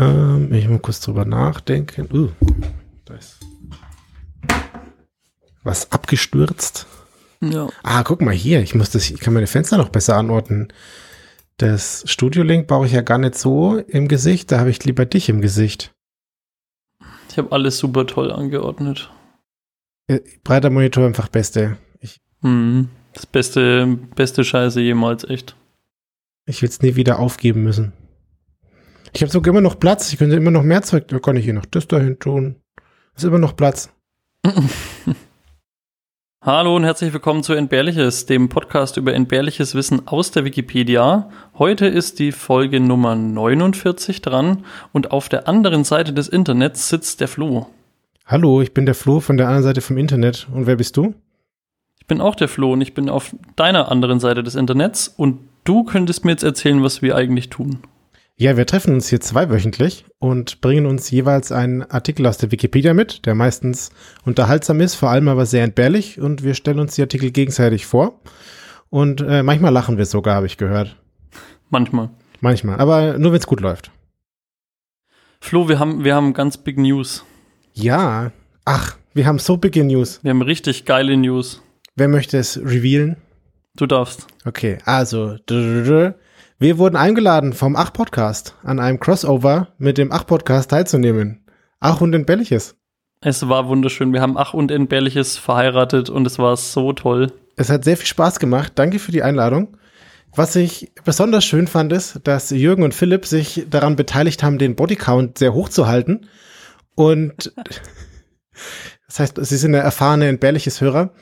Ähm, 0.00 0.52
ich 0.52 0.68
muss 0.68 0.82
kurz 0.82 1.00
drüber 1.00 1.24
nachdenken. 1.24 2.08
Uh, 2.12 2.30
da 3.04 3.14
ist 3.14 3.38
was 5.64 5.90
abgestürzt. 5.92 6.86
Ja. 7.40 7.68
Ah, 7.82 8.02
guck 8.02 8.20
mal 8.22 8.34
hier. 8.34 8.62
Ich 8.62 8.74
muss 8.74 8.90
das, 8.90 9.10
ich 9.10 9.20
kann 9.20 9.34
meine 9.34 9.46
Fenster 9.46 9.76
noch 9.76 9.88
besser 9.90 10.16
anordnen. 10.16 10.72
Das 11.56 12.04
Studio-Link 12.06 12.68
brauche 12.68 12.86
ich 12.86 12.92
ja 12.92 13.00
gar 13.02 13.18
nicht 13.18 13.34
so 13.34 13.78
im 13.78 14.08
Gesicht. 14.08 14.52
Da 14.52 14.60
habe 14.60 14.70
ich 14.70 14.84
lieber 14.84 15.04
dich 15.06 15.28
im 15.28 15.40
Gesicht. 15.40 15.92
Ich 17.30 17.36
habe 17.38 17.52
alles 17.52 17.78
super 17.78 18.06
toll 18.06 18.30
angeordnet. 18.32 19.10
Äh, 20.06 20.20
breiter 20.44 20.70
Monitor 20.70 21.04
einfach 21.06 21.28
beste. 21.28 21.76
Ich, 22.00 22.20
Mhm. 22.42 22.88
Das 23.14 23.26
beste, 23.26 23.98
beste 24.14 24.44
Scheiße 24.44 24.80
jemals, 24.80 25.24
echt. 25.24 25.56
ich 26.46 26.62
will 26.62 26.68
es 26.68 26.80
nie 26.82 26.94
wieder 26.94 27.18
aufgeben 27.18 27.64
müssen. 27.64 27.92
Ich 29.12 29.22
habe 29.22 29.30
sogar 29.32 29.52
immer 29.52 29.60
noch 29.60 29.78
Platz. 29.78 30.12
Ich 30.12 30.18
könnte 30.18 30.36
immer 30.36 30.50
noch 30.50 30.62
mehr 30.62 30.82
Zeug. 30.82 31.08
Da 31.08 31.18
kann 31.18 31.36
ich 31.36 31.44
hier 31.44 31.54
noch 31.54 31.66
das 31.66 31.88
dahin 31.88 32.18
tun. 32.18 32.56
Ist 33.16 33.24
immer 33.24 33.38
noch 33.38 33.56
Platz. 33.56 33.90
Hallo 36.44 36.76
und 36.76 36.84
herzlich 36.84 37.12
willkommen 37.12 37.42
zu 37.42 37.52
Entbehrliches, 37.54 38.26
dem 38.26 38.48
Podcast 38.48 38.96
über 38.96 39.12
entbehrliches 39.12 39.74
Wissen 39.74 40.06
aus 40.06 40.30
der 40.30 40.44
Wikipedia. 40.44 41.30
Heute 41.58 41.86
ist 41.86 42.20
die 42.20 42.32
Folge 42.32 42.80
Nummer 42.80 43.16
49 43.16 44.22
dran 44.22 44.64
und 44.92 45.10
auf 45.10 45.28
der 45.28 45.48
anderen 45.48 45.84
Seite 45.84 46.12
des 46.12 46.28
Internets 46.28 46.88
sitzt 46.88 47.20
der 47.20 47.28
Flo. 47.28 47.66
Hallo, 48.24 48.62
ich 48.62 48.72
bin 48.72 48.86
der 48.86 48.94
Flo 48.94 49.20
von 49.20 49.36
der 49.36 49.46
anderen 49.46 49.64
Seite 49.64 49.80
vom 49.80 49.98
Internet. 49.98 50.46
Und 50.52 50.66
wer 50.66 50.76
bist 50.76 50.96
du? 50.96 51.14
Ich 51.98 52.06
bin 52.06 52.20
auch 52.20 52.36
der 52.36 52.48
Flo 52.48 52.72
und 52.74 52.82
ich 52.82 52.94
bin 52.94 53.10
auf 53.10 53.34
deiner 53.56 53.90
anderen 53.90 54.20
Seite 54.20 54.42
des 54.42 54.54
Internets 54.54 55.08
und 55.08 55.40
du 55.64 55.82
könntest 55.84 56.24
mir 56.24 56.30
jetzt 56.30 56.44
erzählen, 56.44 56.82
was 56.82 57.02
wir 57.02 57.16
eigentlich 57.16 57.50
tun. 57.50 57.80
Ja, 58.40 58.56
wir 58.56 58.66
treffen 58.66 58.94
uns 58.94 59.08
hier 59.08 59.20
zweiwöchentlich 59.20 60.04
und 60.20 60.60
bringen 60.60 60.86
uns 60.86 61.10
jeweils 61.10 61.50
einen 61.50 61.82
Artikel 61.82 62.24
aus 62.24 62.38
der 62.38 62.52
Wikipedia 62.52 62.94
mit, 62.94 63.26
der 63.26 63.34
meistens 63.34 63.90
unterhaltsam 64.24 64.80
ist, 64.80 64.94
vor 64.94 65.10
allem 65.10 65.26
aber 65.26 65.44
sehr 65.44 65.64
entbehrlich 65.64 66.20
und 66.20 66.44
wir 66.44 66.54
stellen 66.54 66.78
uns 66.78 66.94
die 66.94 67.02
Artikel 67.02 67.32
gegenseitig 67.32 67.84
vor. 67.84 68.20
Und 68.90 69.22
äh, 69.22 69.42
manchmal 69.42 69.72
lachen 69.72 69.98
wir 69.98 70.06
sogar, 70.06 70.36
habe 70.36 70.46
ich 70.46 70.56
gehört. 70.56 70.94
Manchmal. 71.70 72.10
Manchmal, 72.40 72.78
aber 72.78 73.18
nur 73.18 73.32
wenn 73.32 73.40
es 73.40 73.46
gut 73.48 73.58
läuft. 73.58 73.90
Flo, 75.40 75.68
wir 75.68 75.80
haben, 75.80 76.04
wir 76.04 76.14
haben 76.14 76.32
ganz 76.32 76.58
big 76.58 76.78
News. 76.78 77.24
Ja, 77.72 78.30
ach, 78.64 78.98
wir 79.14 79.26
haben 79.26 79.40
so 79.40 79.56
big 79.56 79.74
News. 79.74 80.20
Wir 80.22 80.30
haben 80.30 80.42
richtig 80.42 80.84
geile 80.84 81.16
News. 81.16 81.60
Wer 81.96 82.06
möchte 82.06 82.38
es 82.38 82.56
revealen? 82.56 83.16
Du 83.74 83.86
darfst. 83.86 84.28
Okay, 84.44 84.78
also, 84.84 85.38
wir 86.60 86.78
wurden 86.78 86.96
eingeladen 86.96 87.52
vom 87.52 87.76
Ach-Podcast 87.76 88.56
an 88.64 88.80
einem 88.80 88.98
Crossover 88.98 89.68
mit 89.78 89.96
dem 89.96 90.10
Ach-Podcast 90.10 90.70
teilzunehmen. 90.70 91.44
Ach 91.78 92.00
und 92.00 92.12
entbehrliches. 92.14 92.74
Es 93.20 93.48
war 93.48 93.68
wunderschön. 93.68 94.12
Wir 94.12 94.20
haben 94.20 94.36
Ach 94.36 94.54
und 94.54 94.72
Entbehrliches 94.72 95.38
verheiratet 95.38 96.10
und 96.10 96.26
es 96.26 96.40
war 96.40 96.56
so 96.56 96.92
toll. 96.92 97.32
Es 97.54 97.70
hat 97.70 97.84
sehr 97.84 97.96
viel 97.96 98.08
Spaß 98.08 98.40
gemacht. 98.40 98.72
Danke 98.74 98.98
für 98.98 99.12
die 99.12 99.22
Einladung. 99.22 99.76
Was 100.34 100.56
ich 100.56 100.90
besonders 101.04 101.44
schön 101.44 101.68
fand, 101.68 101.92
ist, 101.92 102.22
dass 102.24 102.50
Jürgen 102.50 102.82
und 102.82 102.92
Philipp 102.92 103.24
sich 103.26 103.66
daran 103.70 103.94
beteiligt 103.94 104.42
haben, 104.42 104.58
den 104.58 104.74
Bodycount 104.74 105.38
sehr 105.38 105.54
hoch 105.54 105.68
zu 105.68 105.86
halten. 105.86 106.26
Und 106.96 107.52
das 109.06 109.20
heißt, 109.20 109.38
sie 109.40 109.56
sind 109.56 109.76
eine 109.76 109.84
erfahrene, 109.84 110.26
entbehrliches 110.26 110.80
Hörer. 110.80 111.12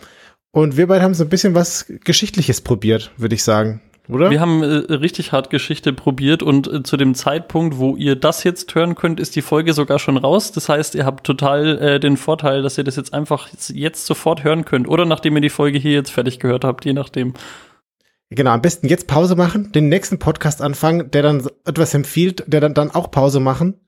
Und 0.51 0.79
wir 0.79 0.87
beide 0.87 1.05
haben 1.05 1.13
so 1.13 1.25
ein 1.25 1.29
bisschen 1.29 1.55
was 1.55 1.85
Geschichtliches 2.05 2.63
probiert, 2.63 3.13
würde 3.19 3.35
ich 3.35 3.43
sagen. 3.43 3.83
Oder? 4.09 4.31
Wir 4.31 4.41
haben 4.41 4.63
äh, 4.63 4.93
richtig 4.95 5.33
hart 5.33 5.51
Geschichte 5.51 5.93
probiert 5.93 6.43
und 6.43 6.73
äh, 6.73 6.83
zu 6.83 6.97
dem 6.97 7.15
Zeitpunkt, 7.15 7.79
wo 7.79 7.97
ihr 7.97 8.15
das 8.15 8.45
jetzt 8.45 8.75
hören 8.75 8.95
könnt, 8.95 9.19
ist 9.19 9.35
die 9.35 9.43
Folge 9.43 9.73
sogar 9.73 9.99
schon 9.99 10.17
raus. 10.17 10.53
Das 10.53 10.69
heißt, 10.69 10.95
ihr 10.95 11.05
habt 11.05 11.27
total 11.27 11.79
äh, 11.79 12.01
den 12.01 12.17
Vorteil, 12.17 12.63
dass 12.63 12.79
ihr 12.79 12.85
das 12.85 12.97
jetzt 12.97 13.13
einfach 13.13 13.49
jetzt, 13.53 13.71
jetzt 13.71 14.07
sofort 14.07 14.45
hören 14.45 14.65
könnt 14.65 14.89
oder 14.89 15.05
nachdem 15.05 15.35
ihr 15.37 15.43
die 15.43 15.51
Folge 15.51 15.79
hier 15.79 15.93
jetzt 15.93 16.11
fertig 16.11 16.39
gehört 16.39 16.65
habt, 16.65 16.85
je 16.85 16.93
nachdem. 16.93 17.35
Genau, 18.31 18.51
am 18.51 18.63
besten 18.63 18.89
jetzt 18.89 19.07
Pause 19.07 19.37
machen, 19.37 19.73
den 19.73 19.89
nächsten 19.89 20.19
Podcast 20.19 20.61
anfangen, 20.61 21.11
der 21.11 21.23
dann 21.23 21.47
etwas 21.65 21.95
empfiehlt, 21.95 22.45
der 22.47 22.61
dann, 22.61 22.75
dann 22.75 22.91
auch 22.91 23.11
Pause 23.11 23.41
machen. 23.41 23.81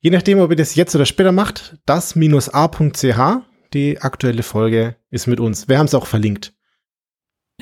Je 0.00 0.10
nachdem, 0.10 0.38
ob 0.40 0.50
ihr 0.50 0.56
das 0.56 0.74
jetzt 0.74 0.94
oder 0.94 1.06
später 1.06 1.32
macht, 1.32 1.78
das-a.ch, 1.86 3.18
die 3.72 4.00
aktuelle 4.00 4.42
Folge 4.42 4.96
ist 5.10 5.26
mit 5.26 5.40
uns. 5.40 5.68
Wir 5.68 5.78
haben 5.78 5.86
es 5.86 5.94
auch 5.94 6.06
verlinkt. 6.06 6.54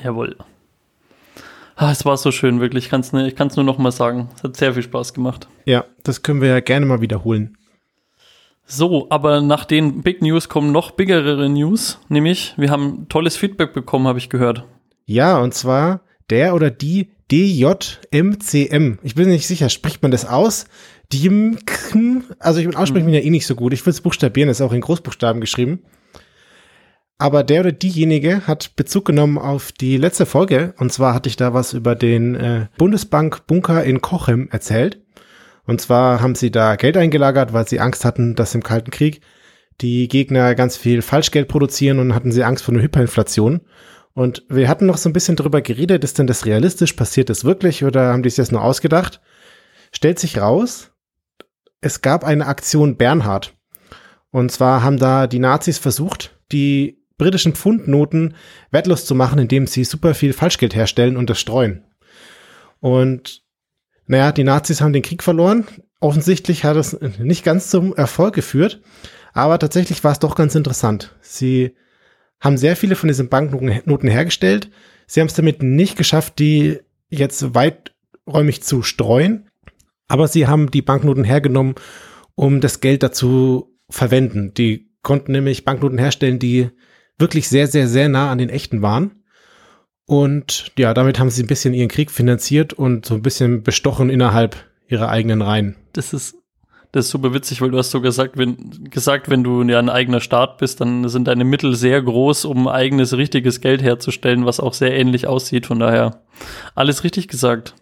Jawohl. 0.01 0.37
Ah, 1.75 1.91
es 1.91 2.05
war 2.05 2.17
so 2.17 2.31
schön, 2.31 2.59
wirklich. 2.59 2.85
Ich 2.85 2.89
kann 2.89 3.01
es 3.01 3.13
ich 3.13 3.35
kann's 3.35 3.55
nur 3.55 3.65
noch 3.65 3.77
mal 3.77 3.91
sagen. 3.91 4.29
Es 4.35 4.43
hat 4.43 4.57
sehr 4.57 4.73
viel 4.73 4.83
Spaß 4.83 5.13
gemacht. 5.13 5.47
Ja, 5.65 5.85
das 6.03 6.21
können 6.21 6.41
wir 6.41 6.49
ja 6.49 6.59
gerne 6.59 6.85
mal 6.85 7.01
wiederholen. 7.01 7.57
So, 8.65 9.07
aber 9.09 9.41
nach 9.41 9.65
den 9.65 10.03
Big 10.03 10.21
News 10.21 10.47
kommen 10.49 10.71
noch 10.71 10.91
biggere 10.91 11.49
News, 11.49 11.99
nämlich 12.07 12.53
wir 12.57 12.71
haben 12.71 13.07
tolles 13.09 13.35
Feedback 13.35 13.73
bekommen, 13.73 14.07
habe 14.07 14.19
ich 14.19 14.29
gehört. 14.29 14.63
Ja, 15.05 15.37
und 15.39 15.53
zwar 15.53 16.01
der 16.29 16.55
oder 16.55 16.71
die 16.71 17.09
DJMCM. 17.31 18.99
Ich 19.03 19.15
bin 19.15 19.29
nicht 19.29 19.47
sicher, 19.47 19.69
spricht 19.69 20.01
man 20.01 20.11
das 20.11 20.25
aus? 20.25 20.65
Die, 21.11 21.29
also 22.39 22.59
ich 22.59 22.67
bin 22.67 22.75
aussprechen 22.75 23.05
bin 23.05 23.13
ja 23.13 23.19
eh 23.21 23.29
nicht 23.29 23.45
so 23.45 23.55
gut. 23.55 23.73
Ich 23.73 23.85
will 23.85 23.91
es 23.91 24.01
buchstabieren, 24.01 24.49
ist 24.49 24.61
auch 24.61 24.73
in 24.73 24.81
Großbuchstaben 24.81 25.41
geschrieben. 25.41 25.83
Aber 27.23 27.45
der 27.45 27.61
oder 27.61 27.71
diejenige 27.71 28.47
hat 28.47 28.75
Bezug 28.75 29.05
genommen 29.05 29.37
auf 29.37 29.71
die 29.71 29.95
letzte 29.95 30.25
Folge. 30.25 30.73
Und 30.77 30.91
zwar 30.91 31.13
hatte 31.13 31.29
ich 31.29 31.37
da 31.37 31.53
was 31.53 31.71
über 31.71 31.95
den 31.95 32.35
äh, 32.35 32.67
Bundesbank-Bunker 32.77 33.81
in 33.85 34.01
Cochem 34.01 34.49
erzählt. 34.51 35.01
Und 35.65 35.79
zwar 35.79 36.19
haben 36.19 36.35
sie 36.35 36.51
da 36.51 36.75
Geld 36.75 36.97
eingelagert, 36.97 37.53
weil 37.53 37.65
sie 37.65 37.79
Angst 37.79 38.03
hatten, 38.03 38.35
dass 38.35 38.55
im 38.55 38.61
Kalten 38.61 38.91
Krieg 38.91 39.21
die 39.79 40.09
Gegner 40.09 40.53
ganz 40.53 40.75
viel 40.75 41.01
Falschgeld 41.01 41.47
produzieren 41.47 41.99
und 41.99 42.13
hatten 42.13 42.33
sie 42.33 42.43
Angst 42.43 42.65
vor 42.65 42.73
einer 42.73 42.83
Hyperinflation. 42.83 43.61
Und 44.13 44.43
wir 44.49 44.67
hatten 44.67 44.85
noch 44.85 44.97
so 44.97 45.07
ein 45.07 45.13
bisschen 45.13 45.37
drüber 45.37 45.61
geredet, 45.61 46.03
ist 46.03 46.19
denn 46.19 46.27
das 46.27 46.45
realistisch? 46.45 46.91
Passiert 46.91 47.29
das 47.29 47.45
wirklich 47.45 47.85
oder 47.85 48.11
haben 48.11 48.23
die 48.23 48.31
sich 48.31 48.35
das 48.43 48.51
nur 48.51 48.63
ausgedacht? 48.65 49.21
Stellt 49.93 50.19
sich 50.19 50.39
raus, 50.39 50.91
es 51.79 52.01
gab 52.01 52.25
eine 52.25 52.47
Aktion 52.47 52.97
Bernhard. 52.97 53.55
Und 54.29 54.51
zwar 54.51 54.83
haben 54.83 54.97
da 54.97 55.25
die 55.27 55.39
Nazis 55.39 55.77
versucht, 55.77 56.37
die 56.51 57.02
britischen 57.17 57.53
Pfundnoten 57.53 58.35
wertlos 58.71 59.05
zu 59.05 59.15
machen, 59.15 59.39
indem 59.39 59.67
sie 59.67 59.83
super 59.83 60.13
viel 60.13 60.33
Falschgeld 60.33 60.75
herstellen 60.75 61.17
und 61.17 61.29
das 61.29 61.39
streuen. 61.39 61.83
Und 62.79 63.43
naja, 64.07 64.31
die 64.31 64.43
Nazis 64.43 64.81
haben 64.81 64.93
den 64.93 65.03
Krieg 65.03 65.23
verloren. 65.23 65.65
Offensichtlich 65.99 66.65
hat 66.65 66.75
es 66.75 66.99
nicht 67.19 67.45
ganz 67.45 67.69
zum 67.69 67.95
Erfolg 67.95 68.35
geführt, 68.35 68.81
aber 69.33 69.57
tatsächlich 69.57 70.03
war 70.03 70.11
es 70.11 70.19
doch 70.19 70.35
ganz 70.35 70.55
interessant. 70.55 71.15
Sie 71.21 71.75
haben 72.41 72.57
sehr 72.57 72.75
viele 72.75 72.95
von 72.95 73.07
diesen 73.07 73.29
Banknoten 73.29 74.09
hergestellt. 74.09 74.69
Sie 75.07 75.21
haben 75.21 75.27
es 75.27 75.33
damit 75.33 75.63
nicht 75.63 75.97
geschafft, 75.97 76.39
die 76.39 76.79
jetzt 77.09 77.55
weiträumig 77.55 78.63
zu 78.63 78.81
streuen, 78.81 79.49
aber 80.09 80.27
sie 80.27 80.47
haben 80.47 80.69
die 80.71 80.81
Banknoten 80.81 81.23
hergenommen, 81.23 81.75
um 82.35 82.59
das 82.59 82.81
Geld 82.81 83.01
dazu 83.01 83.77
verwenden. 83.89 84.53
Die 84.53 84.91
konnten 85.03 85.31
nämlich 85.31 85.63
Banknoten 85.63 85.99
herstellen, 85.99 86.39
die 86.39 86.69
wirklich 87.17 87.47
sehr, 87.47 87.67
sehr, 87.67 87.87
sehr 87.87 88.09
nah 88.09 88.31
an 88.31 88.37
den 88.37 88.49
echten 88.49 88.81
waren. 88.81 89.23
Und 90.05 90.71
ja, 90.77 90.93
damit 90.93 91.19
haben 91.19 91.29
sie 91.29 91.43
ein 91.43 91.47
bisschen 91.47 91.73
ihren 91.73 91.89
Krieg 91.89 92.11
finanziert 92.11 92.73
und 92.73 93.05
so 93.05 93.15
ein 93.15 93.21
bisschen 93.21 93.63
bestochen 93.63 94.09
innerhalb 94.09 94.57
ihrer 94.87 95.09
eigenen 95.09 95.41
Reihen. 95.41 95.75
Das 95.93 96.13
ist, 96.13 96.35
das 96.91 97.05
ist 97.05 97.11
super 97.11 97.33
witzig, 97.33 97.61
weil 97.61 97.71
du 97.71 97.77
hast 97.77 97.91
so 97.91 98.01
gesagt, 98.01 98.37
wenn, 98.37 98.89
gesagt, 98.89 99.29
wenn 99.29 99.43
du 99.43 99.63
ja 99.63 99.79
ein 99.79 99.89
eigener 99.89 100.19
Staat 100.19 100.57
bist, 100.57 100.81
dann 100.81 101.07
sind 101.07 101.27
deine 101.27 101.45
Mittel 101.45 101.75
sehr 101.75 102.01
groß, 102.01 102.45
um 102.45 102.67
eigenes 102.67 103.15
richtiges 103.15 103.61
Geld 103.61 103.81
herzustellen, 103.81 104.45
was 104.45 104.59
auch 104.59 104.73
sehr 104.73 104.93
ähnlich 104.93 105.25
aussieht. 105.25 105.65
Von 105.65 105.79
daher 105.79 106.23
alles 106.75 107.03
richtig 107.03 107.29
gesagt. 107.29 107.75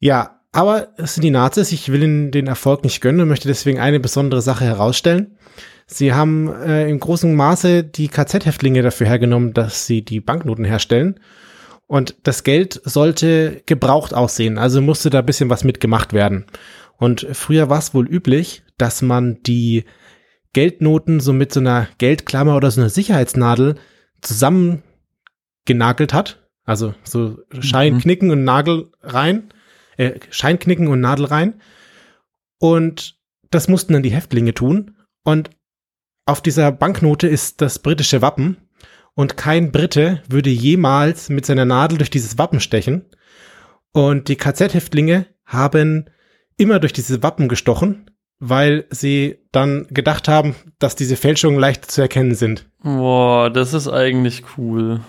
Ja, 0.00 0.40
aber 0.52 0.88
es 0.96 1.14
sind 1.14 1.22
die 1.22 1.30
Nazis. 1.30 1.72
Ich 1.72 1.92
will 1.92 2.02
ihnen 2.02 2.30
den 2.30 2.46
Erfolg 2.46 2.82
nicht 2.82 3.00
gönnen 3.00 3.20
und 3.20 3.28
möchte 3.28 3.48
deswegen 3.48 3.78
eine 3.78 4.00
besondere 4.00 4.40
Sache 4.40 4.64
herausstellen. 4.64 5.36
Sie 5.90 6.12
haben 6.12 6.52
äh, 6.52 6.88
im 6.88 7.00
großen 7.00 7.34
Maße 7.34 7.82
die 7.82 8.08
KZ-Häftlinge 8.08 8.82
dafür 8.82 9.06
hergenommen, 9.06 9.54
dass 9.54 9.86
sie 9.86 10.04
die 10.04 10.20
Banknoten 10.20 10.66
herstellen. 10.66 11.18
Und 11.86 12.16
das 12.24 12.44
Geld 12.44 12.78
sollte 12.84 13.62
gebraucht 13.64 14.12
aussehen, 14.12 14.58
also 14.58 14.82
musste 14.82 15.08
da 15.08 15.20
ein 15.20 15.26
bisschen 15.26 15.48
was 15.48 15.64
mitgemacht 15.64 16.12
werden. 16.12 16.44
Und 16.98 17.26
früher 17.32 17.70
war 17.70 17.78
es 17.78 17.94
wohl 17.94 18.06
üblich, 18.06 18.62
dass 18.76 19.00
man 19.00 19.42
die 19.44 19.84
Geldnoten 20.52 21.20
so 21.20 21.32
mit 21.32 21.54
so 21.54 21.60
einer 21.60 21.88
Geldklammer 21.96 22.56
oder 22.56 22.70
so 22.70 22.82
einer 22.82 22.90
Sicherheitsnadel 22.90 23.76
zusammengenagelt 24.20 26.12
hat. 26.12 26.46
Also 26.64 26.94
so 27.02 27.38
Scheinknicken 27.60 28.28
mhm. 28.28 28.32
und 28.32 28.44
Nagel 28.44 28.90
rein, 29.00 29.48
äh, 29.96 30.20
Scheinknicken 30.28 30.88
und 30.88 31.00
Nadel 31.00 31.24
rein. 31.24 31.62
Und 32.58 33.16
das 33.50 33.68
mussten 33.68 33.94
dann 33.94 34.02
die 34.02 34.12
Häftlinge 34.12 34.52
tun. 34.52 34.96
Und 35.24 35.48
auf 36.28 36.40
dieser 36.40 36.70
Banknote 36.72 37.26
ist 37.26 37.60
das 37.60 37.78
britische 37.78 38.22
Wappen 38.22 38.58
und 39.14 39.36
kein 39.36 39.72
Brite 39.72 40.22
würde 40.28 40.50
jemals 40.50 41.28
mit 41.28 41.46
seiner 41.46 41.64
Nadel 41.64 41.98
durch 41.98 42.10
dieses 42.10 42.38
Wappen 42.38 42.60
stechen. 42.60 43.06
Und 43.92 44.28
die 44.28 44.36
KZ-Häftlinge 44.36 45.26
haben 45.44 46.04
immer 46.56 46.78
durch 46.78 46.92
diese 46.92 47.22
Wappen 47.22 47.48
gestochen, 47.48 48.10
weil 48.38 48.84
sie 48.90 49.38
dann 49.50 49.86
gedacht 49.90 50.28
haben, 50.28 50.54
dass 50.78 50.94
diese 50.94 51.16
Fälschungen 51.16 51.58
leicht 51.58 51.90
zu 51.90 52.00
erkennen 52.02 52.34
sind. 52.34 52.68
Boah, 52.82 53.50
das 53.50 53.72
ist 53.72 53.88
eigentlich 53.88 54.44
cool. 54.56 55.00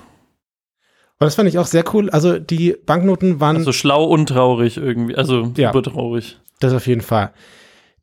Und 1.21 1.25
das 1.25 1.35
fand 1.35 1.49
ich 1.49 1.59
auch 1.59 1.65
sehr 1.67 1.83
cool. 1.93 2.09
Also 2.09 2.39
die 2.39 2.77
Banknoten 2.85 3.41
waren. 3.41 3.57
Also 3.57 3.73
schlau 3.73 4.05
und 4.05 4.27
traurig 4.29 4.77
irgendwie. 4.77 5.15
Also 5.15 5.51
Ja. 5.57 5.73
super 5.73 5.83
traurig. 5.91 6.39
Das 6.61 6.73
auf 6.73 6.87
jeden 6.87 7.01
Fall. 7.01 7.33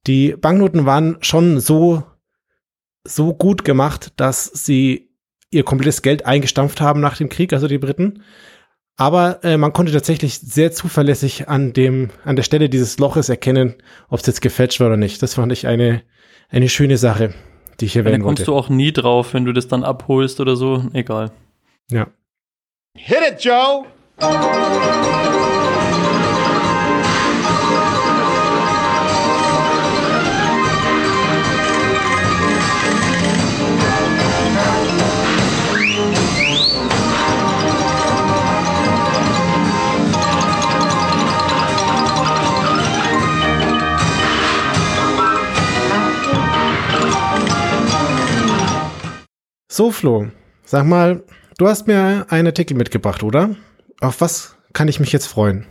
Die 0.06 0.36
Banknoten 0.36 0.84
waren 0.84 1.16
schon 1.20 1.58
so, 1.58 2.04
so 3.08 3.34
gut 3.34 3.64
gemacht, 3.64 4.12
dass 4.16 4.44
sie 4.44 5.10
ihr 5.50 5.62
komplettes 5.64 6.02
Geld 6.02 6.26
eingestampft 6.26 6.80
haben 6.80 7.00
nach 7.00 7.16
dem 7.16 7.28
Krieg, 7.28 7.52
also 7.52 7.68
die 7.68 7.78
Briten. 7.78 8.22
Aber 8.98 9.44
äh, 9.44 9.56
man 9.58 9.72
konnte 9.72 9.92
tatsächlich 9.92 10.38
sehr 10.40 10.72
zuverlässig 10.72 11.48
an 11.48 11.72
dem, 11.72 12.10
an 12.24 12.36
der 12.36 12.42
Stelle 12.42 12.68
dieses 12.68 12.98
Loches 12.98 13.28
erkennen, 13.28 13.74
ob 14.08 14.20
es 14.20 14.26
jetzt 14.26 14.40
gefälscht 14.40 14.80
war 14.80 14.86
oder 14.88 14.96
nicht. 14.96 15.22
Das 15.22 15.34
fand 15.34 15.52
ich 15.52 15.66
eine, 15.66 16.02
eine 16.48 16.68
schöne 16.68 16.96
Sache, 16.96 17.34
die 17.80 17.84
ich 17.86 17.94
Ja, 17.94 18.00
erwähnen 18.00 18.20
dann 18.20 18.22
kommst 18.22 18.40
wollte. 18.40 18.50
du 18.52 18.56
auch 18.56 18.68
nie 18.70 18.92
drauf, 18.92 19.34
wenn 19.34 19.44
du 19.44 19.52
das 19.52 19.68
dann 19.68 19.84
abholst 19.84 20.40
oder 20.40 20.56
so. 20.56 20.84
Egal. 20.94 21.30
Ja. 21.90 22.08
Hit 22.96 23.18
it, 23.34 23.44
Joe! 23.44 23.84
So, 49.76 49.90
Flo, 49.90 50.28
sag 50.64 50.86
mal, 50.86 51.22
du 51.58 51.68
hast 51.68 51.86
mir 51.86 52.24
einen 52.30 52.46
Artikel 52.46 52.78
mitgebracht, 52.78 53.22
oder? 53.22 53.56
Auf 54.00 54.22
was 54.22 54.56
kann 54.72 54.88
ich 54.88 55.00
mich 55.00 55.12
jetzt 55.12 55.26
freuen? 55.26 55.66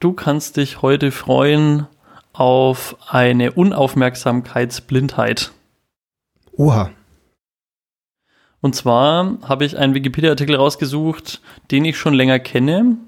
Du 0.00 0.12
kannst 0.12 0.58
dich 0.58 0.82
heute 0.82 1.10
freuen 1.10 1.86
auf 2.34 2.94
eine 3.08 3.52
Unaufmerksamkeitsblindheit. 3.52 5.50
Oha. 6.58 6.90
Und 8.60 8.76
zwar 8.76 9.38
habe 9.40 9.64
ich 9.64 9.78
einen 9.78 9.94
Wikipedia-Artikel 9.94 10.56
rausgesucht, 10.56 11.40
den 11.70 11.86
ich 11.86 11.96
schon 11.96 12.12
länger 12.12 12.38
kenne. 12.38 12.98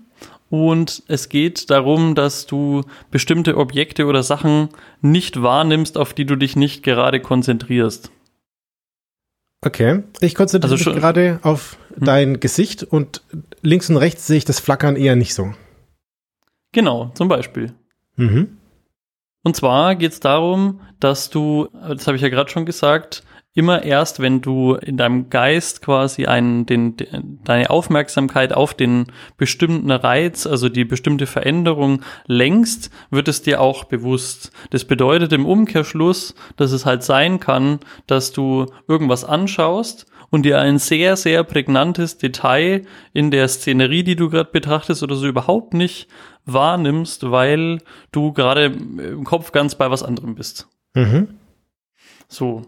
Und 0.49 1.03
es 1.06 1.29
geht 1.29 1.69
darum, 1.69 2.15
dass 2.15 2.47
du 2.47 2.85
bestimmte 3.11 3.59
Objekte 3.59 4.06
oder 4.06 4.23
Sachen 4.23 4.71
nicht 5.03 5.43
wahrnimmst, 5.43 5.99
auf 5.99 6.15
die 6.15 6.25
du 6.25 6.37
dich 6.37 6.56
nicht 6.56 6.82
gerade 6.82 7.21
konzentrierst. 7.21 8.11
Okay, 9.64 10.02
ich 10.20 10.34
konzentriere 10.34 10.75
Also 10.75 10.90
mich 10.90 11.00
gerade 11.00 11.38
auf 11.43 11.78
Hm. 11.94 12.05
dein 12.05 12.40
Gesicht 12.40 12.82
und 12.82 13.22
links 13.62 13.88
und 13.88 13.96
rechts 13.96 14.26
sehe 14.26 14.37
ich 14.37 14.44
das 14.44 14.61
Flackern 14.61 14.96
eher 14.96 15.16
nicht 15.16 15.34
so. 15.34 15.55
Genau, 16.72 17.11
zum 17.14 17.28
Beispiel. 17.28 17.72
Mhm. 18.16 18.58
Und 19.43 19.56
zwar 19.56 19.94
geht 19.94 20.12
es 20.12 20.20
darum, 20.20 20.81
dass 21.00 21.31
du, 21.31 21.69
das 21.72 22.06
habe 22.06 22.16
ich 22.16 22.22
ja 22.22 22.31
gerade 22.31 22.50
schon 22.50 22.66
gesagt, 22.66 23.22
immer 23.54 23.84
erst, 23.84 24.20
wenn 24.20 24.40
du 24.40 24.74
in 24.74 24.96
deinem 24.96 25.30
Geist 25.30 25.80
quasi 25.80 26.26
einen, 26.26 26.66
den, 26.66 26.96
den, 26.96 27.38
deine 27.44 27.70
Aufmerksamkeit 27.70 28.52
auf 28.52 28.74
den 28.74 29.06
bestimmten 29.36 29.92
Reiz, 29.92 30.46
also 30.46 30.68
die 30.68 30.84
bestimmte 30.84 31.26
Veränderung 31.26 32.02
lenkst, 32.26 32.90
wird 33.10 33.28
es 33.28 33.42
dir 33.42 33.60
auch 33.60 33.84
bewusst. 33.84 34.50
Das 34.70 34.84
bedeutet 34.84 35.32
im 35.32 35.46
Umkehrschluss, 35.46 36.34
dass 36.56 36.72
es 36.72 36.84
halt 36.84 37.04
sein 37.04 37.38
kann, 37.38 37.78
dass 38.08 38.32
du 38.32 38.66
irgendwas 38.88 39.24
anschaust 39.24 40.06
und 40.30 40.42
dir 40.42 40.60
ein 40.60 40.78
sehr, 40.78 41.16
sehr 41.16 41.44
prägnantes 41.44 42.18
Detail 42.18 42.82
in 43.12 43.30
der 43.30 43.46
Szenerie, 43.46 44.02
die 44.02 44.16
du 44.16 44.30
gerade 44.30 44.50
betrachtest 44.50 45.04
oder 45.04 45.14
so 45.14 45.28
überhaupt 45.28 45.74
nicht 45.74 46.08
wahrnimmst, 46.44 47.30
weil 47.30 47.78
du 48.10 48.32
gerade 48.32 48.64
im 48.64 49.22
Kopf 49.22 49.52
ganz 49.52 49.76
bei 49.76 49.92
was 49.92 50.02
anderem 50.02 50.34
bist. 50.34 50.66
Mhm. 50.94 51.38
So. 52.26 52.62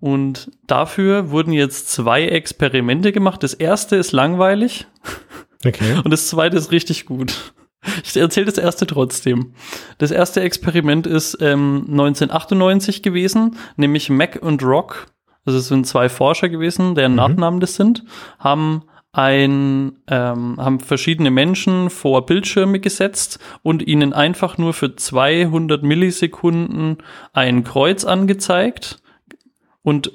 Und 0.00 0.50
dafür 0.66 1.30
wurden 1.30 1.52
jetzt 1.52 1.90
zwei 1.90 2.24
Experimente 2.26 3.12
gemacht. 3.12 3.42
Das 3.42 3.54
erste 3.54 3.96
ist 3.96 4.12
langweilig 4.12 4.86
Okay. 5.66 5.94
und 6.04 6.10
das 6.10 6.28
zweite 6.28 6.56
ist 6.56 6.70
richtig 6.70 7.06
gut. 7.06 7.52
Ich 8.04 8.16
erzähle 8.16 8.46
das 8.46 8.58
erste 8.58 8.86
trotzdem. 8.86 9.54
Das 9.98 10.10
erste 10.10 10.40
Experiment 10.40 11.06
ist 11.06 11.38
ähm, 11.40 11.86
1998 11.88 13.02
gewesen, 13.02 13.56
nämlich 13.76 14.10
Mac 14.10 14.38
und 14.42 14.62
Rock. 14.62 15.06
Also 15.44 15.58
es 15.58 15.68
sind 15.68 15.86
zwei 15.86 16.08
Forscher 16.08 16.48
gewesen, 16.48 16.94
deren 16.94 17.14
Nachnamen 17.14 17.60
das 17.60 17.76
sind, 17.76 18.04
haben 18.38 18.82
ein, 19.12 19.92
ähm, 20.08 20.56
haben 20.58 20.80
verschiedene 20.80 21.30
Menschen 21.30 21.88
vor 21.88 22.26
Bildschirme 22.26 22.78
gesetzt 22.78 23.38
und 23.62 23.86
ihnen 23.86 24.12
einfach 24.12 24.58
nur 24.58 24.74
für 24.74 24.94
200 24.94 25.82
Millisekunden 25.82 26.98
ein 27.32 27.64
Kreuz 27.64 28.04
angezeigt 28.04 29.00
und 29.88 30.12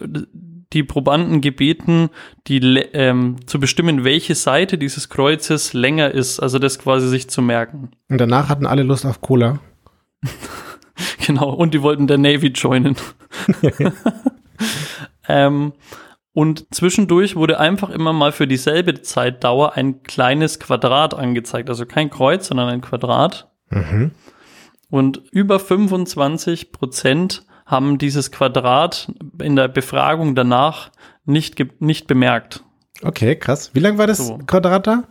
die 0.74 0.84
Probanden 0.84 1.42
gebeten, 1.42 2.10
die 2.48 2.60
ähm, 2.94 3.38
zu 3.48 3.60
bestimmen, 3.60 4.04
welche 4.04 4.36
Seite 4.36 4.78
dieses 4.78 5.10
Kreuzes 5.10 5.74
länger 5.74 6.12
ist, 6.12 6.40
also 6.40 6.60
das 6.60 6.80
quasi 6.80 7.08
sich 7.08 7.30
zu 7.30 7.42
merken. 7.42 7.92
Und 8.10 8.20
danach 8.20 8.50
hatten 8.50 8.66
alle 8.66 8.84
Lust 8.84 9.06
auf 9.06 9.22
Cola. 9.22 9.60
Genau, 11.26 11.50
und 11.50 11.74
die 11.74 11.82
wollten 11.82 12.06
der 12.06 12.20
Navy 12.20 12.50
joinen. 12.50 12.96
ähm, 15.28 15.74
und 16.34 16.68
zwischendurch 16.72 17.36
wurde 17.36 17.60
einfach 17.60 17.90
immer 17.90 18.14
mal 18.14 18.32
für 18.32 18.48
dieselbe 18.48 19.02
Zeitdauer 19.02 19.74
ein 19.74 20.04
kleines 20.04 20.60
Quadrat 20.60 21.16
angezeigt. 21.16 21.70
Also 21.70 21.88
kein 21.88 22.12
Kreuz, 22.12 22.48
sondern 22.48 22.70
ein 22.70 22.82
Quadrat. 22.82 23.52
Mhm. 23.72 24.12
Und 24.92 25.24
über 25.32 25.60
25 25.60 26.72
Prozent 26.72 27.44
haben 27.74 27.98
dieses 27.98 28.32
Quadrat 28.32 29.12
in 29.42 29.58
der 29.58 29.68
Befragung 29.68 30.34
danach 30.36 30.92
nicht, 31.26 31.62
nicht 31.82 32.08
bemerkt. 32.08 32.64
Okay, 33.02 33.36
krass. 33.36 33.72
Wie 33.74 33.80
lang 33.80 33.98
war 33.98 34.08
das 34.08 34.20
So. 34.26 34.38
Quadrat 34.48 34.88
da? 34.88 35.04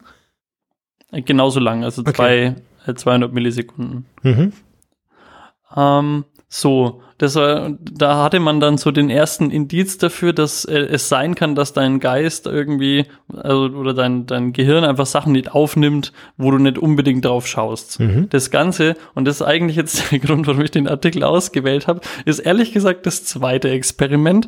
Äh, 1.10 1.20
Genauso 1.22 1.60
lang, 1.60 1.84
also 1.84 2.00
Okay. 2.00 2.12
zwei, 2.14 2.56
äh, 2.86 2.94
200 2.94 3.32
Millisekunden. 3.32 4.06
Mhm. 4.22 4.52
Ähm, 5.76 6.24
so, 6.54 7.00
das 7.16 7.34
war, 7.34 7.70
da 7.80 8.22
hatte 8.22 8.38
man 8.38 8.60
dann 8.60 8.76
so 8.76 8.90
den 8.90 9.08
ersten 9.08 9.50
Indiz 9.50 9.96
dafür, 9.96 10.34
dass 10.34 10.66
äh, 10.66 10.80
es 10.80 11.08
sein 11.08 11.34
kann, 11.34 11.54
dass 11.54 11.72
dein 11.72 11.98
Geist 11.98 12.46
irgendwie 12.46 13.06
also, 13.34 13.74
oder 13.74 13.94
dein, 13.94 14.26
dein 14.26 14.52
Gehirn 14.52 14.84
einfach 14.84 15.06
Sachen 15.06 15.32
nicht 15.32 15.54
aufnimmt, 15.54 16.12
wo 16.36 16.50
du 16.50 16.58
nicht 16.58 16.76
unbedingt 16.76 17.24
drauf 17.24 17.46
schaust. 17.46 18.00
Mhm. 18.00 18.28
Das 18.28 18.50
Ganze, 18.50 18.96
und 19.14 19.24
das 19.24 19.36
ist 19.36 19.46
eigentlich 19.46 19.78
jetzt 19.78 20.04
der 20.12 20.18
Grund, 20.18 20.46
warum 20.46 20.60
ich 20.60 20.70
den 20.70 20.88
Artikel 20.88 21.24
ausgewählt 21.24 21.86
habe, 21.86 22.02
ist 22.26 22.40
ehrlich 22.40 22.72
gesagt 22.72 23.06
das 23.06 23.24
zweite 23.24 23.70
Experiment. 23.70 24.46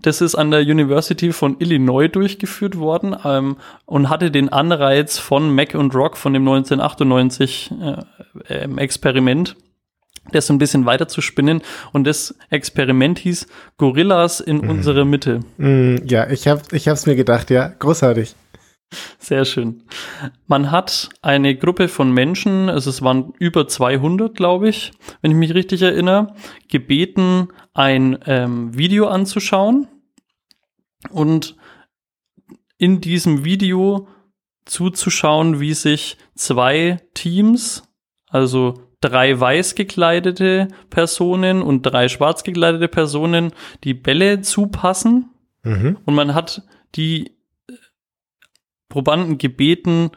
Das 0.00 0.22
ist 0.22 0.36
an 0.36 0.50
der 0.50 0.62
University 0.62 1.30
von 1.30 1.56
Illinois 1.58 2.08
durchgeführt 2.08 2.78
worden 2.78 3.14
ähm, 3.22 3.58
und 3.84 4.08
hatte 4.08 4.30
den 4.30 4.48
Anreiz 4.48 5.18
von 5.18 5.54
Mac 5.54 5.74
und 5.74 5.94
Rock 5.94 6.16
von 6.16 6.32
dem 6.32 6.48
1998 6.48 7.70
äh, 7.82 7.96
ähm, 8.48 8.78
Experiment 8.78 9.56
das 10.32 10.50
ein 10.50 10.58
bisschen 10.58 10.86
weiter 10.86 11.08
zu 11.08 11.20
spinnen. 11.20 11.62
Und 11.92 12.06
das 12.06 12.34
Experiment 12.50 13.18
hieß 13.18 13.46
Gorillas 13.76 14.40
in 14.40 14.60
unserer 14.60 15.04
Mitte. 15.04 15.40
Mm, 15.58 15.96
ja, 16.06 16.30
ich 16.30 16.48
hab, 16.48 16.72
ich 16.72 16.88
hab's 16.88 17.06
mir 17.06 17.16
gedacht, 17.16 17.50
ja. 17.50 17.68
Großartig. 17.68 18.34
Sehr 19.18 19.44
schön. 19.44 19.82
Man 20.46 20.70
hat 20.70 21.08
eine 21.22 21.56
Gruppe 21.56 21.88
von 21.88 22.12
Menschen, 22.12 22.68
also 22.68 22.90
es 22.90 23.02
waren 23.02 23.32
über 23.38 23.66
200, 23.66 24.36
glaube 24.36 24.68
ich, 24.68 24.92
wenn 25.20 25.30
ich 25.32 25.36
mich 25.36 25.54
richtig 25.54 25.82
erinnere, 25.82 26.34
gebeten, 26.68 27.48
ein 27.72 28.18
ähm, 28.26 28.76
Video 28.76 29.08
anzuschauen 29.08 29.88
und 31.10 31.56
in 32.78 33.00
diesem 33.00 33.44
Video 33.44 34.08
zuzuschauen, 34.64 35.60
wie 35.60 35.74
sich 35.74 36.16
zwei 36.34 36.98
Teams, 37.14 37.82
also 38.28 38.83
drei 39.04 39.38
weiß 39.38 39.74
gekleidete 39.74 40.68
Personen 40.90 41.62
und 41.62 41.82
drei 41.82 42.08
schwarz 42.08 42.42
gekleidete 42.44 42.88
Personen, 42.88 43.52
die 43.84 43.94
Bälle 43.94 44.40
zupassen 44.40 45.30
Mhm. 45.62 45.96
und 46.04 46.14
man 46.14 46.34
hat 46.34 46.62
die 46.94 47.28
äh, 47.68 47.72
Probanden 48.88 49.38
gebeten, 49.38 50.10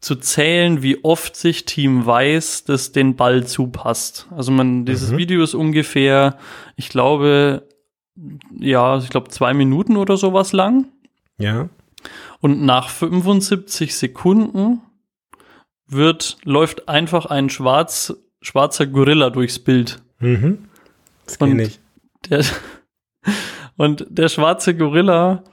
zu 0.00 0.14
zählen, 0.14 0.80
wie 0.82 1.02
oft 1.04 1.34
sich 1.34 1.64
Team 1.64 2.06
Weiß 2.06 2.62
das 2.64 2.92
den 2.92 3.16
Ball 3.16 3.44
zupasst. 3.46 4.28
Also 4.30 4.52
man, 4.52 4.84
dieses 4.84 5.10
Mhm. 5.10 5.16
Video 5.18 5.42
ist 5.42 5.54
ungefähr, 5.54 6.38
ich 6.76 6.88
glaube, 6.88 7.66
ja, 8.58 8.98
ich 8.98 9.10
glaube 9.10 9.28
zwei 9.30 9.54
Minuten 9.54 9.96
oder 9.96 10.16
sowas 10.16 10.52
lang. 10.52 10.86
Ja. 11.38 11.68
Und 12.40 12.62
nach 12.62 12.88
75 12.90 13.96
Sekunden 13.96 14.80
wird, 15.88 16.38
läuft 16.44 16.88
einfach 16.88 17.26
ein 17.26 17.50
schwarz 17.50 18.14
schwarzer 18.40 18.86
Gorilla 18.86 19.30
durchs 19.30 19.58
Bild. 19.58 20.00
Mhm. 20.20 20.68
Das 21.24 21.38
kenne 21.38 21.64
ich. 21.64 21.80
Der, 22.28 22.44
und 23.76 24.06
der 24.08 24.28
schwarze 24.28 24.76
Gorilla 24.76 25.44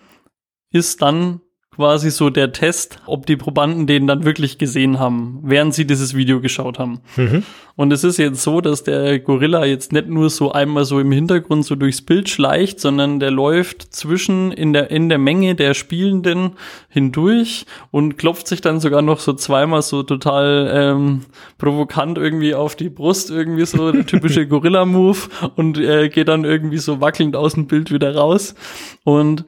ist 0.72 1.02
dann 1.02 1.42
quasi 1.76 2.10
so 2.10 2.30
der 2.30 2.54
Test, 2.54 3.00
ob 3.06 3.26
die 3.26 3.36
Probanden 3.36 3.86
den 3.86 4.08
dann 4.08 4.24
wirklich 4.24 4.58
gesehen 4.58 4.98
haben, 4.98 5.40
während 5.44 5.74
sie 5.74 5.86
dieses 5.86 6.16
Video 6.16 6.40
geschaut 6.40 6.80
haben. 6.80 7.02
Mhm. 7.18 7.44
Und 7.76 7.92
es 7.92 8.06
ist 8.06 8.18
jetzt 8.18 8.42
so, 8.42 8.62
dass 8.62 8.84
der 8.84 9.20
Gorilla 9.20 9.66
jetzt 9.66 9.92
nicht 9.92 10.08
nur 10.08 10.30
so 10.30 10.54
einmal 10.54 10.86
so 10.86 11.02
im 11.02 11.12
Hintergrund 11.12 11.66
so 11.66 11.76
durchs 11.76 12.02
Bild 12.02 12.30
schleicht, 12.30 12.80
sondern 12.80 13.20
der 13.20 13.32
läuft 13.32 13.94
zwischen 13.94 14.54
in 14.54 14.72
der, 14.72 14.92
in 14.92 15.10
der 15.10 15.18
Menge 15.18 15.56
der 15.56 15.74
Spielenden 15.74 16.52
hindurch 16.88 17.66
und 17.92 18.18
klopft 18.18 18.48
sich 18.48 18.62
dann 18.62 18.80
sogar 18.80 19.02
noch 19.02 19.20
so 19.20 19.34
zweimal 19.34 19.82
so 19.82 20.04
total 20.04 20.72
ähm, 20.74 21.22
provokant 21.58 22.18
irgendwie 22.18 22.56
auf 22.56 22.78
die 22.78 22.90
Brust, 22.90 23.30
irgendwie 23.30 23.66
so 23.66 23.92
der 23.92 24.06
typische 24.06 24.48
Gorilla-Move 24.48 25.20
und 25.58 25.78
äh, 25.78 26.08
geht 26.08 26.30
dann 26.30 26.46
irgendwie 26.46 26.78
so 26.78 27.02
wackelnd 27.02 27.36
aus 27.36 27.56
dem 27.56 27.68
Bild 27.68 27.92
wieder 27.92 28.16
raus. 28.16 28.56
Und 29.04 29.44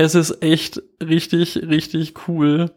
es 0.00 0.14
ist 0.14 0.42
echt 0.42 0.82
richtig, 1.02 1.56
richtig 1.56 2.14
cool, 2.28 2.70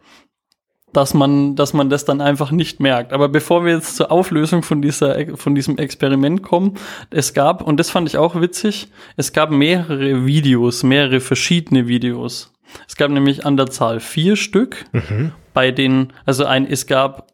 dass 0.92 1.14
man, 1.14 1.56
dass 1.56 1.74
man 1.74 1.90
das 1.90 2.06
dann 2.06 2.22
einfach 2.22 2.52
nicht 2.52 2.80
merkt. 2.80 3.14
Aber 3.14 3.30
bevor 3.30 3.66
wir 3.66 3.74
jetzt 3.74 3.96
zur 3.96 4.12
Auflösung 4.12 4.62
von 4.62 4.82
dieser, 4.82 5.36
von 5.38 5.56
diesem 5.56 5.78
Experiment 5.78 6.44
kommen, 6.44 6.76
es 7.10 7.34
gab, 7.34 7.64
und 7.64 7.80
das 7.80 7.90
fand 7.90 8.08
ich 8.08 8.18
auch 8.18 8.40
witzig, 8.40 8.90
es 9.18 9.34
gab 9.34 9.50
mehrere 9.50 10.26
Videos, 10.26 10.84
mehrere 10.84 11.20
verschiedene 11.20 11.88
Videos. 11.88 12.54
Es 12.88 12.96
gab 12.96 13.10
nämlich 13.10 13.46
an 13.46 13.58
der 13.58 13.68
Zahl 13.68 14.00
vier 14.00 14.36
Stück, 14.36 14.86
Mhm. 14.92 15.32
bei 15.54 15.72
denen, 15.72 16.14
also 16.26 16.46
ein, 16.46 16.68
es 16.68 16.86
gab 16.88 17.32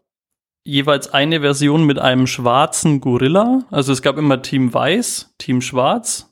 jeweils 0.63 1.11
eine 1.13 1.41
Version 1.41 1.83
mit 1.85 1.97
einem 1.99 2.27
schwarzen 2.27 3.01
Gorilla. 3.01 3.63
Also 3.71 3.91
es 3.91 4.01
gab 4.01 4.17
immer 4.17 4.41
Team 4.41 4.73
Weiß, 4.73 5.33
Team 5.37 5.61
Schwarz 5.61 6.31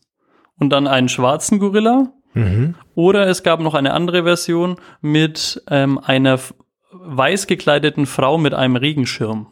und 0.60 0.70
dann 0.70 0.86
einen 0.88 1.10
schwarzen 1.10 1.60
Gorilla. 1.60 2.14
Mhm. 2.38 2.76
Oder 2.96 3.28
es 3.28 3.44
gab 3.44 3.60
noch 3.60 3.74
eine 3.74 3.94
andere 3.94 4.24
Version 4.24 4.78
mit 5.02 5.62
ähm, 5.70 6.00
einer 6.00 6.40
weiß 6.92 7.48
gekleideten 7.48 8.06
Frau 8.06 8.38
mit 8.38 8.54
einem 8.54 8.76
Regenschirm, 8.76 9.48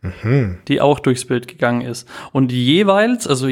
Mhm. 0.00 0.58
die 0.68 0.80
auch 0.80 1.00
durchs 1.00 1.24
Bild 1.24 1.48
gegangen 1.48 1.80
ist. 1.80 2.08
Und 2.32 2.52
jeweils, 2.52 3.26
also, 3.26 3.48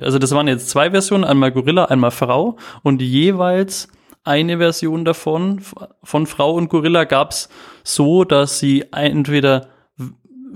also 0.00 0.18
das 0.18 0.30
waren 0.32 0.48
jetzt 0.48 0.70
zwei 0.70 0.90
Versionen, 0.90 1.24
einmal 1.24 1.50
Gorilla, 1.50 1.86
einmal 1.86 2.12
Frau. 2.12 2.56
Und 2.82 3.02
jeweils 3.02 3.88
eine 4.22 4.58
Version 4.58 5.04
davon, 5.04 5.60
von 6.02 6.26
Frau 6.26 6.52
und 6.54 6.68
Gorilla, 6.68 7.04
gab's 7.04 7.48
so, 7.82 8.24
dass 8.24 8.58
sie 8.58 8.84
entweder 8.92 9.68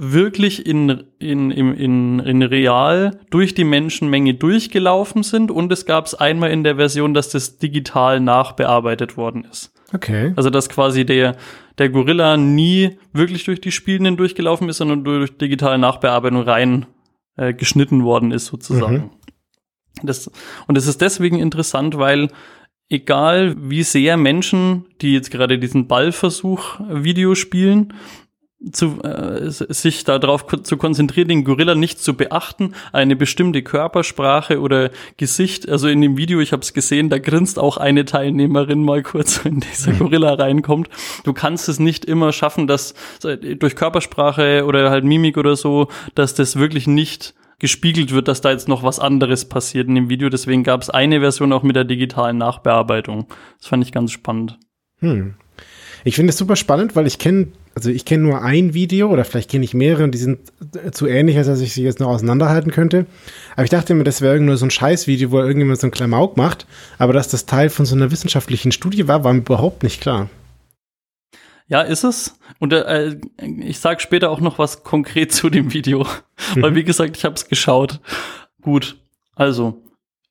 wirklich 0.03 0.65
in, 0.67 1.05
in, 1.19 1.51
in, 1.51 1.75
in, 1.75 2.21
in 2.21 2.43
real 2.43 3.21
durch 3.29 3.55
die 3.55 3.65
Menschenmenge 3.65 4.33
durchgelaufen 4.33 5.23
sind 5.23 5.51
und 5.51 5.71
es 5.71 5.85
gab 5.85 6.07
es 6.07 6.15
einmal 6.15 6.51
in 6.51 6.65
der 6.65 6.77
Version, 6.77 7.13
dass 7.13 7.29
das 7.29 7.59
digital 7.59 8.19
nachbearbeitet 8.19 9.19
worden 9.19 9.45
ist. 9.45 9.75
Okay. 9.93 10.33
Also 10.37 10.49
dass 10.49 10.71
quasi 10.71 11.05
der, 11.05 11.37
der 11.77 11.91
Gorilla 11.91 12.39
nie 12.39 12.99
wirklich 13.13 13.45
durch 13.45 13.61
die 13.61 13.73
Spielenden 13.73 14.17
durchgelaufen 14.17 14.71
ist, 14.71 14.79
sondern 14.79 15.05
durch 15.05 15.37
digitale 15.37 15.77
Nachbearbeitung 15.77 16.41
rein 16.41 16.87
äh, 17.37 17.53
geschnitten 17.53 18.03
worden 18.03 18.31
ist 18.31 18.47
sozusagen. 18.47 19.11
Das, 20.03 20.31
und 20.67 20.79
es 20.79 20.87
ist 20.87 21.03
deswegen 21.03 21.39
interessant, 21.39 21.99
weil 21.99 22.29
egal 22.89 23.55
wie 23.59 23.83
sehr 23.83 24.17
Menschen, 24.17 24.87
die 25.03 25.13
jetzt 25.13 25.31
gerade 25.31 25.59
diesen 25.59 25.89
Ballversuch 25.89 26.81
Video 26.89 27.35
spielen, 27.35 27.93
zu, 28.73 29.03
äh, 29.03 29.49
sich 29.51 30.05
darauf 30.05 30.47
ko- 30.47 30.59
zu 30.59 30.77
konzentrieren, 30.77 31.29
den 31.29 31.45
Gorilla 31.45 31.75
nicht 31.75 31.99
zu 32.01 32.15
beachten, 32.15 32.75
eine 32.93 33.17
bestimmte 33.17 33.63
Körpersprache 33.63 34.61
oder 34.61 34.91
Gesicht, 35.17 35.69
also 35.69 35.89
in 35.89 36.01
dem 36.03 36.17
Video, 36.19 36.41
ich 36.41 36.53
habe 36.53 36.63
es 36.63 36.75
gesehen, 36.75 37.09
da 37.09 37.19
grinst 37.19 37.59
auch 37.59 37.79
eine 37.79 38.05
Teilnehmerin 38.05 38.85
mal 38.85 39.03
kurz, 39.03 39.45
wenn 39.45 39.61
dieser 39.61 39.93
Gorilla 39.93 40.35
reinkommt. 40.35 40.89
Du 41.25 41.33
kannst 41.33 41.69
es 41.69 41.79
nicht 41.79 42.05
immer 42.05 42.33
schaffen, 42.33 42.67
dass 42.67 42.95
äh, 43.25 43.37
durch 43.57 43.77
Körpersprache 43.77 44.65
oder 44.67 44.91
halt 44.91 45.05
Mimik 45.05 45.39
oder 45.39 45.57
so, 45.57 45.89
dass 46.15 46.35
das 46.35 46.57
wirklich 46.57 46.87
nicht 46.87 47.35
gespiegelt 47.59 48.13
wird, 48.13 48.29
dass 48.29 48.41
da 48.41 48.51
jetzt 48.51 48.69
noch 48.69 48.83
was 48.83 48.99
anderes 48.99 49.47
passiert 49.47 49.89
in 49.89 49.95
dem 49.95 50.09
Video. 50.09 50.29
Deswegen 50.31 50.65
gab 50.65 50.81
es 50.83 50.89
eine 50.91 51.21
Version 51.21 51.53
auch 51.53 51.63
mit 51.63 51.77
der 51.77 51.85
digitalen 51.85 52.39
Nachbearbeitung. 52.39 53.27
Das 53.59 53.69
fand 53.69 53.85
ich 53.85 53.93
ganz 53.93 54.13
spannend. 54.13 54.59
Hm. 55.01 55.35
Ich 56.05 56.17
finde 56.17 56.31
es 56.31 56.39
super 56.39 56.57
spannend, 56.57 56.97
weil 56.97 57.07
ich 57.07 57.19
kenne, 57.19 57.49
also 57.75 57.91
ich 57.91 58.05
kenne 58.05 58.23
nur 58.23 58.43
ein 58.43 58.75
Video 58.75 59.11
oder 59.11 59.25
vielleicht 59.25 59.51
kenne 59.51 59.65
ich 59.65 59.75
mehrere 59.75 60.05
und 60.05 60.13
die 60.13 60.19
sind 60.19 60.41
äh, 60.75 60.91
zu 60.91 61.07
ähnlich, 61.07 61.37
als 61.37 61.47
dass 61.47 61.61
ich 61.61 61.73
sie 61.73 61.83
jetzt 61.83 62.01
noch 62.01 62.09
auseinanderhalten 62.09 62.73
könnte. 62.73 63.07
Aber 63.55 63.65
ich 63.65 63.71
dachte 63.71 63.93
immer, 63.93 64.05
das 64.05 64.21
wäre 64.21 64.35
irgend 64.35 64.47
nur 64.47 64.57
so 64.57 64.67
ein 64.67 64.71
Scheißvideo, 64.71 65.31
wo 65.31 65.39
irgendjemand 65.41 65.81
so 65.81 65.87
ein 65.87 65.91
Klamauk 65.91 66.37
macht. 66.37 66.67
Aber 66.99 67.13
dass 67.13 67.29
das 67.29 67.47
Teil 67.47 67.71
von 67.71 67.87
so 67.87 67.95
einer 67.95 68.11
wissenschaftlichen 68.11 68.73
Studie 68.73 69.09
war, 69.09 69.25
war 69.25 69.33
mir 69.33 69.41
überhaupt 69.41 69.83
nicht 69.83 70.01
klar. 70.01 70.31
Ja, 71.69 71.83
ist 71.83 72.03
es. 72.03 72.37
Und 72.59 72.73
äh, 72.73 73.17
ich 73.59 73.79
sag 73.79 74.01
später 74.01 74.31
auch 74.31 74.41
noch 74.41 74.59
was 74.59 74.83
konkret 74.83 75.33
zu 75.33 75.51
dem 75.51 75.73
Video, 75.73 76.07
weil 76.57 76.75
wie 76.75 76.85
gesagt, 76.85 77.17
ich 77.17 77.25
habe 77.25 77.37
es 77.37 77.49
geschaut. 77.49 78.01
Gut, 78.61 78.97
also 79.35 79.83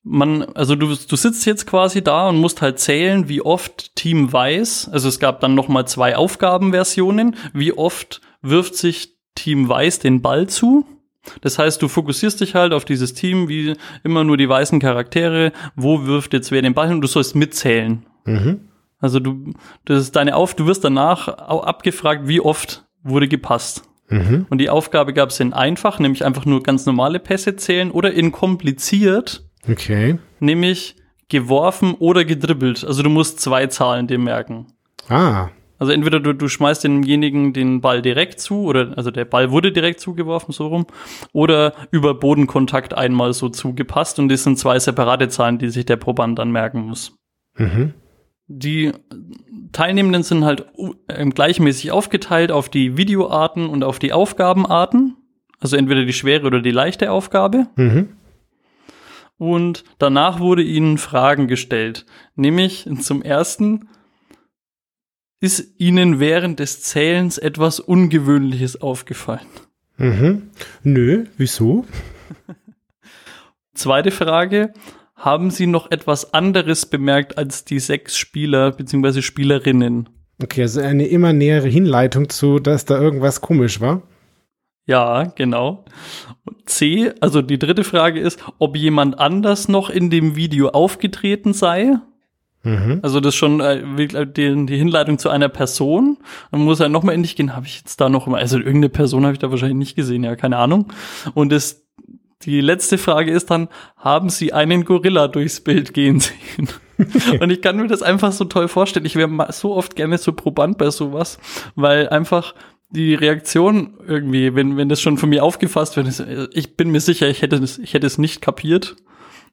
man, 0.02 0.42
also 0.54 0.76
du, 0.76 0.94
du 0.94 1.16
sitzt 1.16 1.44
jetzt 1.46 1.66
quasi 1.66 2.02
da 2.02 2.28
und 2.28 2.38
musst 2.38 2.62
halt 2.62 2.78
zählen, 2.78 3.28
wie 3.28 3.42
oft 3.42 3.94
Team 3.96 4.32
Weiß, 4.32 4.88
also 4.90 5.08
es 5.08 5.18
gab 5.18 5.40
dann 5.40 5.54
noch 5.54 5.68
mal 5.68 5.86
zwei 5.86 6.16
Aufgabenversionen, 6.16 7.36
wie 7.52 7.72
oft 7.72 8.20
wirft 8.42 8.76
sich 8.76 9.16
Team 9.34 9.68
Weiß 9.68 9.98
den 9.98 10.22
Ball 10.22 10.48
zu. 10.48 10.86
Das 11.42 11.58
heißt, 11.58 11.82
du 11.82 11.88
fokussierst 11.88 12.40
dich 12.40 12.54
halt 12.54 12.72
auf 12.72 12.86
dieses 12.86 13.12
Team, 13.12 13.48
wie 13.48 13.74
immer 14.02 14.24
nur 14.24 14.38
die 14.38 14.48
weißen 14.48 14.80
Charaktere, 14.80 15.52
wo 15.76 16.06
wirft 16.06 16.32
jetzt 16.32 16.50
wer 16.50 16.62
den 16.62 16.72
Ball 16.72 16.88
hin 16.88 16.96
und 16.96 17.02
du 17.02 17.08
sollst 17.08 17.36
mitzählen. 17.36 18.06
Mhm. 18.24 18.68
Also 19.00 19.20
du, 19.20 19.52
das 19.84 20.02
ist 20.02 20.16
deine 20.16 20.34
Auf, 20.36 20.54
du 20.54 20.66
wirst 20.66 20.84
danach 20.84 21.28
abgefragt, 21.28 22.26
wie 22.26 22.40
oft 22.40 22.86
wurde 23.02 23.28
gepasst. 23.28 23.82
Mhm. 24.08 24.46
Und 24.48 24.58
die 24.58 24.70
Aufgabe 24.70 25.12
gab 25.12 25.30
es 25.30 25.40
in 25.40 25.52
einfach, 25.52 25.98
nämlich 25.98 26.24
einfach 26.24 26.44
nur 26.44 26.62
ganz 26.62 26.86
normale 26.86 27.18
Pässe 27.18 27.56
zählen, 27.56 27.90
oder 27.90 28.12
in 28.12 28.32
kompliziert, 28.32 29.44
Okay. 29.68 30.18
nämlich 30.38 30.96
geworfen 31.28 31.94
oder 31.98 32.24
gedribbelt. 32.24 32.84
Also 32.84 33.02
du 33.02 33.10
musst 33.10 33.40
zwei 33.40 33.66
Zahlen 33.66 34.06
dem 34.06 34.24
merken. 34.24 34.66
Ah. 35.08 35.48
Also 35.78 35.92
entweder 35.92 36.20
du, 36.20 36.34
du 36.34 36.48
schmeißt 36.48 36.84
demjenigen 36.84 37.54
den 37.54 37.80
Ball 37.80 38.02
direkt 38.02 38.38
zu, 38.40 38.64
oder 38.64 38.92
also 38.98 39.10
der 39.10 39.24
Ball 39.24 39.50
wurde 39.50 39.72
direkt 39.72 39.98
zugeworfen, 40.00 40.52
so 40.52 40.66
rum, 40.66 40.86
oder 41.32 41.72
über 41.90 42.12
Bodenkontakt 42.12 42.92
einmal 42.92 43.32
so 43.32 43.48
zugepasst 43.48 44.18
und 44.18 44.28
das 44.28 44.44
sind 44.44 44.58
zwei 44.58 44.78
separate 44.78 45.28
Zahlen, 45.30 45.58
die 45.58 45.70
sich 45.70 45.86
der 45.86 45.96
Proband 45.96 46.38
dann 46.38 46.52
merken 46.52 46.82
muss. 46.82 47.16
Mhm. 47.56 47.94
Die 48.46 48.92
Teilnehmenden 49.72 50.22
sind 50.22 50.44
halt 50.44 50.66
ähm, 51.08 51.30
gleichmäßig 51.30 51.92
aufgeteilt 51.92 52.52
auf 52.52 52.68
die 52.68 52.98
Videoarten 52.98 53.66
und 53.66 53.82
auf 53.82 53.98
die 53.98 54.12
Aufgabenarten. 54.12 55.16
Also 55.60 55.76
entweder 55.76 56.04
die 56.04 56.12
schwere 56.12 56.46
oder 56.46 56.60
die 56.60 56.72
leichte 56.72 57.10
Aufgabe. 57.10 57.68
Mhm. 57.76 58.08
Und 59.40 59.84
danach 59.96 60.38
wurde 60.38 60.62
ihnen 60.62 60.98
Fragen 60.98 61.48
gestellt. 61.48 62.04
Nämlich 62.36 62.86
zum 63.00 63.22
ersten, 63.22 63.88
ist 65.40 65.80
ihnen 65.80 66.20
während 66.20 66.58
des 66.58 66.82
Zählens 66.82 67.38
etwas 67.38 67.80
Ungewöhnliches 67.80 68.82
aufgefallen? 68.82 69.46
Mhm. 69.96 70.50
Nö, 70.82 71.24
wieso? 71.38 71.86
Zweite 73.74 74.10
Frage, 74.10 74.74
haben 75.14 75.50
sie 75.50 75.66
noch 75.66 75.90
etwas 75.90 76.34
anderes 76.34 76.84
bemerkt 76.84 77.38
als 77.38 77.64
die 77.64 77.78
sechs 77.78 78.18
Spieler 78.18 78.72
bzw. 78.72 79.22
Spielerinnen? 79.22 80.10
Okay, 80.42 80.60
also 80.60 80.82
eine 80.82 81.06
immer 81.06 81.32
nähere 81.32 81.68
Hinleitung 81.68 82.28
zu, 82.28 82.58
dass 82.58 82.84
da 82.84 83.00
irgendwas 83.00 83.40
komisch 83.40 83.80
war. 83.80 84.02
Ja, 84.86 85.24
genau. 85.24 85.84
C, 86.66 87.12
also 87.20 87.42
die 87.42 87.58
dritte 87.58 87.84
Frage 87.84 88.20
ist, 88.20 88.42
ob 88.58 88.76
jemand 88.76 89.18
anders 89.18 89.68
noch 89.68 89.90
in 89.90 90.10
dem 90.10 90.36
Video 90.36 90.68
aufgetreten 90.70 91.52
sei. 91.52 91.98
Mhm. 92.62 93.00
Also 93.02 93.20
das 93.20 93.34
schon 93.34 93.60
äh, 93.60 93.82
wirklich 93.96 94.32
die, 94.32 94.66
die 94.66 94.76
Hinleitung 94.76 95.18
zu 95.18 95.30
einer 95.30 95.48
Person. 95.48 96.18
Man 96.50 96.62
muss 96.62 96.78
ja 96.78 96.88
nochmal 96.88 97.14
in 97.14 97.22
dich 97.22 97.36
gehen, 97.36 97.56
habe 97.56 97.66
ich 97.66 97.78
jetzt 97.78 98.00
da 98.00 98.08
noch 98.08 98.26
mal, 98.26 98.40
also 98.40 98.58
irgendeine 98.58 98.90
Person 98.90 99.24
habe 99.24 99.32
ich 99.32 99.38
da 99.38 99.50
wahrscheinlich 99.50 99.78
nicht 99.78 99.96
gesehen, 99.96 100.24
ja, 100.24 100.36
keine 100.36 100.58
Ahnung. 100.58 100.92
Und 101.34 101.52
das, 101.52 101.86
die 102.42 102.60
letzte 102.60 102.98
Frage 102.98 103.30
ist 103.30 103.50
dann, 103.50 103.68
haben 103.96 104.28
Sie 104.28 104.52
einen 104.52 104.84
Gorilla 104.84 105.28
durchs 105.28 105.60
Bild 105.60 105.94
gehen 105.94 106.20
sehen? 106.20 106.68
Und 107.40 107.50
ich 107.50 107.62
kann 107.62 107.76
mir 107.76 107.86
das 107.86 108.02
einfach 108.02 108.32
so 108.32 108.44
toll 108.44 108.68
vorstellen. 108.68 109.06
Ich 109.06 109.16
wäre 109.16 109.30
so 109.52 109.74
oft 109.74 109.96
gerne 109.96 110.18
so 110.18 110.32
Proband 110.32 110.76
bei 110.76 110.90
sowas, 110.90 111.38
weil 111.74 112.10
einfach 112.10 112.54
die 112.90 113.14
Reaktion 113.14 113.94
irgendwie, 114.06 114.54
wenn, 114.54 114.76
wenn 114.76 114.88
das 114.88 115.00
schon 115.00 115.16
von 115.16 115.28
mir 115.28 115.44
aufgefasst 115.44 115.96
wird, 115.96 116.20
äh, 116.20 116.48
ich 116.52 116.76
bin 116.76 116.90
mir 116.90 117.00
sicher, 117.00 117.28
ich 117.28 117.42
hätte 117.42 117.56
es, 117.56 117.78
ich 117.78 117.94
hätte 117.94 118.06
es 118.06 118.18
nicht 118.18 118.40
kapiert. 118.40 118.96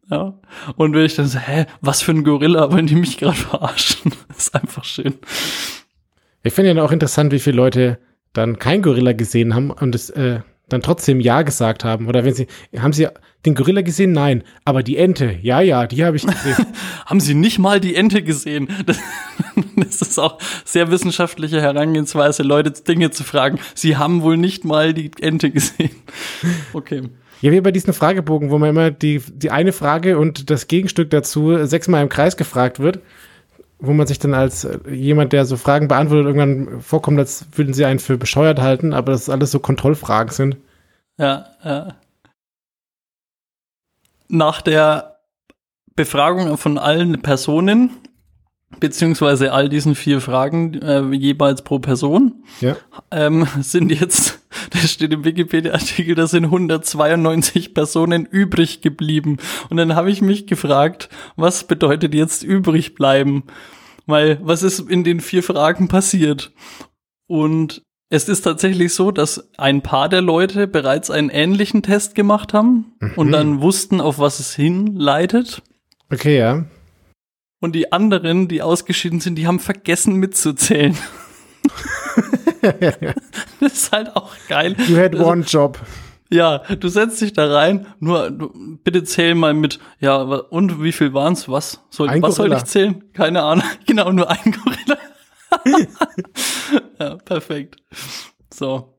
Ja. 0.09 0.39
Und 0.75 0.95
wenn 0.95 1.05
ich 1.05 1.15
dann 1.15 1.27
so, 1.27 1.37
hä, 1.37 1.65
was 1.81 2.01
für 2.01 2.11
ein 2.11 2.23
Gorilla, 2.23 2.71
wollen 2.71 2.87
die 2.87 2.95
mich 2.95 3.17
gerade 3.17 3.37
verarschen? 3.37 4.11
Ist 4.35 4.55
einfach 4.55 4.83
schön. 4.83 5.15
Ich 6.43 6.53
finde 6.53 6.73
ja 6.73 6.83
auch 6.83 6.91
interessant, 6.91 7.31
wie 7.31 7.39
viele 7.39 7.57
Leute 7.57 7.99
dann 8.33 8.59
kein 8.59 8.81
Gorilla 8.81 9.13
gesehen 9.13 9.53
haben 9.53 9.71
und 9.71 9.95
es 9.95 10.09
äh, 10.11 10.41
dann 10.69 10.81
trotzdem 10.81 11.19
Ja 11.19 11.43
gesagt 11.43 11.83
haben. 11.83 12.07
Oder 12.07 12.25
wenn 12.25 12.33
sie, 12.33 12.47
haben 12.77 12.93
sie 12.93 13.07
den 13.45 13.55
Gorilla 13.55 13.81
gesehen? 13.81 14.11
Nein. 14.11 14.43
Aber 14.65 14.83
die 14.83 14.97
Ente, 14.97 15.37
ja, 15.41 15.61
ja, 15.61 15.87
die 15.87 16.03
habe 16.03 16.17
ich 16.17 16.25
gesehen. 16.25 16.65
haben 17.05 17.19
Sie 17.19 17.33
nicht 17.33 17.59
mal 17.59 17.79
die 17.79 17.95
Ente 17.95 18.21
gesehen? 18.21 18.67
Das, 18.85 18.99
das 19.75 20.01
ist 20.01 20.19
auch 20.19 20.37
sehr 20.65 20.91
wissenschaftliche 20.91 21.61
Herangehensweise, 21.61 22.43
Leute 22.43 22.71
Dinge 22.71 23.11
zu 23.11 23.23
fragen. 23.23 23.59
Sie 23.73 23.97
haben 23.97 24.21
wohl 24.21 24.37
nicht 24.37 24.65
mal 24.65 24.93
die 24.93 25.11
Ente 25.19 25.51
gesehen. 25.51 25.91
Okay. 26.73 27.03
Ja, 27.41 27.51
wie 27.51 27.61
bei 27.61 27.71
diesem 27.71 27.93
Fragebogen, 27.93 28.49
wo 28.49 28.57
man 28.57 28.71
immer 28.71 28.89
die, 28.89 29.21
die 29.33 29.51
eine 29.51 29.71
Frage 29.71 30.17
und 30.17 30.49
das 30.49 30.67
Gegenstück 30.67 31.11
dazu 31.11 31.65
sechsmal 31.65 32.01
im 32.01 32.09
Kreis 32.09 32.35
gefragt 32.35 32.79
wird, 32.79 32.99
wo 33.79 33.93
man 33.93 34.07
sich 34.07 34.19
dann 34.19 34.33
als 34.33 34.63
äh, 34.65 34.79
jemand, 34.89 35.33
der 35.33 35.45
so 35.45 35.57
Fragen 35.57 35.87
beantwortet, 35.87 36.25
irgendwann 36.25 36.81
vorkommt, 36.81 37.19
als 37.19 37.45
würden 37.53 37.73
sie 37.73 37.85
einen 37.85 37.99
für 37.99 38.17
bescheuert 38.17 38.59
halten, 38.59 38.93
aber 38.93 39.11
das 39.11 39.29
alles 39.29 39.51
so 39.51 39.59
Kontrollfragen 39.59 40.31
sind. 40.31 40.57
Ja, 41.17 41.45
ja. 41.63 41.95
Nach 44.29 44.61
der 44.61 45.19
Befragung 45.95 46.57
von 46.57 46.77
allen 46.77 47.21
Personen, 47.21 47.91
beziehungsweise 48.79 49.53
all 49.53 49.69
diesen 49.69 49.95
vier 49.95 50.21
Fragen 50.21 50.75
äh, 50.81 51.01
jeweils 51.15 51.61
pro 51.63 51.79
Person, 51.79 52.43
Ja. 52.59 52.75
ähm, 53.11 53.47
sind 53.61 53.91
jetzt, 53.91 54.36
das 54.71 54.91
steht 54.91 55.13
im 55.13 55.23
Wikipedia-Artikel, 55.23 56.15
da 56.15 56.27
sind 56.27 56.45
192 56.45 57.73
Personen 57.73 58.25
übrig 58.25 58.81
geblieben. 58.81 59.37
Und 59.69 59.77
dann 59.77 59.95
habe 59.95 60.11
ich 60.11 60.21
mich 60.21 60.47
gefragt, 60.47 61.09
was 61.35 61.65
bedeutet 61.65 62.13
jetzt 62.13 62.43
übrig 62.43 62.95
bleiben? 62.95 63.43
Weil, 64.05 64.39
was 64.41 64.63
ist 64.63 64.79
in 64.79 65.03
den 65.03 65.19
vier 65.19 65.43
Fragen 65.43 65.87
passiert? 65.87 66.51
Und 67.27 67.81
es 68.09 68.29
ist 68.29 68.41
tatsächlich 68.41 68.93
so, 68.93 69.11
dass 69.11 69.49
ein 69.57 69.81
paar 69.81 70.07
der 70.07 70.21
Leute 70.21 70.67
bereits 70.67 71.11
einen 71.11 71.29
ähnlichen 71.29 71.83
Test 71.83 72.15
gemacht 72.15 72.53
haben 72.53 72.93
und 73.17 73.31
dann 73.33 73.61
wussten, 73.61 73.99
auf 73.99 74.17
was 74.17 74.39
es 74.39 74.55
hinleitet. 74.55 75.61
Okay, 76.09 76.37
ja. 76.37 76.65
Und 77.59 77.73
die 77.73 77.91
anderen, 77.91 78.47
die 78.47 78.61
ausgeschieden 78.61 79.19
sind, 79.19 79.35
die 79.35 79.47
haben 79.47 79.59
vergessen 79.59 80.15
mitzuzählen. 80.15 80.97
das 83.59 83.73
ist 83.73 83.91
halt 83.91 84.15
auch 84.15 84.33
geil. 84.47 84.75
You 84.87 84.97
had 84.97 85.15
Also, 85.15 85.25
one 85.27 85.41
job. 85.41 85.79
Ja, 86.29 86.57
du 86.57 86.89
setzt 86.89 87.21
dich 87.21 87.31
da 87.31 87.53
rein, 87.53 87.87
nur 87.99 88.29
du, 88.31 88.77
bitte 88.83 89.03
zähl 89.03 89.33
mal 89.33 89.53
mit, 89.53 89.79
ja, 89.99 90.17
und 90.17 90.83
wie 90.83 90.91
viel 90.91 91.13
waren's? 91.13 91.47
Was 91.47 91.81
soll, 91.89 92.09
Ein 92.09 92.21
was 92.21 92.35
soll 92.35 92.51
ich 92.51 92.65
zählen? 92.65 93.03
Keine 93.13 93.43
Ahnung. 93.43 93.63
Genau, 93.85 94.11
nur 94.11 94.29
ein 94.29 94.51
Gorilla. 94.51 94.97
ja, 96.99 97.15
perfekt. 97.15 97.77
So. 98.53 98.93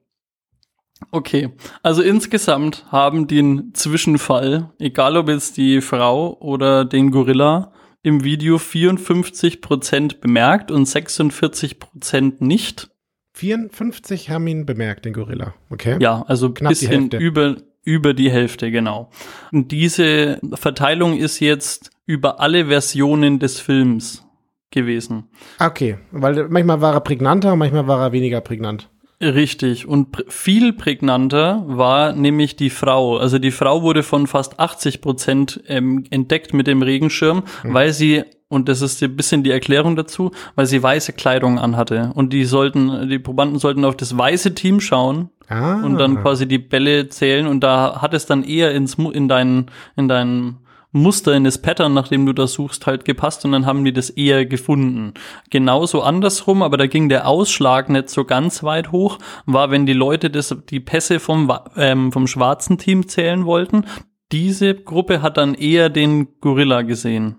Okay, 1.11 1.50
also 1.83 2.03
insgesamt 2.03 2.87
haben 2.91 3.29
den 3.29 3.73
Zwischenfall, 3.75 4.71
egal 4.79 5.17
ob 5.17 5.29
jetzt 5.29 5.57
die 5.57 5.81
Frau 5.81 6.37
oder 6.41 6.85
den 6.85 7.11
Gorilla, 7.11 7.73
im 8.03 8.25
Video 8.25 8.57
54% 8.57 10.21
bemerkt 10.21 10.71
und 10.71 10.87
46% 10.87 12.37
nicht. 12.45 12.91
54 13.38 14.30
haben 14.30 14.47
ihn 14.49 14.66
bemerkt, 14.66 15.04
den 15.04 15.12
Gorilla. 15.12 15.54
Okay. 15.71 15.97
Ja, 16.00 16.25
also 16.26 16.50
Knapp 16.50 16.73
die 16.73 16.87
bisschen 16.87 17.02
Hälfte. 17.02 17.16
über 17.18 17.57
über 17.85 18.12
die 18.12 18.30
Hälfte, 18.30 18.71
genau. 18.71 19.09
Und 19.50 19.73
diese 19.73 20.40
Verteilung 20.54 21.16
ist 21.16 21.40
jetzt 21.40 21.90
über 22.04 22.38
alle 22.38 22.66
Versionen 22.66 23.38
des 23.38 23.61
Films 23.61 24.26
gewesen. 24.71 25.28
Okay, 25.59 25.97
weil 26.11 26.49
manchmal 26.49 26.83
war 26.83 26.92
er 26.92 27.00
prägnanter 27.00 27.57
manchmal 27.57 27.87
war 27.87 28.00
er 28.02 28.12
weniger 28.12 28.42
prägnant. 28.42 28.90
Richtig. 29.21 29.88
Und 29.88 30.12
pr 30.12 30.25
viel 30.28 30.73
prägnanter 30.73 31.64
war 31.66 32.12
nämlich 32.12 32.57
die 32.57 32.71
Frau. 32.71 33.16
Also 33.16 33.38
die 33.38 33.50
Frau 33.50 33.83
wurde 33.83 34.02
von 34.02 34.26
fast 34.26 34.61
80 34.61 35.00
Prozent 35.00 35.62
ähm, 35.66 36.04
entdeckt 36.11 36.54
mit 36.54 36.66
dem 36.66 36.83
Regenschirm, 36.83 37.44
weil 37.64 37.92
sie, 37.92 38.24
und 38.48 38.68
das 38.68 38.80
ist 38.82 39.02
ein 39.02 39.14
bisschen 39.16 39.42
die 39.42 39.50
Erklärung 39.50 39.94
dazu, 39.96 40.30
weil 40.54 40.66
sie 40.66 40.82
weiße 40.82 41.12
Kleidung 41.12 41.58
anhatte. 41.58 42.12
Und 42.14 42.32
die 42.32 42.44
sollten, 42.44 43.08
die 43.08 43.18
Probanden 43.18 43.58
sollten 43.58 43.84
auf 43.84 43.96
das 43.96 44.16
weiße 44.16 44.54
Team 44.54 44.80
schauen 44.80 45.30
Ah. 45.50 45.82
und 45.82 45.96
dann 45.96 46.20
quasi 46.20 46.46
die 46.46 46.58
Bälle 46.58 47.08
zählen 47.08 47.46
und 47.46 47.61
da 47.61 48.02
hat 48.02 48.12
es 48.12 48.26
dann 48.26 48.44
eher 48.44 48.72
ins 48.74 48.94
in 48.98 49.28
dein 49.28 49.70
in 49.96 50.06
dein 50.06 50.58
Muster 50.92 51.34
in 51.34 51.44
das 51.44 51.61
Pattern, 51.61 51.94
nach 51.94 52.08
dem 52.08 52.26
du 52.26 52.32
das 52.34 52.52
suchst, 52.54 52.87
halt 52.87 53.04
gepasst 53.06 53.44
und 53.46 53.52
dann 53.52 53.64
haben 53.66 53.84
die 53.84 53.92
das 53.92 54.11
eher 54.11 54.44
gefunden. 54.46 55.12
Genauso 55.50 56.02
andersrum, 56.02 56.62
aber 56.62 56.76
da 56.78 56.87
ging 56.87 57.08
der 57.08 57.26
Ausschlag 57.28 57.88
nicht 57.90 58.08
so 58.11 58.24
ganz 58.24 58.62
weit 58.62 58.90
hoch, 58.92 59.18
war, 59.46 59.70
wenn 59.70 59.84
die 59.87 59.92
Leute 59.94 60.30
das, 60.30 60.54
die 60.70 60.80
Pässe 60.80 61.20
vom, 61.20 61.52
ähm, 61.76 62.11
vom 62.12 62.26
schwarzen 62.26 62.78
Team 62.78 63.06
zählen 63.08 63.44
wollten. 63.44 63.84
Diese 64.32 64.74
Gruppe 64.74 65.20
hat 65.22 65.37
dann 65.37 65.54
eher 65.54 65.88
den 65.90 66.28
Gorilla 66.40 66.82
gesehen. 66.82 67.37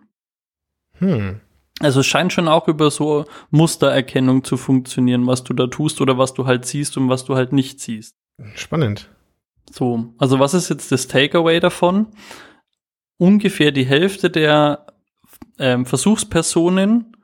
Hm. 1.00 1.42
Also 1.80 2.02
es 2.02 2.08
scheint 2.08 2.34
schon 2.34 2.48
auch 2.48 2.68
über 2.68 2.92
so 2.92 3.26
Mustererkennung 3.52 4.44
zu 4.44 4.58
funktionieren, 4.58 5.28
was 5.28 5.44
du 5.44 5.54
da 5.54 5.68
tust 5.68 6.02
oder 6.02 6.18
was 6.18 6.34
du 6.34 6.46
halt 6.46 6.66
siehst 6.66 6.98
und 6.98 7.10
was 7.10 7.24
du 7.26 7.36
halt 7.36 7.54
nicht 7.54 7.80
siehst. 7.80 8.16
Spannend. 8.56 9.10
So, 9.72 10.14
also 10.18 10.40
was 10.40 10.54
ist 10.54 10.70
jetzt 10.70 10.92
das 10.92 11.08
Takeaway 11.08 11.60
davon? 11.60 12.08
Ungefähr 13.18 13.72
die 13.72 13.86
Hälfte 13.86 14.30
der 14.30 14.88
ähm, 15.58 15.86
Versuchspersonen 15.86 17.16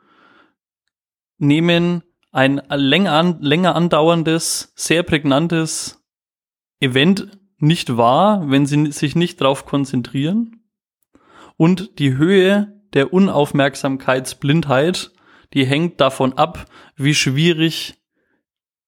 nehmen 1.37 2.03
ein 2.31 2.61
länger, 2.69 3.13
an, 3.13 3.41
länger 3.41 3.75
andauerndes, 3.75 4.73
sehr 4.75 5.03
prägnantes 5.03 6.03
Event 6.81 7.29
nicht 7.57 7.95
wahr, 7.97 8.49
wenn 8.49 8.65
sie 8.65 8.91
sich 8.91 9.15
nicht 9.15 9.39
darauf 9.39 9.65
konzentrieren. 9.65 10.65
Und 11.55 11.99
die 11.99 12.17
Höhe 12.17 12.74
der 12.95 13.13
Unaufmerksamkeitsblindheit, 13.13 15.11
die 15.53 15.65
hängt 15.65 16.01
davon 16.01 16.33
ab, 16.33 16.65
wie 16.95 17.13
schwierig 17.13 17.95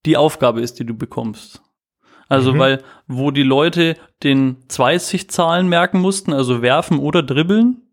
die 0.06 0.18
Aufgabe 0.18 0.62
ist, 0.62 0.80
die 0.80 0.86
du 0.86 0.94
bekommst. 0.96 1.62
Also, 2.30 2.54
Mhm. 2.54 2.60
weil, 2.60 2.84
wo 3.08 3.32
die 3.32 3.44
Leute 3.44 3.96
den 4.24 4.58
Zweissichtzahlen 4.68 5.70
merken 5.70 6.00
mussten, 6.02 6.34
also 6.34 6.62
werfen 6.62 7.00
oder 7.00 7.24
dribbeln, 7.24 7.84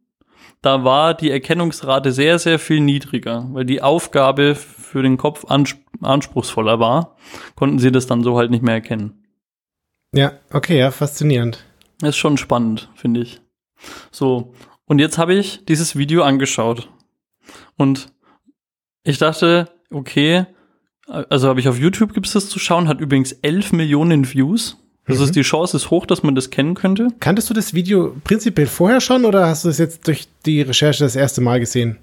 da 0.61 0.83
war 0.83 1.15
die 1.15 1.31
Erkennungsrate 1.31 2.11
sehr, 2.11 2.39
sehr 2.39 2.59
viel 2.59 2.81
niedriger, 2.81 3.47
weil 3.53 3.65
die 3.65 3.83
Aufgabe 3.83 4.55
für 4.55 5.03
den 5.03 5.19
Kopf 5.19 5.45
ans 5.51 5.77
anspruchsvoller 6.01 6.81
war, 6.81 7.17
konnten 7.55 7.79
sie 7.79 7.93
das 7.93 8.07
dann 8.07 8.23
so 8.25 8.37
halt 8.37 8.51
nicht 8.51 8.63
mehr 8.63 8.75
erkennen. 8.75 9.25
Ja, 10.13 10.33
okay, 10.53 10.79
ja, 10.79 10.91
faszinierend. 10.91 11.65
Das 12.01 12.11
ist 12.11 12.17
schon 12.17 12.37
spannend, 12.37 12.89
finde 12.95 13.21
ich. 13.21 13.41
So, 14.11 14.55
und 14.87 14.99
jetzt 14.99 15.19
habe 15.19 15.35
ich 15.35 15.65
dieses 15.67 15.97
Video 15.97 16.23
angeschaut. 16.23 16.89
Und 17.77 18.09
ich 19.03 19.19
dachte, 19.19 19.69
okay, 19.91 20.47
also 21.07 21.49
habe 21.49 21.61
ich 21.61 21.69
auf 21.69 21.79
YouTube 21.79 22.15
gibt 22.15 22.27
es 22.27 22.33
das 22.33 22.49
zu 22.49 22.59
schauen, 22.59 22.89
hat 22.89 23.01
übrigens 23.01 23.33
11 23.33 23.73
Millionen 23.73 24.33
Views. 24.33 24.79
Das 25.07 25.19
Mhm. 25.19 25.25
ist 25.25 25.37
die 25.37 25.43
Chance 25.43 25.77
ist 25.77 25.91
hoch, 25.91 26.07
dass 26.07 26.23
man 26.23 26.35
das 26.35 26.49
kennen 26.51 26.75
könnte. 26.75 27.09
Kanntest 27.21 27.51
du 27.51 27.55
das 27.55 27.75
Video 27.75 28.17
prinzipiell 28.25 28.67
vorher 28.67 29.03
schon 29.03 29.27
oder 29.27 29.47
hast 29.47 29.65
du 29.65 29.69
es 29.69 29.77
jetzt 29.79 30.07
durch 30.07 30.27
die 30.47 30.63
Recherche 30.63 31.05
das 31.05 31.15
erste 31.17 31.43
Mal 31.43 31.61
gesehen? 31.61 31.99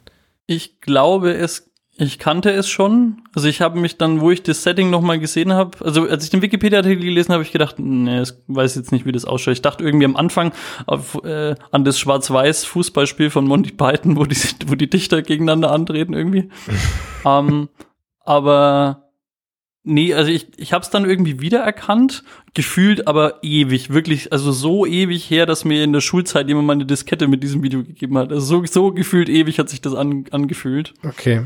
Ich 0.46 0.82
glaube, 0.82 1.34
es 1.34 1.71
ich 1.98 2.20
kannte 2.20 2.52
es 2.52 2.70
schon. 2.70 3.22
Also 3.36 3.48
ich 3.48 3.62
habe 3.62 3.80
mich 3.80 3.98
dann, 3.98 4.22
wo 4.22 4.32
ich 4.32 4.42
das 4.44 4.64
Setting 4.64 4.90
nochmal 4.90 5.20
gesehen 5.20 5.54
habe, 5.54 5.84
also 5.84 6.08
als 6.08 6.24
ich 6.24 6.30
den 6.30 6.42
Wikipedia-Artikel 6.42 7.04
gelesen 7.04 7.30
habe, 7.30 7.36
habe 7.36 7.44
ich 7.44 7.52
gedacht, 7.52 7.80
nee, 7.80 8.22
ich 8.22 8.34
weiß 8.48 8.76
jetzt 8.76 8.92
nicht, 8.92 9.06
wie 9.06 9.12
das 9.12 9.26
ausschaut. 9.26 9.54
Ich 9.54 9.62
dachte 9.62 9.84
irgendwie 9.84 10.06
am 10.06 10.16
Anfang 10.16 10.54
auf, 10.88 11.22
äh, 11.24 11.56
an 11.72 11.84
das 11.84 12.00
Schwarz-Weiß-Fußballspiel 12.00 13.30
von 13.30 13.46
Monty 13.46 13.72
Python, 13.72 14.16
wo 14.16 14.26
die, 14.26 14.38
wo 14.68 14.76
die 14.76 14.90
Dichter 14.90 15.22
gegeneinander 15.22 15.72
antreten 15.72 16.14
irgendwie. 16.14 16.50
ähm, 17.26 17.70
aber 18.24 19.10
nee, 19.84 20.14
also 20.14 20.32
ich, 20.32 20.48
ich 20.58 20.74
habe 20.74 20.84
es 20.84 20.90
dann 20.92 21.10
irgendwie 21.10 21.42
wiedererkannt, 21.42 22.24
gefühlt 22.54 23.08
aber 23.08 23.44
ewig, 23.44 23.92
wirklich, 23.92 24.32
also 24.32 24.52
so 24.52 24.86
ewig 24.86 25.30
her, 25.30 25.46
dass 25.46 25.66
mir 25.66 25.84
in 25.84 25.94
der 25.94 26.02
Schulzeit 26.02 26.48
jemand 26.48 26.68
mal 26.68 26.74
eine 26.74 26.86
Diskette 26.86 27.28
mit 27.28 27.44
diesem 27.44 27.64
Video 27.64 27.84
gegeben 27.84 28.18
hat. 28.18 28.32
Also 28.32 28.62
so, 28.62 28.66
so 28.66 28.92
gefühlt 28.94 29.28
ewig 29.30 29.60
hat 29.60 29.70
sich 29.70 29.82
das 29.82 29.94
an, 29.94 30.26
angefühlt 30.32 30.94
Okay. 31.04 31.46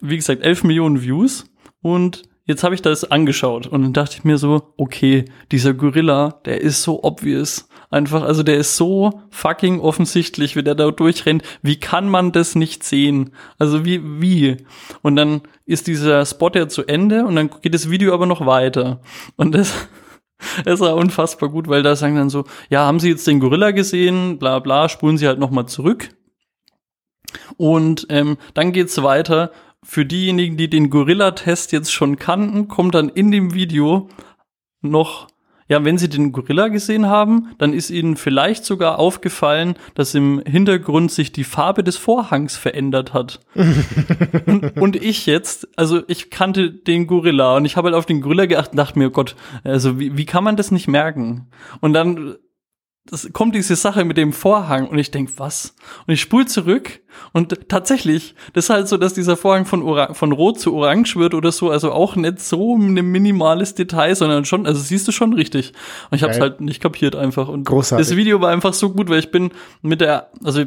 Wie 0.00 0.16
gesagt, 0.16 0.42
11 0.42 0.64
Millionen 0.64 1.02
Views 1.02 1.46
und 1.82 2.22
jetzt 2.46 2.64
habe 2.64 2.74
ich 2.74 2.82
das 2.82 3.10
angeschaut 3.10 3.66
und 3.66 3.82
dann 3.82 3.92
dachte 3.92 4.16
ich 4.18 4.24
mir 4.24 4.38
so, 4.38 4.72
okay, 4.76 5.24
dieser 5.50 5.74
Gorilla, 5.74 6.40
der 6.44 6.60
ist 6.60 6.82
so 6.82 7.02
obvious. 7.02 7.68
Einfach, 7.90 8.22
also 8.22 8.42
der 8.42 8.56
ist 8.56 8.76
so 8.76 9.22
fucking 9.30 9.80
offensichtlich, 9.80 10.56
wie 10.56 10.62
der 10.62 10.74
da 10.74 10.90
durchrennt. 10.90 11.42
Wie 11.62 11.78
kann 11.78 12.08
man 12.08 12.32
das 12.32 12.56
nicht 12.56 12.82
sehen? 12.82 13.32
Also 13.58 13.84
wie, 13.84 14.00
wie? 14.20 14.56
Und 15.02 15.16
dann 15.16 15.42
ist 15.66 15.86
dieser 15.86 16.26
Spot 16.26 16.50
ja 16.54 16.68
zu 16.68 16.84
Ende 16.84 17.24
und 17.24 17.36
dann 17.36 17.50
geht 17.62 17.74
das 17.74 17.90
Video 17.90 18.12
aber 18.12 18.26
noch 18.26 18.44
weiter. 18.44 19.00
Und 19.36 19.54
das, 19.54 19.72
das 20.64 20.80
war 20.80 20.96
unfassbar 20.96 21.48
gut, 21.48 21.68
weil 21.68 21.82
da 21.82 21.94
sagen 21.94 22.16
dann 22.16 22.30
so, 22.30 22.44
ja, 22.70 22.84
haben 22.84 23.00
Sie 23.00 23.10
jetzt 23.10 23.26
den 23.26 23.40
Gorilla 23.40 23.70
gesehen? 23.70 24.38
Bla 24.38 24.58
bla, 24.58 24.88
spulen 24.88 25.16
Sie 25.16 25.28
halt 25.28 25.38
noch 25.38 25.50
mal 25.50 25.66
zurück. 25.66 26.08
Und 27.56 28.06
ähm, 28.10 28.36
dann 28.54 28.72
geht's 28.72 29.00
weiter. 29.02 29.52
Für 29.88 30.04
diejenigen, 30.04 30.56
die 30.56 30.68
den 30.68 30.90
Gorilla-Test 30.90 31.70
jetzt 31.70 31.92
schon 31.92 32.18
kannten, 32.18 32.66
kommt 32.66 32.96
dann 32.96 33.08
in 33.08 33.30
dem 33.30 33.54
Video 33.54 34.08
noch 34.82 35.28
Ja, 35.68 35.84
wenn 35.84 35.96
Sie 35.96 36.08
den 36.08 36.32
Gorilla 36.32 36.68
gesehen 36.68 37.06
haben, 37.06 37.54
dann 37.58 37.72
ist 37.72 37.90
Ihnen 37.90 38.16
vielleicht 38.16 38.64
sogar 38.64 38.98
aufgefallen, 38.98 39.74
dass 39.94 40.14
im 40.14 40.42
Hintergrund 40.44 41.12
sich 41.12 41.30
die 41.30 41.44
Farbe 41.44 41.84
des 41.84 41.96
Vorhangs 41.96 42.56
verändert 42.56 43.14
hat. 43.14 43.40
und, 44.46 44.76
und, 44.76 44.96
ich 44.96 45.26
jetzt, 45.26 45.68
also 45.76 46.02
ich 46.08 46.30
kannte 46.30 46.72
den 46.72 47.06
Gorilla 47.06 47.56
und 47.56 47.64
ich 47.64 47.76
habe 47.76 47.86
halt 47.86 47.96
auf 47.96 48.06
den 48.06 48.20
Gorilla 48.20 48.46
geachtet 48.46 48.72
und 48.72 48.78
dachte 48.78 48.98
mir, 48.98 49.08
oh 49.08 49.10
Gott, 49.10 49.36
also 49.62 50.00
wie, 50.00 50.16
wie 50.16 50.26
kann 50.26 50.44
man 50.44 50.56
das 50.56 50.72
nicht 50.72 50.88
merken? 50.88 51.48
Und 51.80 51.92
dann 51.92 52.36
das 53.08 53.32
kommt 53.32 53.54
diese 53.54 53.76
Sache 53.76 54.04
mit 54.04 54.16
dem 54.16 54.32
Vorhang 54.32 54.88
und 54.88 54.98
ich 54.98 55.10
denk, 55.10 55.30
was? 55.36 55.74
Und 56.06 56.14
ich 56.14 56.20
spule 56.20 56.46
zurück 56.46 57.00
und 57.32 57.68
tatsächlich, 57.68 58.34
das 58.52 58.64
ist 58.64 58.70
halt 58.70 58.88
so, 58.88 58.96
dass 58.96 59.14
dieser 59.14 59.36
Vorhang 59.36 59.64
von, 59.64 59.82
Ora 59.82 60.14
von 60.14 60.32
rot 60.32 60.60
zu 60.60 60.74
orange 60.74 61.16
wird 61.16 61.34
oder 61.34 61.52
so, 61.52 61.70
also 61.70 61.92
auch 61.92 62.16
nicht 62.16 62.40
so 62.40 62.76
ein 62.76 62.94
minimales 62.94 63.74
Detail, 63.74 64.14
sondern 64.14 64.44
schon, 64.44 64.66
also 64.66 64.80
siehst 64.80 65.06
du 65.06 65.12
schon 65.12 65.32
richtig. 65.32 65.72
Und 66.10 66.16
ich 66.16 66.22
habe 66.22 66.32
es 66.32 66.40
halt 66.40 66.60
nicht 66.60 66.82
kapiert 66.82 67.16
einfach. 67.16 67.48
Und 67.48 67.64
Großartig. 67.64 68.06
das 68.06 68.16
Video 68.16 68.40
war 68.40 68.50
einfach 68.50 68.74
so 68.74 68.90
gut, 68.90 69.08
weil 69.08 69.20
ich 69.20 69.30
bin 69.30 69.50
mit 69.82 70.00
der, 70.00 70.30
also 70.42 70.64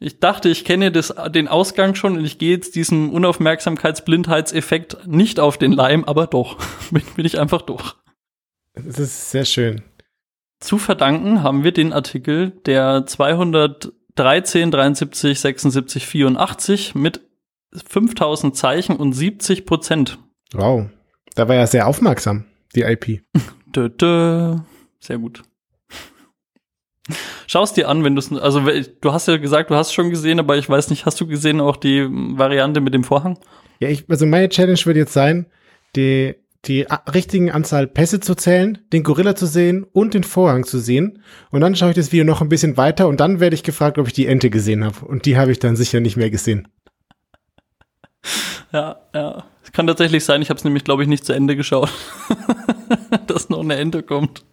ich 0.00 0.20
dachte, 0.20 0.48
ich 0.48 0.64
kenne 0.64 0.92
das, 0.92 1.14
den 1.30 1.48
Ausgang 1.48 1.94
schon 1.94 2.16
und 2.18 2.24
ich 2.24 2.38
gehe 2.38 2.52
jetzt 2.52 2.76
diesem 2.76 3.10
Unaufmerksamkeitsblindheitseffekt 3.10 5.06
nicht 5.06 5.40
auf 5.40 5.58
den 5.58 5.72
Leim, 5.72 6.04
aber 6.04 6.26
doch, 6.26 6.58
bin, 6.90 7.02
bin 7.16 7.24
ich 7.24 7.38
einfach 7.38 7.62
durch. 7.62 7.94
Das 8.74 8.98
ist 8.98 9.30
sehr 9.30 9.44
schön. 9.44 9.82
Zu 10.60 10.78
verdanken 10.78 11.42
haben 11.42 11.62
wir 11.62 11.72
den 11.72 11.92
Artikel 11.92 12.50
der 12.66 13.06
213, 13.06 14.70
73, 14.70 15.38
76, 15.38 16.06
84 16.06 16.94
mit 16.94 17.20
5000 17.72 18.56
Zeichen 18.56 18.96
und 18.96 19.12
70 19.12 19.66
Prozent. 19.66 20.18
Wow. 20.52 20.86
Da 21.34 21.48
war 21.48 21.54
ja 21.54 21.66
sehr 21.66 21.86
aufmerksam, 21.86 22.44
die 22.74 22.82
IP. 22.82 23.22
dö, 23.66 23.88
dö. 23.88 24.56
Sehr 24.98 25.18
gut. 25.18 25.44
Schau 27.46 27.62
es 27.62 27.72
dir 27.72 27.88
an, 27.88 28.04
wenn 28.04 28.14
du 28.14 28.18
es, 28.18 28.32
also 28.32 28.60
du 28.60 29.12
hast 29.12 29.28
ja 29.28 29.36
gesagt, 29.38 29.70
du 29.70 29.76
hast 29.76 29.94
schon 29.94 30.10
gesehen, 30.10 30.40
aber 30.40 30.58
ich 30.58 30.68
weiß 30.68 30.90
nicht, 30.90 31.06
hast 31.06 31.20
du 31.20 31.26
gesehen 31.26 31.60
auch 31.60 31.76
die 31.76 32.06
Variante 32.10 32.80
mit 32.80 32.92
dem 32.92 33.04
Vorhang? 33.04 33.38
Ja, 33.78 33.88
ich, 33.88 34.04
also 34.10 34.26
meine 34.26 34.48
Challenge 34.48 34.78
wird 34.84 34.96
jetzt 34.96 35.12
sein, 35.12 35.46
die 35.96 36.34
die 36.68 36.86
richtigen 37.12 37.50
Anzahl 37.50 37.86
Pässe 37.86 38.20
zu 38.20 38.34
zählen, 38.34 38.78
den 38.92 39.02
Gorilla 39.02 39.34
zu 39.34 39.46
sehen 39.46 39.84
und 39.92 40.14
den 40.14 40.24
Vorhang 40.24 40.64
zu 40.64 40.78
sehen. 40.78 41.22
Und 41.50 41.62
dann 41.62 41.74
schaue 41.74 41.90
ich 41.90 41.96
das 41.96 42.12
Video 42.12 42.24
noch 42.24 42.42
ein 42.42 42.48
bisschen 42.48 42.76
weiter 42.76 43.08
und 43.08 43.20
dann 43.20 43.40
werde 43.40 43.54
ich 43.54 43.62
gefragt, 43.62 43.98
ob 43.98 44.06
ich 44.06 44.12
die 44.12 44.26
Ente 44.26 44.50
gesehen 44.50 44.84
habe. 44.84 45.04
Und 45.06 45.26
die 45.26 45.36
habe 45.36 45.50
ich 45.50 45.58
dann 45.58 45.76
sicher 45.76 46.00
nicht 46.00 46.16
mehr 46.16 46.30
gesehen. 46.30 46.68
Ja, 48.72 48.96
ja. 49.14 49.44
Es 49.62 49.72
kann 49.72 49.86
tatsächlich 49.86 50.24
sein, 50.24 50.42
ich 50.42 50.50
habe 50.50 50.58
es 50.58 50.64
nämlich, 50.64 50.84
glaube 50.84 51.02
ich, 51.02 51.08
nicht 51.08 51.24
zu 51.24 51.32
Ende 51.32 51.56
geschaut, 51.56 51.90
dass 53.26 53.48
noch 53.48 53.60
eine 53.60 53.76
Ente 53.76 54.02
kommt. 54.02 54.44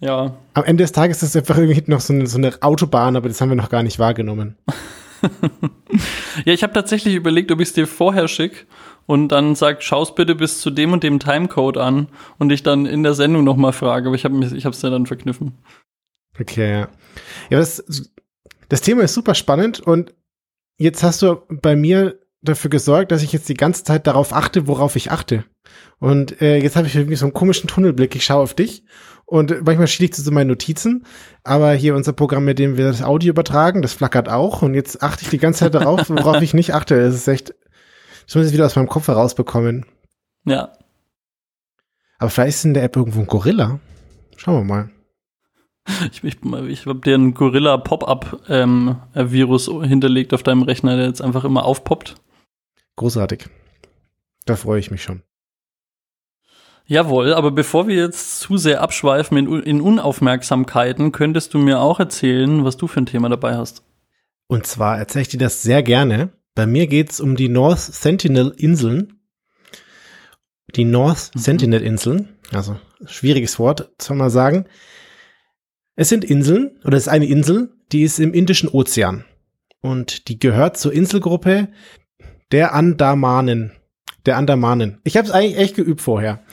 Ja. 0.00 0.36
Am 0.54 0.64
Ende 0.64 0.84
des 0.84 0.92
Tages 0.92 1.22
ist 1.22 1.30
es 1.30 1.36
einfach 1.36 1.58
irgendwie 1.58 1.82
noch 1.86 2.00
so 2.00 2.12
eine, 2.12 2.26
so 2.26 2.38
eine 2.38 2.54
Autobahn, 2.62 3.16
aber 3.16 3.28
das 3.28 3.40
haben 3.40 3.50
wir 3.50 3.56
noch 3.56 3.70
gar 3.70 3.82
nicht 3.82 3.98
wahrgenommen. 3.98 4.56
ja, 6.44 6.52
ich 6.52 6.62
habe 6.62 6.72
tatsächlich 6.72 7.14
überlegt, 7.14 7.52
ob 7.52 7.60
ich 7.60 7.68
es 7.68 7.74
dir 7.74 7.86
vorher 7.86 8.28
schicke 8.28 8.66
und 9.10 9.26
dann 9.26 9.56
sagt, 9.56 9.82
schaust 9.82 10.14
bitte 10.14 10.36
bis 10.36 10.60
zu 10.60 10.70
dem 10.70 10.92
und 10.92 11.02
dem 11.02 11.18
Timecode 11.18 11.78
an 11.78 12.06
und 12.38 12.52
ich 12.52 12.62
dann 12.62 12.86
in 12.86 13.02
der 13.02 13.14
Sendung 13.14 13.42
nochmal 13.42 13.72
frage, 13.72 14.06
aber 14.06 14.14
ich 14.14 14.24
habe 14.24 14.38
ich 14.44 14.64
hab's 14.64 14.82
ja 14.82 14.90
dann 14.90 15.06
verkniffen. 15.06 15.58
Okay, 16.38 16.70
ja. 16.70 16.88
Ja, 17.50 17.58
das, 17.58 17.82
das 18.68 18.82
Thema 18.82 19.02
ist 19.02 19.14
super 19.14 19.34
spannend 19.34 19.80
und 19.80 20.14
jetzt 20.76 21.02
hast 21.02 21.22
du 21.22 21.42
bei 21.48 21.74
mir 21.74 22.20
dafür 22.40 22.70
gesorgt, 22.70 23.10
dass 23.10 23.24
ich 23.24 23.32
jetzt 23.32 23.48
die 23.48 23.54
ganze 23.54 23.82
Zeit 23.82 24.06
darauf 24.06 24.32
achte, 24.32 24.68
worauf 24.68 24.94
ich 24.94 25.10
achte. 25.10 25.44
Und 25.98 26.40
äh, 26.40 26.58
jetzt 26.58 26.76
habe 26.76 26.86
ich 26.86 26.94
irgendwie 26.94 27.16
so 27.16 27.26
einen 27.26 27.34
komischen 27.34 27.66
Tunnelblick. 27.66 28.14
Ich 28.14 28.24
schaue 28.24 28.44
auf 28.44 28.54
dich 28.54 28.84
und 29.26 29.66
manchmal 29.66 29.88
schiebe 29.88 30.04
ich 30.04 30.12
zu 30.12 30.22
so 30.22 30.30
meine 30.30 30.50
Notizen, 30.50 31.04
aber 31.42 31.72
hier 31.72 31.96
unser 31.96 32.12
Programm, 32.12 32.44
mit 32.44 32.60
dem 32.60 32.76
wir 32.76 32.84
das 32.84 33.02
Audio 33.02 33.30
übertragen, 33.30 33.82
das 33.82 33.92
flackert 33.92 34.28
auch 34.28 34.62
und 34.62 34.74
jetzt 34.74 35.02
achte 35.02 35.24
ich 35.24 35.30
die 35.30 35.38
ganze 35.38 35.60
Zeit 35.60 35.74
darauf, 35.74 36.08
worauf 36.10 36.40
ich 36.42 36.54
nicht 36.54 36.74
achte. 36.74 36.94
Es 36.94 37.16
ist 37.16 37.26
echt 37.26 37.54
ich 38.30 38.36
muss 38.36 38.46
es 38.46 38.52
wieder 38.52 38.66
aus 38.66 38.76
meinem 38.76 38.88
Kopf 38.88 39.08
herausbekommen. 39.08 39.84
Ja. 40.44 40.72
Aber 42.18 42.30
vielleicht 42.30 42.58
ist 42.58 42.64
in 42.64 42.74
der 42.74 42.84
App 42.84 42.94
irgendwo 42.94 43.18
ein 43.18 43.26
Gorilla. 43.26 43.80
Schauen 44.36 44.54
wir 44.54 44.62
mal. 44.64 44.88
Ich, 46.12 46.22
ich, 46.22 46.36
ich 46.68 46.86
habe 46.86 47.00
dir 47.00 47.16
einen 47.16 47.34
Gorilla-Pop-Up-Virus 47.34 49.68
ähm, 49.68 49.82
hinterlegt 49.82 50.32
auf 50.32 50.44
deinem 50.44 50.62
Rechner, 50.62 50.96
der 50.96 51.06
jetzt 51.06 51.22
einfach 51.22 51.42
immer 51.42 51.64
aufpoppt. 51.64 52.14
Großartig. 52.94 53.48
Da 54.46 54.54
freue 54.54 54.78
ich 54.78 54.92
mich 54.92 55.02
schon. 55.02 55.24
Jawohl, 56.84 57.34
aber 57.34 57.50
bevor 57.50 57.88
wir 57.88 57.96
jetzt 57.96 58.38
zu 58.38 58.58
sehr 58.58 58.80
abschweifen 58.82 59.36
in, 59.38 59.62
in 59.62 59.80
Unaufmerksamkeiten, 59.80 61.10
könntest 61.10 61.52
du 61.54 61.58
mir 61.58 61.80
auch 61.80 61.98
erzählen, 61.98 62.64
was 62.64 62.76
du 62.76 62.86
für 62.86 63.00
ein 63.00 63.06
Thema 63.06 63.28
dabei 63.28 63.56
hast. 63.56 63.82
Und 64.46 64.66
zwar 64.66 64.98
erzähle 64.98 65.22
ich 65.22 65.30
dir 65.30 65.38
das 65.38 65.62
sehr 65.62 65.82
gerne. 65.82 66.30
Bei 66.60 66.66
mir 66.66 66.88
geht 66.88 67.10
es 67.10 67.20
um 67.20 67.36
die 67.36 67.48
North 67.48 67.80
Sentinel 67.80 68.52
Inseln. 68.54 69.22
Die 70.76 70.84
North 70.84 71.30
mhm. 71.34 71.40
Sentinel 71.40 71.80
Inseln, 71.80 72.36
also 72.52 72.78
schwieriges 73.06 73.58
Wort, 73.58 73.90
soll 73.98 74.18
man 74.18 74.28
sagen. 74.28 74.66
Es 75.96 76.10
sind 76.10 76.22
Inseln, 76.22 76.78
oder 76.84 76.98
es 76.98 77.04
ist 77.04 77.08
eine 77.08 77.24
Insel, 77.24 77.72
die 77.92 78.02
ist 78.02 78.20
im 78.20 78.34
Indischen 78.34 78.68
Ozean. 78.68 79.24
Und 79.80 80.28
die 80.28 80.38
gehört 80.38 80.76
zur 80.76 80.92
Inselgruppe 80.92 81.68
der 82.52 82.74
Andamanen. 82.74 83.72
Der 84.26 84.36
Andamanen. 84.36 85.00
Ich 85.04 85.16
habe 85.16 85.26
es 85.26 85.32
eigentlich 85.32 85.56
echt 85.56 85.76
geübt 85.76 86.02
vorher. 86.02 86.44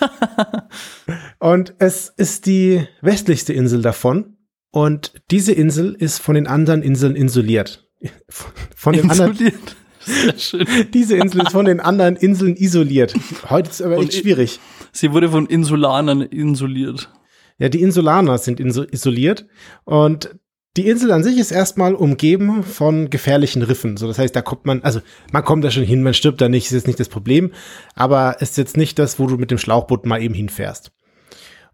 und 1.38 1.74
es 1.78 2.08
ist 2.08 2.46
die 2.46 2.86
westlichste 3.02 3.52
Insel 3.52 3.82
davon. 3.82 4.38
Und 4.70 5.12
diese 5.30 5.52
Insel 5.52 5.92
ist 5.92 6.20
von 6.20 6.36
den 6.36 6.46
anderen 6.46 6.80
Inseln 6.80 7.16
isoliert 7.16 7.86
von 8.74 8.92
den 8.92 9.10
Isoliert. 9.10 9.30
anderen. 9.30 9.52
Sehr 10.00 10.38
schön. 10.38 10.66
Diese 10.94 11.16
Insel 11.16 11.42
ist 11.42 11.52
von 11.52 11.66
den 11.66 11.80
anderen 11.80 12.16
Inseln 12.16 12.56
isoliert. 12.56 13.14
Heute 13.48 13.70
ist 13.70 13.80
es 13.80 13.86
aber 13.86 13.98
echt 13.98 14.14
schwierig. 14.14 14.60
Sie 14.92 15.12
wurde 15.12 15.28
von 15.28 15.46
Insulanern 15.46 16.22
isoliert. 16.22 17.10
Ja, 17.58 17.68
die 17.68 17.82
Insulaner 17.82 18.38
sind 18.38 18.58
isoliert 18.58 19.46
und 19.84 20.34
die 20.76 20.88
Insel 20.88 21.10
an 21.10 21.24
sich 21.24 21.36
ist 21.38 21.50
erstmal 21.50 21.94
umgeben 21.94 22.62
von 22.62 23.10
gefährlichen 23.10 23.62
Riffen. 23.62 23.96
So, 23.96 24.06
das 24.06 24.18
heißt, 24.18 24.34
da 24.34 24.40
kommt 24.40 24.66
man, 24.66 24.82
also 24.82 25.00
man 25.32 25.44
kommt 25.44 25.64
da 25.64 25.70
schon 25.70 25.82
hin, 25.82 26.02
man 26.02 26.14
stirbt 26.14 26.40
da 26.40 26.48
nicht, 26.48 26.66
ist 26.66 26.72
jetzt 26.72 26.86
nicht 26.86 27.00
das 27.00 27.08
Problem, 27.08 27.52
aber 27.94 28.40
ist 28.40 28.56
jetzt 28.56 28.76
nicht 28.76 28.98
das, 28.98 29.18
wo 29.18 29.26
du 29.26 29.36
mit 29.36 29.50
dem 29.50 29.58
Schlauchboot 29.58 30.06
mal 30.06 30.22
eben 30.22 30.34
hinfährst. 30.34 30.92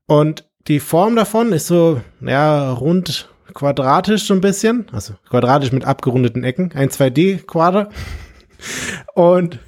Und 0.07 0.49
die 0.67 0.81
Form 0.81 1.15
davon 1.15 1.53
ist 1.53 1.67
so, 1.67 2.01
ja, 2.21 2.73
rund 2.73 3.29
quadratisch 3.57 4.25
so 4.25 4.35
ein 4.35 4.40
bisschen, 4.40 4.87
also 4.92 5.14
quadratisch 5.29 5.73
mit 5.73 5.85
abgerundeten 5.85 6.45
Ecken, 6.45 6.71
ein 6.75 6.90
2D-Quader. 6.90 7.88
Und 9.14 9.59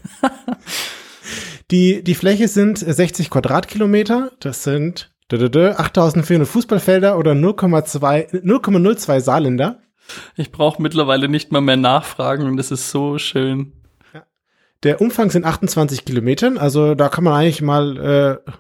die, 1.71 2.05
die 2.05 2.15
Fläche 2.15 2.49
sind 2.49 2.79
60 2.79 3.31
Quadratkilometer, 3.31 4.33
das 4.41 4.63
sind 4.63 5.11
8400 5.33 6.47
Fußballfelder 6.47 7.19
oder 7.19 7.33
0,02 7.33 9.21
Saarländer. 9.21 9.81
Ich 10.37 10.53
brauche 10.53 10.81
mittlerweile 10.81 11.29
nicht 11.29 11.53
mal 11.53 11.61
mehr 11.61 11.77
nachfragen 11.77 12.47
und 12.47 12.57
das 12.57 12.71
ist 12.71 12.91
so 12.91 13.19
schön. 13.19 13.73
Der 14.85 15.01
Umfang 15.01 15.31
sind 15.31 15.45
28 15.45 16.05
Kilometern, 16.05 16.57
also 16.57 16.95
da 16.95 17.09
kann 17.09 17.25
man 17.25 17.33
eigentlich 17.35 17.63
mal, 17.63 17.97
äh, 17.97 18.51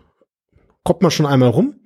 kommt 0.82 1.02
man 1.02 1.10
schon 1.10 1.26
einmal 1.26 1.50
rum. 1.50 1.77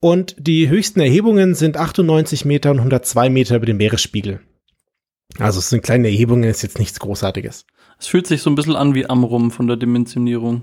Und 0.00 0.34
die 0.38 0.68
höchsten 0.68 1.00
Erhebungen 1.00 1.54
sind 1.54 1.76
98 1.76 2.46
Meter 2.46 2.70
und 2.70 2.78
102 2.78 3.28
Meter 3.28 3.56
über 3.56 3.66
dem 3.66 3.76
Meeresspiegel. 3.76 4.40
Also 5.38 5.58
es 5.58 5.68
sind 5.68 5.82
kleine 5.82 6.08
Erhebungen, 6.08 6.44
ist 6.44 6.62
jetzt 6.62 6.78
nichts 6.78 6.98
Großartiges. 6.98 7.66
Es 7.98 8.06
fühlt 8.06 8.26
sich 8.26 8.40
so 8.42 8.50
ein 8.50 8.54
bisschen 8.54 8.76
an 8.76 8.94
wie 8.94 9.08
Amrum 9.08 9.50
von 9.50 9.66
der 9.66 9.76
Dimensionierung. 9.76 10.62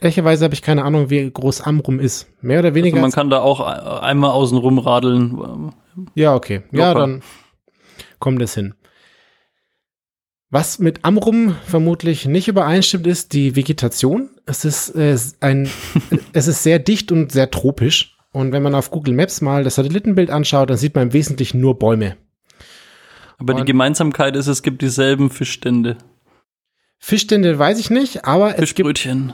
Ehrlicherweise 0.00 0.44
habe 0.44 0.54
ich 0.54 0.62
keine 0.62 0.84
Ahnung, 0.84 1.10
wie 1.10 1.28
groß 1.28 1.62
Amrum 1.62 1.98
ist. 1.98 2.28
Mehr 2.40 2.60
oder 2.60 2.74
weniger. 2.74 2.96
Also 2.96 3.02
man 3.02 3.10
kann 3.10 3.30
da 3.30 3.40
auch 3.40 3.60
einmal 3.60 4.30
außen 4.30 4.56
rum 4.56 4.78
radeln. 4.78 5.72
Ja, 6.14 6.36
okay. 6.36 6.62
Locker. 6.70 6.78
Ja, 6.78 6.94
dann 6.94 7.22
kommt 8.20 8.40
es 8.40 8.54
hin. 8.54 8.74
Was 10.50 10.78
mit 10.78 11.04
Amrum 11.04 11.56
vermutlich 11.66 12.26
nicht 12.26 12.46
übereinstimmt, 12.48 13.06
ist 13.06 13.32
die 13.32 13.56
Vegetation. 13.56 14.30
Es 14.46 14.64
ist, 14.64 14.90
äh, 14.90 15.18
ein, 15.40 15.68
es 16.32 16.46
ist 16.46 16.62
sehr 16.62 16.78
dicht 16.78 17.10
und 17.10 17.32
sehr 17.32 17.50
tropisch. 17.50 18.17
Und 18.32 18.52
wenn 18.52 18.62
man 18.62 18.74
auf 18.74 18.90
Google 18.90 19.14
Maps 19.14 19.40
mal 19.40 19.64
das 19.64 19.76
Satellitenbild 19.76 20.30
anschaut, 20.30 20.70
dann 20.70 20.76
sieht 20.76 20.94
man 20.94 21.08
im 21.08 21.12
Wesentlichen 21.12 21.60
nur 21.60 21.78
Bäume. 21.78 22.16
Aber 23.38 23.54
Und 23.54 23.60
die 23.60 23.66
Gemeinsamkeit 23.66 24.36
ist, 24.36 24.48
es 24.48 24.62
gibt 24.62 24.82
dieselben 24.82 25.30
Fischstände. 25.30 25.96
Fischstände 26.98 27.58
weiß 27.58 27.78
ich 27.78 27.90
nicht, 27.90 28.24
aber 28.24 28.58
es 28.58 28.74
gibt, 28.74 28.98
hm, 28.98 29.32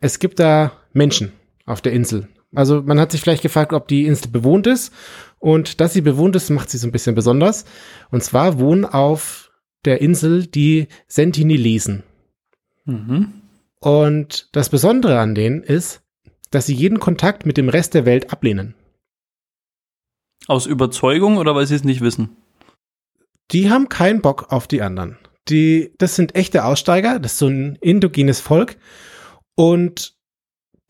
es 0.00 0.18
gibt 0.18 0.38
da 0.38 0.72
Menschen 0.92 1.32
auf 1.64 1.80
der 1.80 1.92
Insel. 1.92 2.28
Also 2.54 2.82
man 2.82 3.00
hat 3.00 3.12
sich 3.12 3.20
vielleicht 3.20 3.42
gefragt, 3.42 3.72
ob 3.72 3.88
die 3.88 4.06
Insel 4.06 4.28
bewohnt 4.28 4.66
ist. 4.66 4.92
Und 5.38 5.80
dass 5.80 5.92
sie 5.92 6.00
bewohnt 6.00 6.34
ist, 6.36 6.50
macht 6.50 6.70
sie 6.70 6.78
so 6.78 6.86
ein 6.86 6.92
bisschen 6.92 7.14
besonders. 7.14 7.64
Und 8.10 8.22
zwar 8.22 8.58
wohnen 8.58 8.84
auf 8.84 9.50
der 9.84 10.00
Insel 10.00 10.46
die 10.46 10.88
Sentinelesen. 11.06 12.02
Mhm. 12.84 13.32
Und 13.80 14.48
das 14.52 14.70
Besondere 14.70 15.20
an 15.20 15.34
denen 15.34 15.62
ist, 15.62 16.02
dass 16.50 16.66
sie 16.66 16.74
jeden 16.74 17.00
Kontakt 17.00 17.46
mit 17.46 17.56
dem 17.56 17.68
Rest 17.68 17.94
der 17.94 18.06
Welt 18.06 18.32
ablehnen. 18.32 18.74
Aus 20.46 20.66
Überzeugung 20.66 21.36
oder 21.36 21.54
weil 21.54 21.66
sie 21.66 21.74
es 21.74 21.84
nicht 21.84 22.00
wissen? 22.00 22.36
Die 23.50 23.70
haben 23.70 23.88
keinen 23.88 24.22
Bock 24.22 24.52
auf 24.52 24.66
die 24.66 24.82
anderen. 24.82 25.18
Die, 25.48 25.94
das 25.98 26.16
sind 26.16 26.34
echte 26.34 26.64
Aussteiger, 26.64 27.18
das 27.18 27.32
ist 27.32 27.38
so 27.38 27.48
ein 27.48 27.76
indogenes 27.80 28.40
Volk. 28.40 28.76
Und 29.54 30.16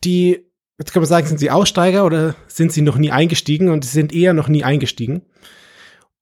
die, 0.03 0.45
jetzt 0.77 0.93
kann 0.93 1.01
man 1.01 1.07
sagen, 1.07 1.27
sind 1.27 1.39
sie 1.39 1.51
Aussteiger 1.51 2.05
oder 2.05 2.35
sind 2.47 2.71
sie 2.71 2.81
noch 2.81 2.97
nie 2.97 3.11
eingestiegen? 3.11 3.69
Und 3.69 3.85
sie 3.85 3.91
sind 3.91 4.13
eher 4.13 4.33
noch 4.33 4.49
nie 4.49 4.63
eingestiegen. 4.63 5.23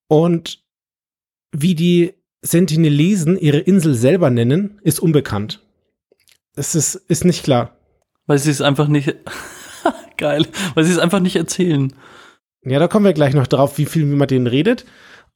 Und 0.07 0.63
wie 1.51 1.75
die 1.75 2.13
Sentinelesen 2.41 3.37
ihre 3.37 3.59
Insel 3.59 3.95
selber 3.95 4.29
nennen, 4.29 4.79
ist 4.83 4.99
unbekannt. 4.99 5.65
Es 6.55 6.75
ist, 6.75 6.95
ist 6.95 7.25
nicht 7.25 7.43
klar. 7.43 7.76
Weil 8.27 8.37
sie 8.37 8.51
es 8.51 8.61
einfach 8.61 8.87
nicht. 8.87 9.15
Geil. 10.17 10.45
Weil 10.75 10.83
sie 10.83 10.91
es 10.91 10.99
einfach 10.99 11.19
nicht 11.19 11.35
erzählen. 11.35 11.93
Ja, 12.63 12.79
da 12.79 12.87
kommen 12.87 13.05
wir 13.05 13.13
gleich 13.13 13.33
noch 13.33 13.47
drauf, 13.47 13.77
wie 13.77 13.85
viel 13.85 14.03
wie 14.03 14.15
man 14.15 14.27
denen 14.27 14.47
redet. 14.47 14.85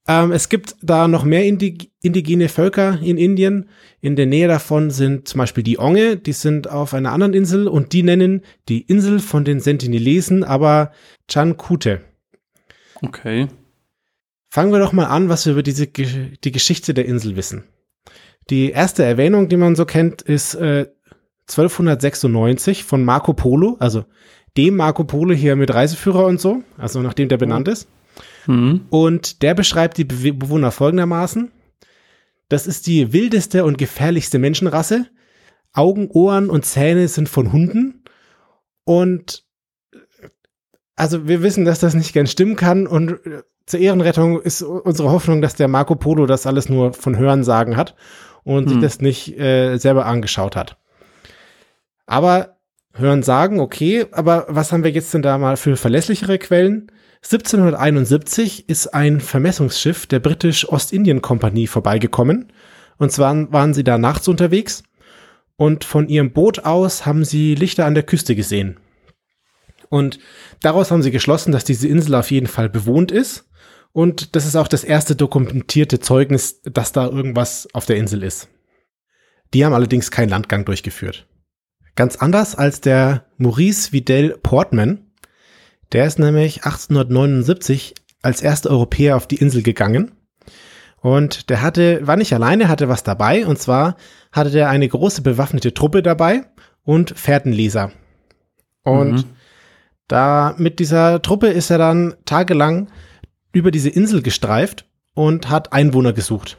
Ähm, 0.07 0.31
es 0.31 0.49
gibt 0.49 0.75
da 0.81 1.07
noch 1.07 1.23
mehr 1.23 1.45
Indi 1.45 1.91
indigene 2.01 2.49
Völker 2.49 2.99
in 3.01 3.17
Indien. 3.17 3.69
In 4.01 4.15
der 4.15 4.25
Nähe 4.25 4.47
davon 4.47 4.89
sind 4.89 5.27
zum 5.27 5.37
Beispiel 5.37 5.63
die 5.63 5.79
Onge, 5.79 6.17
die 6.17 6.33
sind 6.33 6.69
auf 6.69 6.93
einer 6.93 7.11
anderen 7.11 7.33
Insel 7.33 7.67
und 7.67 7.93
die 7.93 8.03
nennen 8.03 8.41
die 8.67 8.81
Insel 8.81 9.19
von 9.19 9.45
den 9.45 9.59
Sentinelesen 9.59 10.43
aber 10.43 10.91
Chankute. 11.29 12.01
Okay. 13.01 13.47
Fangen 14.49 14.71
wir 14.71 14.79
doch 14.79 14.91
mal 14.91 15.05
an, 15.05 15.29
was 15.29 15.45
wir 15.45 15.53
über 15.53 15.63
diese 15.63 15.87
die 15.87 16.51
Geschichte 16.51 16.93
der 16.93 17.05
Insel 17.05 17.35
wissen. 17.35 17.63
Die 18.49 18.71
erste 18.71 19.05
Erwähnung, 19.05 19.47
die 19.47 19.57
man 19.57 19.75
so 19.75 19.85
kennt, 19.85 20.23
ist 20.23 20.55
äh, 20.55 20.87
1296 21.51 22.83
von 22.83 23.03
Marco 23.03 23.33
Polo, 23.33 23.77
also 23.79 24.05
dem 24.57 24.75
Marco 24.75 25.03
Polo 25.03 25.33
hier 25.33 25.55
mit 25.55 25.73
Reiseführer 25.73 26.25
und 26.25 26.39
so, 26.39 26.63
also 26.77 27.01
nachdem 27.01 27.29
der 27.29 27.37
benannt 27.37 27.67
ist. 27.67 27.87
Mhm. 28.47 28.85
Und 28.89 29.41
der 29.41 29.53
beschreibt 29.53 29.97
die 29.97 30.03
Be 30.03 30.33
Bewohner 30.33 30.71
folgendermaßen. 30.71 31.51
Das 32.49 32.67
ist 32.67 32.87
die 32.87 33.13
wildeste 33.13 33.63
und 33.63 33.77
gefährlichste 33.77 34.39
Menschenrasse. 34.39 35.07
Augen, 35.73 36.09
Ohren 36.11 36.49
und 36.49 36.65
Zähne 36.65 37.07
sind 37.07 37.29
von 37.29 37.53
Hunden. 37.53 38.03
Und 38.83 39.45
also 40.95 41.27
wir 41.27 41.41
wissen, 41.43 41.63
dass 41.63 41.79
das 41.79 41.93
nicht 41.93 42.13
ganz 42.13 42.31
stimmen 42.31 42.57
kann. 42.57 42.87
Und 42.87 43.19
zur 43.65 43.79
Ehrenrettung 43.79 44.41
ist 44.41 44.61
unsere 44.61 45.11
Hoffnung, 45.11 45.41
dass 45.41 45.55
der 45.55 45.69
Marco 45.69 45.95
Polo 45.95 46.25
das 46.25 46.45
alles 46.45 46.67
nur 46.67 46.93
von 46.93 47.17
Hörensagen 47.17 47.77
hat 47.77 47.95
und 48.43 48.65
mhm. 48.65 48.69
sich 48.69 48.79
das 48.81 49.01
nicht 49.01 49.39
äh, 49.39 49.77
selber 49.77 50.05
angeschaut 50.05 50.57
hat. 50.57 50.77
Aber 52.11 52.57
Hören 52.93 53.23
sagen, 53.23 53.61
okay, 53.61 54.05
aber 54.11 54.45
was 54.49 54.73
haben 54.73 54.83
wir 54.83 54.91
jetzt 54.91 55.13
denn 55.13 55.21
da 55.21 55.37
mal 55.37 55.55
für 55.55 55.77
verlässlichere 55.77 56.39
Quellen? 56.39 56.91
1771 57.23 58.67
ist 58.67 58.87
ein 58.87 59.21
Vermessungsschiff 59.21 60.07
der 60.07 60.19
British 60.19 60.67
Ostindien 60.67 61.21
Company 61.21 61.67
vorbeigekommen. 61.67 62.51
Und 62.97 63.13
zwar 63.13 63.49
waren 63.53 63.73
sie 63.73 63.85
da 63.85 63.97
nachts 63.97 64.27
unterwegs. 64.27 64.83
Und 65.55 65.85
von 65.85 66.09
ihrem 66.09 66.33
Boot 66.33 66.65
aus 66.65 67.05
haben 67.05 67.23
sie 67.23 67.55
Lichter 67.55 67.85
an 67.85 67.93
der 67.93 68.03
Küste 68.03 68.35
gesehen. 68.35 68.77
Und 69.87 70.19
daraus 70.61 70.91
haben 70.91 71.03
sie 71.03 71.11
geschlossen, 71.11 71.53
dass 71.53 71.63
diese 71.63 71.87
Insel 71.87 72.15
auf 72.15 72.29
jeden 72.29 72.47
Fall 72.47 72.67
bewohnt 72.67 73.13
ist. 73.13 73.49
Und 73.93 74.35
das 74.35 74.45
ist 74.45 74.57
auch 74.57 74.67
das 74.67 74.83
erste 74.83 75.15
dokumentierte 75.15 76.01
Zeugnis, 76.01 76.61
dass 76.63 76.91
da 76.91 77.07
irgendwas 77.07 77.69
auf 77.71 77.85
der 77.85 77.95
Insel 77.95 78.21
ist. 78.21 78.49
Die 79.53 79.63
haben 79.63 79.73
allerdings 79.73 80.11
keinen 80.11 80.29
Landgang 80.29 80.65
durchgeführt. 80.65 81.25
Ganz 82.01 82.15
anders 82.15 82.55
als 82.55 82.81
der 82.81 83.25
Maurice 83.37 83.91
Vidal 83.91 84.35
Portman. 84.41 85.05
Der 85.91 86.07
ist 86.07 86.17
nämlich 86.17 86.65
1879 86.65 87.93
als 88.23 88.41
erster 88.41 88.71
Europäer 88.71 89.15
auf 89.15 89.27
die 89.27 89.35
Insel 89.35 89.61
gegangen. 89.61 90.11
Und 90.99 91.51
der 91.51 91.61
hatte, 91.61 92.07
war 92.07 92.15
nicht 92.15 92.33
alleine, 92.33 92.69
hatte 92.69 92.89
was 92.89 93.03
dabei. 93.03 93.45
Und 93.45 93.59
zwar 93.59 93.97
hatte 94.31 94.49
der 94.49 94.71
eine 94.71 94.89
große 94.89 95.21
bewaffnete 95.21 95.75
Truppe 95.75 96.01
dabei 96.01 96.45
und 96.81 97.11
Fährtenleser. 97.15 97.91
Und 98.81 99.11
mhm. 99.11 99.23
da 100.07 100.55
mit 100.57 100.79
dieser 100.79 101.21
Truppe 101.21 101.49
ist 101.49 101.69
er 101.69 101.77
dann 101.77 102.15
tagelang 102.25 102.87
über 103.51 103.69
diese 103.69 103.89
Insel 103.89 104.23
gestreift 104.23 104.85
und 105.13 105.51
hat 105.51 105.71
Einwohner 105.71 106.13
gesucht. 106.13 106.57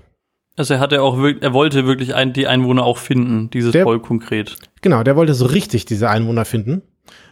Also 0.56 0.74
er 0.74 0.78
hatte 0.78 1.02
auch 1.02 1.18
er 1.18 1.52
wollte 1.52 1.84
wirklich 1.84 2.14
ein, 2.14 2.32
die 2.32 2.46
Einwohner 2.46 2.84
auch 2.84 2.98
finden, 2.98 3.50
dieses 3.50 3.72
der, 3.72 3.82
Volk 3.82 4.04
konkret. 4.04 4.56
Genau, 4.82 5.02
der 5.02 5.16
wollte 5.16 5.34
so 5.34 5.46
richtig 5.46 5.86
diese 5.86 6.10
Einwohner 6.10 6.44
finden. 6.44 6.82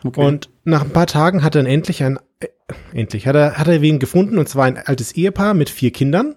Okay. 0.04 0.24
Und 0.24 0.50
nach 0.64 0.82
ein 0.82 0.90
paar 0.90 1.06
Tagen 1.06 1.42
hat 1.42 1.54
er 1.54 1.62
dann 1.62 1.70
endlich 1.70 2.02
ein, 2.02 2.18
äh, 2.40 2.48
endlich, 2.92 3.26
hat 3.26 3.36
er, 3.36 3.58
hat 3.58 3.68
er 3.68 3.82
wen 3.82 3.98
gefunden, 3.98 4.38
und 4.38 4.48
zwar 4.48 4.64
ein 4.64 4.78
altes 4.78 5.12
Ehepaar 5.12 5.54
mit 5.54 5.68
vier 5.68 5.92
Kindern. 5.92 6.36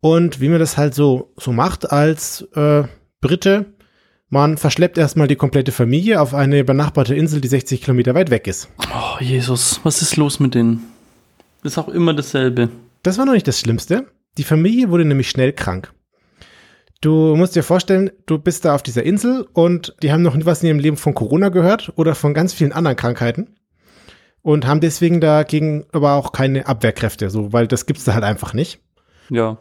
Und 0.00 0.40
wie 0.40 0.48
man 0.48 0.58
das 0.58 0.76
halt 0.76 0.94
so, 0.94 1.32
so 1.36 1.52
macht 1.52 1.90
als 1.90 2.42
äh, 2.54 2.84
Brite, 3.20 3.66
man 4.28 4.58
verschleppt 4.58 4.96
erstmal 4.96 5.26
die 5.26 5.36
komplette 5.36 5.72
Familie 5.72 6.20
auf 6.20 6.34
eine 6.34 6.64
benachbarte 6.64 7.14
Insel, 7.14 7.40
die 7.40 7.48
60 7.48 7.82
Kilometer 7.82 8.14
weit 8.14 8.30
weg 8.30 8.46
ist. 8.46 8.68
Oh, 8.78 9.20
Jesus, 9.20 9.80
was 9.82 10.02
ist 10.02 10.16
los 10.16 10.38
mit 10.38 10.54
denen? 10.54 10.84
Ist 11.62 11.78
auch 11.78 11.88
immer 11.88 12.14
dasselbe. 12.14 12.70
Das 13.02 13.18
war 13.18 13.26
noch 13.26 13.32
nicht 13.32 13.48
das 13.48 13.60
Schlimmste. 13.60 14.06
Die 14.38 14.44
Familie 14.44 14.90
wurde 14.90 15.04
nämlich 15.04 15.28
schnell 15.28 15.52
krank. 15.52 15.92
Du 17.02 17.34
musst 17.34 17.56
dir 17.56 17.62
vorstellen, 17.62 18.10
du 18.26 18.38
bist 18.38 18.66
da 18.66 18.74
auf 18.74 18.82
dieser 18.82 19.04
Insel 19.04 19.46
und 19.54 19.96
die 20.02 20.12
haben 20.12 20.22
noch 20.22 20.34
nie 20.34 20.44
was 20.44 20.62
in 20.62 20.68
ihrem 20.68 20.78
Leben 20.78 20.98
von 20.98 21.14
Corona 21.14 21.48
gehört 21.48 21.92
oder 21.96 22.14
von 22.14 22.34
ganz 22.34 22.52
vielen 22.52 22.72
anderen 22.72 22.96
Krankheiten 22.96 23.56
und 24.42 24.66
haben 24.66 24.80
deswegen 24.80 25.20
dagegen 25.20 25.86
aber 25.92 26.12
auch 26.12 26.32
keine 26.32 26.66
Abwehrkräfte, 26.66 27.30
so, 27.30 27.54
weil 27.54 27.66
das 27.66 27.86
gibt's 27.86 28.04
da 28.04 28.12
halt 28.12 28.24
einfach 28.24 28.52
nicht. 28.52 28.80
Ja. 29.30 29.58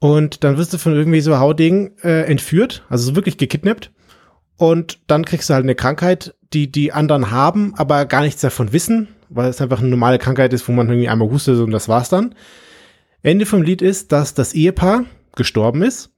Und 0.00 0.44
dann 0.44 0.58
wirst 0.58 0.74
du 0.74 0.78
von 0.78 0.94
irgendwie 0.94 1.22
so 1.22 1.38
Haudegen 1.38 1.96
äh, 2.02 2.24
entführt, 2.24 2.84
also 2.90 3.04
so 3.04 3.16
wirklich 3.16 3.38
gekidnappt. 3.38 3.90
Und 4.56 4.98
dann 5.06 5.24
kriegst 5.24 5.48
du 5.48 5.54
halt 5.54 5.64
eine 5.64 5.74
Krankheit, 5.74 6.34
die 6.52 6.70
die 6.70 6.92
anderen 6.92 7.30
haben, 7.30 7.72
aber 7.76 8.04
gar 8.04 8.20
nichts 8.20 8.42
davon 8.42 8.72
wissen, 8.72 9.08
weil 9.30 9.48
es 9.48 9.62
einfach 9.62 9.80
eine 9.80 9.88
normale 9.88 10.18
Krankheit 10.18 10.52
ist, 10.52 10.68
wo 10.68 10.72
man 10.72 10.88
irgendwie 10.88 11.08
einmal 11.08 11.30
hustet 11.30 11.58
und 11.58 11.70
das 11.70 11.88
war's 11.88 12.10
dann. 12.10 12.34
Ende 13.22 13.46
vom 13.46 13.62
Lied 13.62 13.80
ist, 13.80 14.12
dass 14.12 14.34
das 14.34 14.52
Ehepaar 14.52 15.04
gestorben 15.36 15.82
ist 15.82 16.12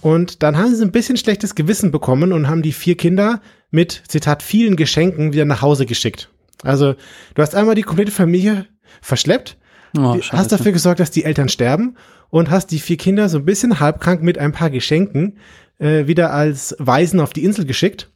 und 0.00 0.42
dann 0.42 0.56
haben 0.56 0.74
sie 0.74 0.84
ein 0.84 0.92
bisschen 0.92 1.16
schlechtes 1.16 1.54
Gewissen 1.54 1.90
bekommen 1.90 2.32
und 2.32 2.48
haben 2.48 2.62
die 2.62 2.72
vier 2.72 2.96
Kinder 2.96 3.40
mit, 3.70 4.02
Zitat, 4.08 4.42
vielen 4.42 4.76
Geschenken 4.76 5.32
wieder 5.32 5.44
nach 5.44 5.62
Hause 5.62 5.86
geschickt. 5.86 6.30
Also, 6.62 6.94
du 7.34 7.42
hast 7.42 7.54
einmal 7.54 7.74
die 7.74 7.82
komplette 7.82 8.10
Familie 8.10 8.66
verschleppt, 9.00 9.56
oh, 9.96 10.18
hast 10.30 10.52
dafür 10.52 10.72
gesorgt, 10.72 11.00
dass 11.00 11.10
die 11.10 11.24
Eltern 11.24 11.48
sterben 11.48 11.96
und 12.30 12.50
hast 12.50 12.70
die 12.70 12.78
vier 12.78 12.96
Kinder 12.96 13.28
so 13.28 13.38
ein 13.38 13.44
bisschen 13.44 13.80
halbkrank 13.80 14.22
mit 14.22 14.38
ein 14.38 14.52
paar 14.52 14.70
Geschenken 14.70 15.38
äh, 15.78 16.06
wieder 16.06 16.32
als 16.32 16.76
Waisen 16.78 17.20
auf 17.20 17.32
die 17.32 17.44
Insel 17.44 17.64
geschickt. 17.64 18.10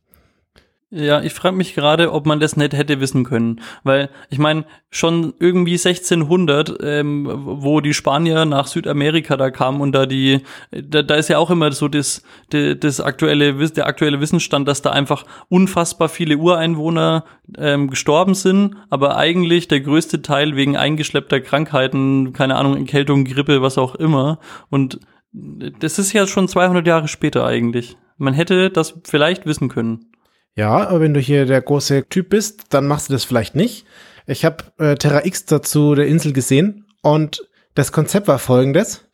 Ja, 0.94 1.22
ich 1.22 1.32
frage 1.32 1.56
mich 1.56 1.74
gerade, 1.74 2.12
ob 2.12 2.26
man 2.26 2.38
das 2.38 2.54
nicht 2.54 2.74
hätte 2.74 3.00
wissen 3.00 3.24
können, 3.24 3.62
weil 3.82 4.10
ich 4.28 4.38
meine 4.38 4.66
schon 4.90 5.32
irgendwie 5.38 5.72
1600, 5.72 6.76
ähm, 6.82 7.26
wo 7.32 7.80
die 7.80 7.94
Spanier 7.94 8.44
nach 8.44 8.66
Südamerika 8.66 9.38
da 9.38 9.50
kamen 9.50 9.80
und 9.80 9.92
da 9.92 10.04
die, 10.04 10.42
da, 10.70 11.00
da 11.00 11.14
ist 11.14 11.30
ja 11.30 11.38
auch 11.38 11.48
immer 11.48 11.72
so 11.72 11.88
das, 11.88 12.22
das, 12.50 12.76
das 12.78 13.00
aktuelle, 13.00 13.54
der 13.54 13.86
aktuelle 13.86 14.20
Wissensstand, 14.20 14.68
dass 14.68 14.82
da 14.82 14.90
einfach 14.90 15.24
unfassbar 15.48 16.10
viele 16.10 16.36
Ureinwohner 16.36 17.24
ähm, 17.56 17.88
gestorben 17.88 18.34
sind, 18.34 18.76
aber 18.90 19.16
eigentlich 19.16 19.68
der 19.68 19.80
größte 19.80 20.20
Teil 20.20 20.56
wegen 20.56 20.76
eingeschleppter 20.76 21.40
Krankheiten, 21.40 22.34
keine 22.34 22.56
Ahnung, 22.56 22.76
Entkältung, 22.76 23.24
Grippe, 23.24 23.62
was 23.62 23.78
auch 23.78 23.94
immer 23.94 24.40
und 24.68 25.00
das 25.32 25.98
ist 25.98 26.12
ja 26.12 26.26
schon 26.26 26.48
200 26.48 26.86
Jahre 26.86 27.08
später 27.08 27.46
eigentlich. 27.46 27.96
Man 28.18 28.34
hätte 28.34 28.68
das 28.68 29.00
vielleicht 29.04 29.46
wissen 29.46 29.70
können. 29.70 30.11
Ja, 30.54 30.88
aber 30.88 31.00
wenn 31.00 31.14
du 31.14 31.20
hier 31.20 31.46
der 31.46 31.62
große 31.62 32.08
Typ 32.08 32.30
bist, 32.30 32.64
dann 32.70 32.86
machst 32.86 33.08
du 33.08 33.12
das 33.12 33.24
vielleicht 33.24 33.54
nicht. 33.54 33.86
Ich 34.26 34.44
habe 34.44 34.64
äh, 34.78 34.94
Terra 34.96 35.24
X 35.24 35.46
dazu 35.46 35.94
der 35.94 36.06
Insel 36.06 36.32
gesehen 36.32 36.86
und 37.02 37.48
das 37.74 37.92
Konzept 37.92 38.28
war 38.28 38.38
folgendes. 38.38 39.08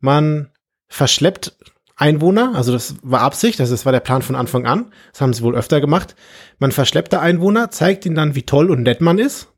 Man 0.00 0.50
verschleppt 0.88 1.56
Einwohner, 1.96 2.54
also 2.54 2.72
das 2.72 2.96
war 3.02 3.20
Absicht, 3.20 3.60
also 3.60 3.72
das 3.72 3.86
war 3.86 3.92
der 3.92 4.00
Plan 4.00 4.22
von 4.22 4.34
Anfang 4.34 4.66
an, 4.66 4.92
das 5.12 5.20
haben 5.20 5.32
sie 5.32 5.42
wohl 5.42 5.54
öfter 5.54 5.80
gemacht. 5.80 6.16
Man 6.58 6.72
verschleppt 6.72 7.12
da 7.12 7.20
Einwohner, 7.20 7.70
zeigt 7.70 8.04
ihnen 8.04 8.16
dann, 8.16 8.34
wie 8.34 8.42
toll 8.42 8.70
und 8.70 8.82
nett 8.82 9.00
man 9.00 9.18
ist 9.18 9.52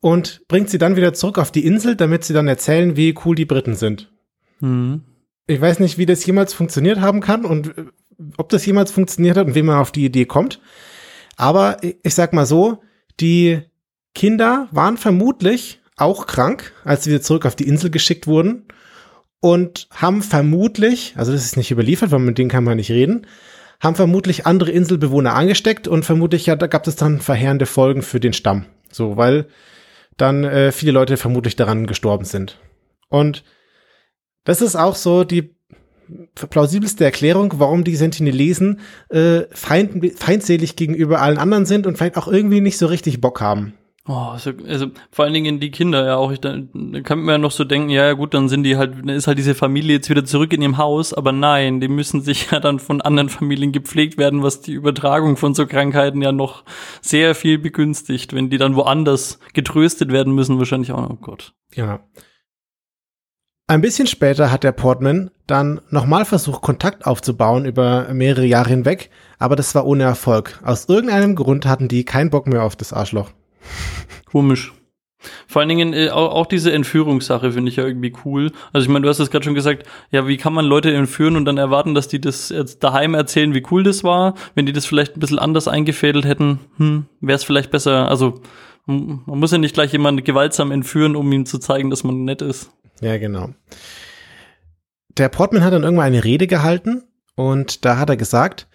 und 0.00 0.46
bringt 0.48 0.70
sie 0.70 0.78
dann 0.78 0.96
wieder 0.96 1.12
zurück 1.12 1.38
auf 1.38 1.50
die 1.50 1.66
Insel, 1.66 1.96
damit 1.96 2.24
sie 2.24 2.34
dann 2.34 2.48
erzählen, 2.48 2.96
wie 2.96 3.14
cool 3.24 3.34
die 3.34 3.44
Briten 3.44 3.74
sind. 3.74 4.12
Mhm. 4.60 5.02
Ich 5.46 5.60
weiß 5.60 5.80
nicht, 5.80 5.98
wie 5.98 6.06
das 6.06 6.24
jemals 6.24 6.54
funktioniert 6.54 7.00
haben 7.00 7.20
kann 7.20 7.44
und 7.44 7.76
äh, 7.76 7.84
ob 8.36 8.48
das 8.48 8.66
jemals 8.66 8.90
funktioniert 8.90 9.36
hat 9.36 9.46
und 9.46 9.54
wie 9.54 9.62
man 9.62 9.78
auf 9.78 9.92
die 9.92 10.04
Idee 10.04 10.24
kommt. 10.24 10.60
Aber 11.36 11.78
ich 11.82 12.14
sag 12.14 12.32
mal 12.32 12.46
so, 12.46 12.82
die 13.20 13.62
Kinder 14.14 14.68
waren 14.70 14.96
vermutlich 14.96 15.80
auch 15.96 16.26
krank, 16.26 16.72
als 16.84 17.04
sie 17.04 17.20
zurück 17.20 17.46
auf 17.46 17.56
die 17.56 17.68
Insel 17.68 17.90
geschickt 17.90 18.26
wurden 18.26 18.66
und 19.40 19.88
haben 19.90 20.22
vermutlich, 20.22 21.14
also 21.16 21.32
das 21.32 21.44
ist 21.44 21.56
nicht 21.56 21.70
überliefert, 21.70 22.10
weil 22.10 22.20
mit 22.20 22.38
denen 22.38 22.50
kann 22.50 22.64
man 22.64 22.76
nicht 22.76 22.90
reden, 22.90 23.26
haben 23.80 23.96
vermutlich 23.96 24.46
andere 24.46 24.70
Inselbewohner 24.70 25.34
angesteckt 25.34 25.88
und 25.88 26.04
vermutlich 26.04 26.46
ja, 26.46 26.56
da 26.56 26.68
gab 26.68 26.86
es 26.86 26.96
dann 26.96 27.20
verheerende 27.20 27.66
Folgen 27.66 28.02
für 28.02 28.20
den 28.20 28.32
Stamm. 28.32 28.66
So, 28.90 29.16
weil 29.16 29.46
dann 30.16 30.44
äh, 30.44 30.70
viele 30.70 30.92
Leute 30.92 31.16
vermutlich 31.16 31.56
daran 31.56 31.86
gestorben 31.86 32.24
sind. 32.24 32.58
Und 33.08 33.42
das 34.44 34.60
ist 34.60 34.76
auch 34.76 34.94
so 34.94 35.24
die 35.24 35.56
plausibelste 36.34 37.04
Erklärung, 37.04 37.54
warum 37.56 37.84
die 37.84 37.96
Sentinelesen 37.96 38.80
äh, 39.08 39.42
feind, 39.50 40.18
feindselig 40.18 40.76
gegenüber 40.76 41.20
allen 41.20 41.38
anderen 41.38 41.66
sind 41.66 41.86
und 41.86 41.96
vielleicht 41.96 42.16
auch 42.16 42.28
irgendwie 42.28 42.60
nicht 42.60 42.78
so 42.78 42.86
richtig 42.86 43.20
Bock 43.20 43.40
haben. 43.40 43.74
Oh, 44.08 44.30
also, 44.32 44.50
also 44.66 44.86
vor 45.12 45.24
allen 45.24 45.34
Dingen 45.34 45.60
die 45.60 45.70
Kinder 45.70 46.04
ja 46.04 46.16
auch. 46.16 46.32
Ich, 46.32 46.40
da, 46.40 46.58
kann 47.04 47.20
man 47.20 47.34
ja 47.34 47.38
noch 47.38 47.52
so 47.52 47.62
denken, 47.62 47.88
ja, 47.88 48.04
ja 48.06 48.12
gut, 48.14 48.34
dann 48.34 48.48
sind 48.48 48.64
die 48.64 48.76
halt, 48.76 48.98
dann 48.98 49.10
ist 49.10 49.28
halt 49.28 49.38
diese 49.38 49.54
Familie 49.54 49.94
jetzt 49.96 50.10
wieder 50.10 50.24
zurück 50.24 50.52
in 50.52 50.60
ihrem 50.60 50.76
Haus, 50.76 51.14
aber 51.14 51.30
nein, 51.30 51.80
die 51.80 51.86
müssen 51.86 52.20
sich 52.20 52.50
ja 52.50 52.58
dann 52.58 52.80
von 52.80 53.00
anderen 53.00 53.28
Familien 53.28 53.70
gepflegt 53.70 54.18
werden, 54.18 54.42
was 54.42 54.60
die 54.60 54.72
Übertragung 54.72 55.36
von 55.36 55.54
so 55.54 55.68
Krankheiten 55.68 56.20
ja 56.20 56.32
noch 56.32 56.64
sehr 57.00 57.36
viel 57.36 57.58
begünstigt, 57.58 58.32
wenn 58.34 58.50
die 58.50 58.58
dann 58.58 58.74
woanders 58.74 59.38
getröstet 59.54 60.10
werden 60.10 60.34
müssen, 60.34 60.58
wahrscheinlich 60.58 60.90
auch 60.90 61.08
oh 61.08 61.18
Gott. 61.20 61.54
Ja. 61.72 62.00
Ein 63.68 63.80
bisschen 63.80 64.06
später 64.06 64.50
hat 64.50 64.64
der 64.64 64.72
Portman 64.72 65.30
dann 65.46 65.80
nochmal 65.88 66.24
versucht, 66.24 66.62
Kontakt 66.62 67.06
aufzubauen 67.06 67.64
über 67.64 68.12
mehrere 68.12 68.44
Jahre 68.44 68.70
hinweg, 68.70 69.10
aber 69.38 69.56
das 69.56 69.74
war 69.74 69.86
ohne 69.86 70.02
Erfolg. 70.02 70.60
Aus 70.64 70.88
irgendeinem 70.88 71.36
Grund 71.36 71.64
hatten 71.64 71.88
die 71.88 72.04
keinen 72.04 72.30
Bock 72.30 72.46
mehr 72.46 72.64
auf 72.64 72.76
das 72.76 72.92
Arschloch. 72.92 73.30
Komisch. 74.26 74.72
Vor 75.46 75.60
allen 75.60 75.68
Dingen 75.68 75.92
äh, 75.92 76.10
auch, 76.10 76.32
auch 76.32 76.46
diese 76.46 76.72
Entführungssache 76.72 77.52
finde 77.52 77.70
ich 77.70 77.76
ja 77.76 77.86
irgendwie 77.86 78.12
cool. 78.24 78.50
Also 78.72 78.84
ich 78.84 78.88
meine, 78.88 79.04
du 79.04 79.08
hast 79.08 79.20
es 79.20 79.30
gerade 79.30 79.44
schon 79.44 79.54
gesagt, 79.54 79.86
ja, 80.10 80.26
wie 80.26 80.36
kann 80.36 80.52
man 80.52 80.64
Leute 80.64 80.92
entführen 80.92 81.36
und 81.36 81.44
dann 81.44 81.58
erwarten, 81.58 81.94
dass 81.94 82.08
die 82.08 82.20
das 82.20 82.48
jetzt 82.48 82.82
daheim 82.82 83.14
erzählen, 83.14 83.54
wie 83.54 83.64
cool 83.70 83.84
das 83.84 84.02
war? 84.02 84.34
Wenn 84.54 84.66
die 84.66 84.72
das 84.72 84.86
vielleicht 84.86 85.16
ein 85.16 85.20
bisschen 85.20 85.38
anders 85.38 85.68
eingefädelt 85.68 86.24
hätten, 86.24 86.58
hm, 86.76 87.06
wäre 87.20 87.36
es 87.36 87.44
vielleicht 87.44 87.70
besser. 87.70 88.08
Also 88.08 88.40
man 88.86 89.22
muss 89.26 89.52
ja 89.52 89.58
nicht 89.58 89.74
gleich 89.74 89.92
jemanden 89.92 90.24
gewaltsam 90.24 90.72
entführen, 90.72 91.14
um 91.14 91.30
ihm 91.30 91.46
zu 91.46 91.58
zeigen, 91.58 91.90
dass 91.90 92.02
man 92.02 92.24
nett 92.24 92.42
ist. 92.42 92.72
Ja, 93.02 93.18
genau. 93.18 93.50
Der 95.18 95.28
Portman 95.28 95.64
hat 95.64 95.72
dann 95.72 95.82
irgendwann 95.82 96.06
eine 96.06 96.24
Rede 96.24 96.46
gehalten 96.46 97.02
und 97.34 97.84
da 97.84 97.98
hat 97.98 98.08
er 98.08 98.16
gesagt, 98.16 98.68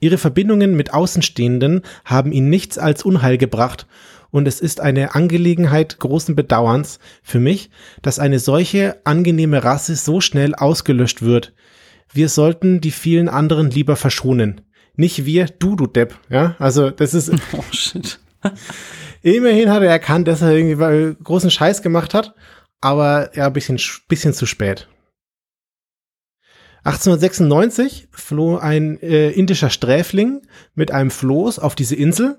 ihre 0.00 0.18
Verbindungen 0.18 0.74
mit 0.74 0.94
Außenstehenden 0.94 1.82
haben 2.04 2.32
ihn 2.32 2.48
nichts 2.48 2.78
als 2.78 3.04
Unheil 3.04 3.36
gebracht 3.36 3.86
und 4.30 4.48
es 4.48 4.60
ist 4.60 4.80
eine 4.80 5.14
Angelegenheit 5.14 5.98
großen 5.98 6.34
Bedauerns 6.34 6.98
für 7.22 7.38
mich, 7.38 7.70
dass 8.00 8.18
eine 8.18 8.38
solche 8.38 9.04
angenehme 9.04 9.62
Rasse 9.62 9.94
so 9.94 10.20
schnell 10.20 10.54
ausgelöscht 10.54 11.22
wird. 11.22 11.52
Wir 12.12 12.28
sollten 12.28 12.80
die 12.80 12.90
vielen 12.90 13.28
anderen 13.28 13.70
lieber 13.70 13.96
verschonen. 13.96 14.62
Nicht 14.96 15.24
wir, 15.24 15.46
du, 15.46 15.76
du 15.76 15.86
Depp. 15.86 16.18
Ja, 16.28 16.56
also 16.58 16.90
das 16.90 17.14
ist. 17.14 17.30
Oh 17.52 17.62
shit. 17.72 18.18
Immerhin 19.22 19.70
hat 19.70 19.82
er 19.82 19.90
erkannt, 19.90 20.26
dass 20.26 20.42
er 20.42 20.50
irgendwie 20.50 21.14
großen 21.22 21.50
Scheiß 21.50 21.80
gemacht 21.82 22.12
hat, 22.12 22.34
aber 22.82 23.34
ja, 23.34 23.48
bisschen, 23.48 23.80
bisschen 24.08 24.34
zu 24.34 24.44
spät. 24.44 24.88
1896 26.84 28.08
floh 28.10 28.58
ein 28.58 29.00
äh, 29.00 29.30
indischer 29.30 29.70
Sträfling 29.70 30.42
mit 30.74 30.90
einem 30.90 31.10
Floß 31.10 31.60
auf 31.60 31.76
diese 31.76 31.94
Insel 31.94 32.38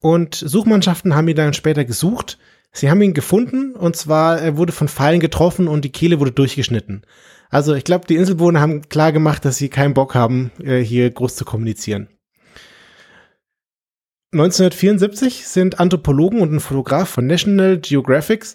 und 0.00 0.36
Suchmannschaften 0.36 1.16
haben 1.16 1.28
ihn 1.28 1.36
dann 1.36 1.54
später 1.54 1.84
gesucht. 1.84 2.38
Sie 2.72 2.88
haben 2.88 3.02
ihn 3.02 3.14
gefunden 3.14 3.74
und 3.74 3.96
zwar 3.96 4.40
er 4.40 4.56
wurde 4.56 4.72
von 4.72 4.86
Pfeilen 4.86 5.18
getroffen 5.18 5.66
und 5.66 5.84
die 5.84 5.92
Kehle 5.92 6.20
wurde 6.20 6.32
durchgeschnitten. 6.32 7.02
Also 7.50 7.74
ich 7.74 7.84
glaube, 7.84 8.06
die 8.06 8.16
Inselbewohner 8.16 8.60
haben 8.60 8.88
klar 8.88 9.12
gemacht, 9.12 9.44
dass 9.44 9.56
sie 9.56 9.68
keinen 9.68 9.94
Bock 9.94 10.14
haben, 10.14 10.52
äh, 10.62 10.78
hier 10.78 11.10
groß 11.10 11.34
zu 11.34 11.44
kommunizieren. 11.44 12.08
1974 14.32 15.46
sind 15.46 15.80
Anthropologen 15.80 16.40
und 16.40 16.52
ein 16.52 16.60
Fotograf 16.60 17.08
von 17.08 17.26
National 17.26 17.78
Geographic 17.78 18.46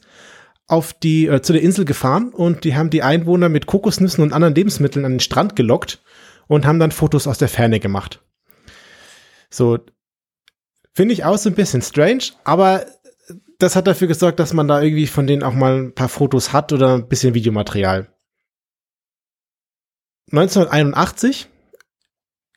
auf 0.69 0.93
die 0.93 1.27
äh, 1.27 1.41
zu 1.41 1.53
der 1.53 1.61
Insel 1.61 1.83
gefahren 1.83 2.29
und 2.29 2.63
die 2.63 2.75
haben 2.75 2.89
die 2.89 3.03
Einwohner 3.03 3.49
mit 3.49 3.65
Kokosnüssen 3.65 4.23
und 4.23 4.33
anderen 4.33 4.55
Lebensmitteln 4.55 5.05
an 5.05 5.13
den 5.13 5.19
Strand 5.19 5.55
gelockt 5.55 6.01
und 6.47 6.65
haben 6.65 6.79
dann 6.79 6.91
Fotos 6.91 7.27
aus 7.27 7.37
der 7.37 7.49
Ferne 7.49 7.79
gemacht. 7.79 8.23
So, 9.49 9.79
Finde 10.99 11.13
ich 11.13 11.23
auch 11.23 11.37
so 11.37 11.49
ein 11.49 11.55
bisschen 11.55 11.81
strange, 11.81 12.23
aber 12.43 12.85
das 13.57 13.77
hat 13.77 13.87
dafür 13.87 14.09
gesorgt, 14.09 14.37
dass 14.37 14.53
man 14.53 14.67
da 14.67 14.81
irgendwie 14.81 15.07
von 15.07 15.27
denen 15.27 15.43
auch 15.43 15.53
mal 15.53 15.77
ein 15.77 15.95
paar 15.95 16.09
Fotos 16.09 16.51
hat 16.51 16.73
oder 16.73 16.95
ein 16.95 17.07
bisschen 17.07 17.33
Videomaterial. 17.33 18.07
1981 20.31 21.47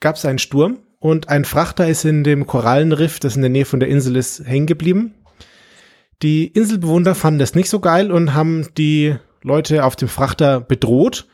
gab 0.00 0.16
es 0.16 0.24
einen 0.24 0.40
Sturm 0.40 0.80
und 0.98 1.28
ein 1.28 1.44
Frachter 1.44 1.86
ist 1.86 2.04
in 2.04 2.24
dem 2.24 2.46
Korallenriff, 2.46 3.20
das 3.20 3.36
in 3.36 3.42
der 3.42 3.50
Nähe 3.50 3.64
von 3.64 3.78
der 3.78 3.88
Insel 3.88 4.16
ist, 4.16 4.44
hängen 4.44 4.66
geblieben. 4.66 5.14
Die 6.20 6.46
Inselbewohner 6.46 7.14
fanden 7.14 7.40
das 7.40 7.54
nicht 7.54 7.70
so 7.70 7.80
geil 7.80 8.12
und 8.12 8.34
haben 8.34 8.68
die 8.76 9.16
Leute 9.42 9.84
auf 9.84 9.96
dem 9.96 10.08
Frachter 10.08 10.60
bedroht. 10.60 11.26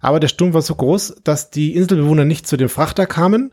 Aber 0.00 0.20
der 0.20 0.28
Sturm 0.28 0.54
war 0.54 0.62
so 0.62 0.74
groß, 0.74 1.16
dass 1.24 1.50
die 1.50 1.74
Inselbewohner 1.74 2.24
nicht 2.24 2.46
zu 2.46 2.56
dem 2.56 2.68
Frachter 2.68 3.06
kamen 3.06 3.52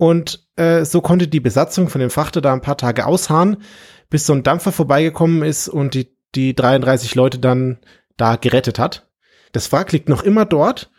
und 0.00 0.46
äh, 0.56 0.86
so 0.86 1.02
konnte 1.02 1.28
die 1.28 1.40
Besatzung 1.40 1.90
von 1.90 2.00
dem 2.00 2.08
Frachter 2.08 2.40
da 2.40 2.54
ein 2.54 2.62
paar 2.62 2.78
Tage 2.78 3.04
ausharren, 3.04 3.58
bis 4.08 4.24
so 4.24 4.32
ein 4.32 4.42
Dampfer 4.42 4.72
vorbeigekommen 4.72 5.42
ist 5.42 5.68
und 5.68 5.92
die, 5.92 6.08
die 6.34 6.54
33 6.54 7.14
Leute 7.14 7.38
dann 7.38 7.78
da 8.16 8.36
gerettet 8.36 8.78
hat. 8.78 9.06
Das 9.52 9.70
Wrack 9.72 9.92
liegt 9.92 10.08
noch 10.08 10.22
immer 10.22 10.46
dort 10.46 10.90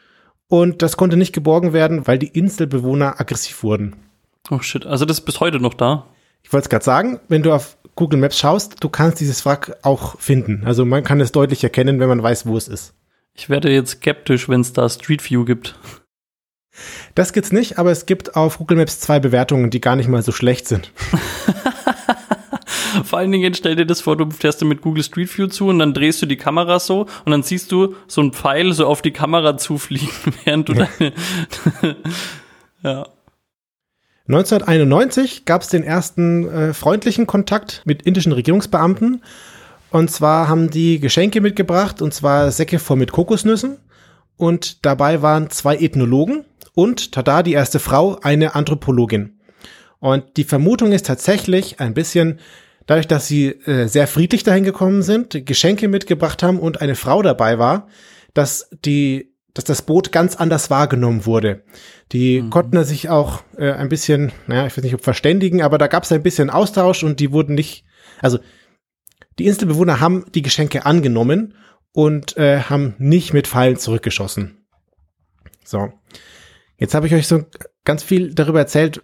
und 0.48 0.84
das 0.84 0.98
konnte 0.98 1.18
nicht 1.18 1.34
geborgen 1.34 1.74
werden, 1.74 2.06
weil 2.06 2.20
die 2.20 2.28
Inselbewohner 2.28 3.20
aggressiv 3.20 3.64
wurden. 3.64 3.96
Oh 4.52 4.60
shit, 4.60 4.86
also 4.86 5.06
das 5.06 5.18
ist 5.18 5.26
bis 5.26 5.40
heute 5.40 5.60
noch 5.60 5.74
da? 5.74 6.06
Ich 6.44 6.52
wollte 6.54 6.66
es 6.66 6.70
gerade 6.70 6.86
sagen, 6.86 7.20
wenn 7.28 7.44
du 7.44 7.54
auf 7.54 7.78
Google 7.96 8.20
Maps 8.20 8.38
schaust, 8.38 8.84
du 8.84 8.90
kannst 8.90 9.20
dieses 9.20 9.46
Wrack 9.46 9.78
auch 9.84 10.20
finden. 10.20 10.64
Also 10.66 10.86
man 10.86 11.04
kann 11.04 11.22
es 11.22 11.32
deutlich 11.32 11.64
erkennen, 11.64 12.00
wenn 12.00 12.10
man 12.10 12.24
weiß, 12.24 12.46
wo 12.46 12.58
es 12.58 12.68
ist. 12.68 12.94
Ich 13.34 13.50
werde 13.50 13.72
jetzt 13.72 13.92
skeptisch, 13.92 14.50
wenn 14.50 14.62
es 14.62 14.74
da 14.74 14.90
Street 14.90 15.30
View 15.30 15.46
gibt. 15.46 15.76
Das 17.16 17.34
gibt's 17.34 17.52
nicht, 17.52 17.78
aber 17.80 17.92
es 17.92 18.06
gibt 18.06 18.36
auf 18.36 18.58
Google 18.58 18.78
Maps 18.78 19.00
zwei 19.00 19.20
Bewertungen, 19.20 19.70
die 19.70 19.82
gar 19.82 19.96
nicht 19.96 20.08
mal 20.08 20.24
so 20.24 20.32
schlecht 20.32 20.68
sind. 20.68 20.92
Vor 23.06 23.20
allen 23.20 23.32
Dingen 23.32 23.54
stell 23.54 23.76
dir 23.76 23.86
das 23.86 24.02
vor, 24.02 24.18
du 24.18 24.30
fährst 24.30 24.64
mit 24.64 24.82
Google 24.82 25.04
Street 25.04 25.38
View 25.38 25.48
zu 25.48 25.68
und 25.68 25.80
dann 25.80 25.94
drehst 25.94 26.22
du 26.22 26.26
die 26.26 26.38
Kamera 26.38 26.80
so 26.80 27.08
und 27.26 27.32
dann 27.32 27.44
siehst 27.44 27.72
du 27.72 27.96
so 28.08 28.22
einen 28.22 28.34
Pfeil 28.34 28.74
so 28.74 28.86
auf 28.86 29.02
die 29.02 29.12
Kamera 29.12 29.58
zufliegen, 29.58 30.10
während 30.44 30.70
du 30.70 30.74
deine. 30.74 31.14
ja. 32.84 33.08
1991 34.34 35.46
gab 35.46 35.62
es 35.62 35.68
den 35.68 35.84
ersten 35.84 36.50
äh, 36.50 36.74
freundlichen 36.74 37.28
Kontakt 37.28 37.82
mit 37.86 38.02
indischen 38.04 38.32
Regierungsbeamten. 38.32 39.24
Und 39.92 40.10
zwar 40.10 40.48
haben 40.48 40.70
die 40.70 41.00
Geschenke 41.00 41.42
mitgebracht, 41.42 42.02
und 42.02 42.14
zwar 42.14 42.52
Säcke 42.52 42.80
voll 42.80 42.98
mit 42.98 43.12
Kokosnüssen. 43.12 43.78
Und 44.38 44.86
dabei 44.86 45.22
waren 45.22 45.50
zwei 45.50 45.78
Ethnologen, 45.78 46.46
und, 46.74 47.12
tada, 47.12 47.44
die 47.44 47.54
erste 47.54 47.80
Frau, 47.80 48.18
eine 48.22 48.56
Anthropologin. 48.56 49.38
Und 50.00 50.38
die 50.38 50.44
Vermutung 50.44 50.94
ist 50.94 51.06
tatsächlich 51.06 51.80
ein 51.80 51.94
bisschen, 51.94 52.40
dadurch, 52.88 53.08
dass 53.08 53.28
sie 53.28 53.48
äh, 53.48 53.88
sehr 53.88 54.08
friedlich 54.08 54.44
dahin 54.44 54.64
gekommen 54.64 55.04
sind, 55.04 55.46
Geschenke 55.46 55.88
mitgebracht 55.88 56.42
haben 56.44 56.60
und 56.60 56.82
eine 56.82 56.96
Frau 56.96 57.22
dabei 57.22 57.60
war, 57.60 57.88
dass 58.34 58.70
die, 58.86 59.31
dass 59.54 59.66
das 59.66 59.82
Boot 59.82 60.12
ganz 60.12 60.36
anders 60.36 60.70
wahrgenommen 60.70 61.26
wurde. 61.26 61.64
Die 62.12 62.42
mhm. 62.42 62.50
konnten 62.50 62.84
sich 62.84 63.10
auch 63.10 63.44
äh, 63.58 63.72
ein 63.72 63.90
bisschen, 63.90 64.32
naja, 64.48 64.68
ich 64.68 64.78
weiß 64.78 64.84
nicht, 64.84 64.96
ob 64.96 65.04
verständigen, 65.04 65.62
aber 65.62 65.78
da 65.78 65.88
gab 65.88 66.04
es 66.04 66.12
ein 66.12 66.24
bisschen 66.24 66.50
Austausch 66.50 67.04
und 67.04 67.20
die 67.20 67.32
wurden 67.32 67.56
nicht, 67.56 67.86
also 68.22 68.40
die 69.40 69.46
Inselbewohner 69.46 70.00
haben 70.00 70.26
die 70.34 70.42
Geschenke 70.42 70.86
angenommen 70.86 71.56
und 71.94 72.38
äh, 72.38 72.62
haben 72.62 72.96
nicht 72.98 73.34
mit 73.34 73.48
Pfeilen 73.48 73.78
zurückgeschossen. 73.78 74.66
So. 75.64 75.92
Jetzt 76.78 76.94
habe 76.94 77.08
ich 77.08 77.14
euch 77.14 77.28
so 77.28 77.46
ganz 77.84 78.04
viel 78.04 78.34
darüber 78.34 78.60
erzählt, 78.60 79.04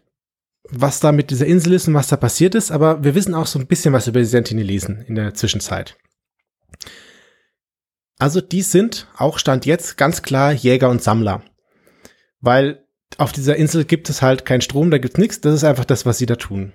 was 0.69 0.99
da 0.99 1.11
mit 1.11 1.31
dieser 1.31 1.45
Insel 1.45 1.73
ist 1.73 1.87
und 1.87 1.93
was 1.93 2.07
da 2.07 2.17
passiert 2.17 2.55
ist, 2.55 2.71
aber 2.71 3.03
wir 3.03 3.15
wissen 3.15 3.33
auch 3.33 3.47
so 3.47 3.59
ein 3.59 3.67
bisschen 3.67 3.93
was 3.93 4.07
über 4.07 4.19
die 4.19 4.25
Sentinelesen 4.25 5.01
in 5.01 5.15
der 5.15 5.33
Zwischenzeit. 5.33 5.97
Also 8.19 8.41
die 8.41 8.61
sind 8.61 9.07
auch 9.17 9.37
Stand 9.37 9.65
jetzt 9.65 9.97
ganz 9.97 10.21
klar 10.21 10.51
Jäger 10.51 10.89
und 10.89 11.03
Sammler. 11.03 11.43
Weil 12.41 12.85
auf 13.17 13.31
dieser 13.31 13.55
Insel 13.55 13.85
gibt 13.85 14.09
es 14.09 14.21
halt 14.21 14.45
keinen 14.45 14.61
Strom, 14.61 14.91
da 14.91 14.97
gibt's 14.97 15.17
nichts, 15.17 15.41
das 15.41 15.53
ist 15.53 15.63
einfach 15.63 15.85
das, 15.85 16.05
was 16.05 16.17
sie 16.17 16.25
da 16.25 16.35
tun. 16.35 16.73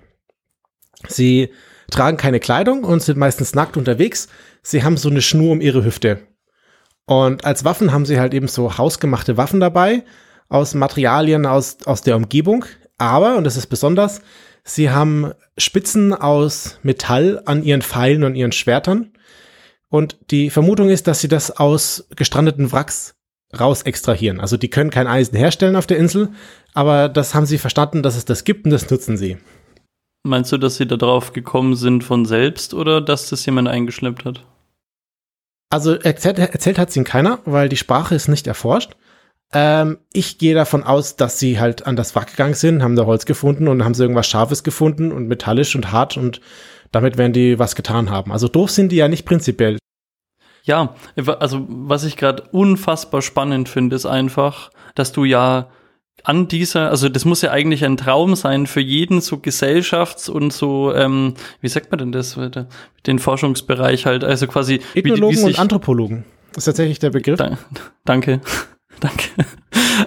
Sie 1.07 1.51
tragen 1.91 2.17
keine 2.17 2.39
Kleidung 2.39 2.83
und 2.83 3.01
sind 3.03 3.17
meistens 3.17 3.55
nackt 3.55 3.77
unterwegs. 3.77 4.29
Sie 4.61 4.83
haben 4.83 4.97
so 4.97 5.09
eine 5.09 5.21
Schnur 5.21 5.51
um 5.51 5.61
ihre 5.61 5.83
Hüfte. 5.83 6.27
Und 7.05 7.43
als 7.43 7.65
Waffen 7.65 7.91
haben 7.91 8.05
sie 8.05 8.19
halt 8.19 8.33
eben 8.33 8.47
so 8.47 8.77
hausgemachte 8.77 9.35
Waffen 9.35 9.59
dabei 9.59 10.03
aus 10.47 10.73
Materialien 10.73 11.45
aus, 11.45 11.77
aus 11.85 12.01
der 12.01 12.15
Umgebung. 12.15 12.65
Aber, 12.97 13.35
und 13.37 13.43
das 13.43 13.57
ist 13.57 13.67
besonders, 13.67 14.21
sie 14.63 14.89
haben 14.91 15.33
Spitzen 15.57 16.13
aus 16.13 16.79
Metall 16.83 17.41
an 17.45 17.63
ihren 17.63 17.81
Pfeilen 17.81 18.23
und 18.23 18.35
ihren 18.35 18.53
Schwertern. 18.53 19.11
Und 19.93 20.17
die 20.31 20.49
Vermutung 20.49 20.89
ist, 20.89 21.05
dass 21.05 21.19
sie 21.19 21.27
das 21.27 21.51
aus 21.51 22.07
gestrandeten 22.15 22.71
Wracks 22.71 23.13
raus 23.59 23.83
extrahieren. 23.83 24.39
Also 24.39 24.57
die 24.57 24.71
können 24.71 24.89
kein 24.89 25.05
Eisen 25.05 25.37
herstellen 25.37 25.75
auf 25.75 25.85
der 25.85 25.97
Insel, 25.97 26.29
aber 26.73 27.09
das 27.09 27.35
haben 27.35 27.45
sie 27.45 27.59
verstanden, 27.59 28.01
dass 28.01 28.17
es 28.17 28.25
das 28.25 28.43
gibt 28.43 28.65
und 28.65 28.71
das 28.71 28.89
nutzen 28.89 29.17
sie. 29.17 29.37
Meinst 30.23 30.51
du, 30.51 30.57
dass 30.57 30.77
sie 30.77 30.87
da 30.87 30.97
drauf 30.97 31.31
gekommen 31.31 31.75
sind 31.75 32.03
von 32.03 32.25
selbst 32.25 32.73
oder 32.73 33.01
dass 33.01 33.29
das 33.29 33.45
jemand 33.45 33.67
eingeschleppt 33.67 34.25
hat? 34.25 34.43
Also 35.69 35.93
erzählt, 35.93 36.39
erzählt 36.39 36.79
hat 36.79 36.89
es 36.89 36.95
ihnen 36.95 37.05
keiner, 37.05 37.37
weil 37.45 37.69
die 37.69 37.77
Sprache 37.77 38.15
ist 38.15 38.29
nicht 38.29 38.47
erforscht. 38.47 38.95
Ähm, 39.53 39.99
ich 40.11 40.39
gehe 40.39 40.55
davon 40.55 40.81
aus, 40.81 41.17
dass 41.17 41.37
sie 41.37 41.59
halt 41.59 41.85
an 41.85 41.95
das 41.95 42.15
Wrack 42.15 42.31
gegangen 42.31 42.55
sind, 42.55 42.81
haben 42.81 42.95
da 42.95 43.05
Holz 43.05 43.27
gefunden 43.27 43.67
und 43.67 43.83
haben 43.83 43.93
sie 43.93 44.01
irgendwas 44.01 44.25
Scharfes 44.25 44.63
gefunden 44.63 45.11
und 45.11 45.27
metallisch 45.27 45.75
und 45.75 45.91
hart 45.91 46.17
und 46.17 46.41
damit 46.91 47.19
werden 47.19 47.33
die 47.33 47.59
was 47.59 47.75
getan 47.75 48.09
haben. 48.09 48.31
Also 48.31 48.47
doof 48.47 48.71
sind 48.71 48.91
die 48.91 48.95
ja 48.95 49.07
nicht 49.07 49.25
prinzipiell. 49.25 49.77
Ja, 50.63 50.95
also 51.39 51.65
was 51.67 52.05
ich 52.05 52.17
gerade 52.17 52.43
unfassbar 52.51 53.21
spannend 53.21 53.69
finde, 53.69 53.95
ist 53.95 54.05
einfach, 54.05 54.71
dass 54.95 55.11
du 55.11 55.25
ja 55.25 55.69
an 56.23 56.47
dieser, 56.47 56.89
also 56.89 57.09
das 57.09 57.25
muss 57.25 57.41
ja 57.41 57.51
eigentlich 57.51 57.83
ein 57.83 57.97
Traum 57.97 58.35
sein 58.35 58.65
für 58.65 58.79
jeden 58.79 59.19
so 59.19 59.37
Gesellschafts- 59.37 60.29
und 60.29 60.53
so, 60.53 60.93
ähm, 60.93 61.33
wie 61.59 61.67
sagt 61.67 61.91
man 61.91 61.97
denn 61.97 62.11
das, 62.13 62.39
den 63.05 63.19
Forschungsbereich 63.19 64.05
halt, 64.05 64.23
also 64.23 64.47
quasi. 64.47 64.79
Ethnologen 64.93 65.35
wie, 65.35 65.41
wie 65.41 65.45
und 65.45 65.59
Anthropologen 65.59 66.23
ist 66.55 66.65
tatsächlich 66.65 66.99
der 66.99 67.09
Begriff. 67.09 67.37
Da, 67.37 67.57
danke. 68.05 68.41
Danke. 68.99 69.29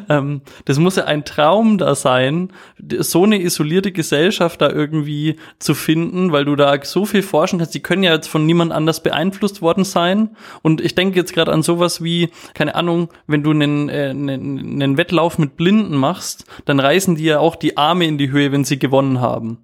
ähm, 0.08 0.42
das 0.64 0.78
muss 0.78 0.96
ja 0.96 1.04
ein 1.04 1.24
Traum 1.24 1.78
da 1.78 1.94
sein, 1.94 2.52
so 2.98 3.24
eine 3.24 3.40
isolierte 3.40 3.92
Gesellschaft 3.92 4.60
da 4.60 4.70
irgendwie 4.70 5.36
zu 5.58 5.74
finden, 5.74 6.32
weil 6.32 6.44
du 6.44 6.56
da 6.56 6.76
so 6.82 7.04
viel 7.04 7.22
forschen 7.22 7.58
kannst. 7.58 7.74
Die 7.74 7.82
können 7.82 8.02
ja 8.02 8.14
jetzt 8.14 8.28
von 8.28 8.46
niemand 8.46 8.72
anders 8.72 9.02
beeinflusst 9.02 9.62
worden 9.62 9.84
sein. 9.84 10.36
Und 10.62 10.80
ich 10.80 10.94
denke 10.94 11.16
jetzt 11.16 11.34
gerade 11.34 11.52
an 11.52 11.62
sowas 11.62 12.02
wie, 12.02 12.30
keine 12.54 12.74
Ahnung, 12.74 13.08
wenn 13.26 13.42
du 13.42 13.50
einen, 13.50 13.88
äh, 13.88 14.10
einen, 14.10 14.82
einen 14.82 14.96
Wettlauf 14.96 15.38
mit 15.38 15.56
Blinden 15.56 15.96
machst, 15.96 16.46
dann 16.64 16.80
reißen 16.80 17.16
die 17.16 17.24
ja 17.24 17.38
auch 17.38 17.56
die 17.56 17.76
Arme 17.76 18.06
in 18.06 18.18
die 18.18 18.30
Höhe, 18.30 18.52
wenn 18.52 18.64
sie 18.64 18.78
gewonnen 18.78 19.20
haben. 19.20 19.58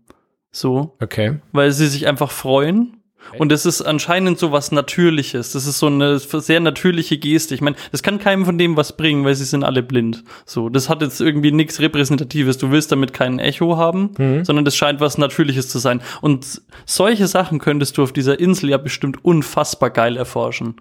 So. 0.51 0.97
Okay. 1.01 1.41
Weil 1.53 1.73
sie 1.73 1.87
sich 1.87 2.07
einfach 2.07 2.31
freuen. 2.31 3.02
Und 3.39 3.51
das 3.51 3.67
ist 3.67 3.83
anscheinend 3.83 4.39
so 4.39 4.53
was 4.53 4.73
Natürliches. 4.73 5.53
Das 5.53 5.67
ist 5.67 5.79
so 5.79 5.87
eine 5.87 6.19
sehr 6.19 6.61
natürliche 6.61 7.19
Geste. 7.19 7.55
Ich 7.55 7.61
meine, 7.61 7.77
das 7.91 8.03
kann 8.03 8.19
keinem 8.19 8.45
von 8.45 8.59
dem 8.59 8.77
was 8.77 8.97
bringen, 8.97 9.25
weil 9.25 9.35
sie 9.35 9.45
sind 9.45 9.65
alle 9.65 9.83
blind. 9.83 10.25
So, 10.45 10.69
das 10.69 10.89
hat 10.89 11.03
jetzt 11.03 11.21
irgendwie 11.21 11.53
nichts 11.53 11.81
Repräsentatives. 11.81 12.59
Du 12.59 12.71
willst 12.71 12.93
damit 12.93 13.13
kein 13.13 13.39
Echo 13.39 13.77
haben, 13.77 14.11
mhm. 14.19 14.45
sondern 14.45 14.65
das 14.65 14.77
scheint 14.77 15.01
was 15.01 15.19
Natürliches 15.19 15.69
zu 15.69 15.79
sein. 15.79 16.03
Und 16.21 16.63
solche 16.85 17.27
Sachen 17.27 17.59
könntest 17.59 17.97
du 17.97 18.03
auf 18.03 18.13
dieser 18.13 18.39
Insel 18.39 18.71
ja 18.71 18.79
bestimmt 18.79 19.25
unfassbar 19.25 19.91
geil 19.91 20.17
erforschen. 20.17 20.77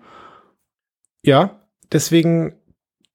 Ja, 1.24 1.62
deswegen 1.92 2.54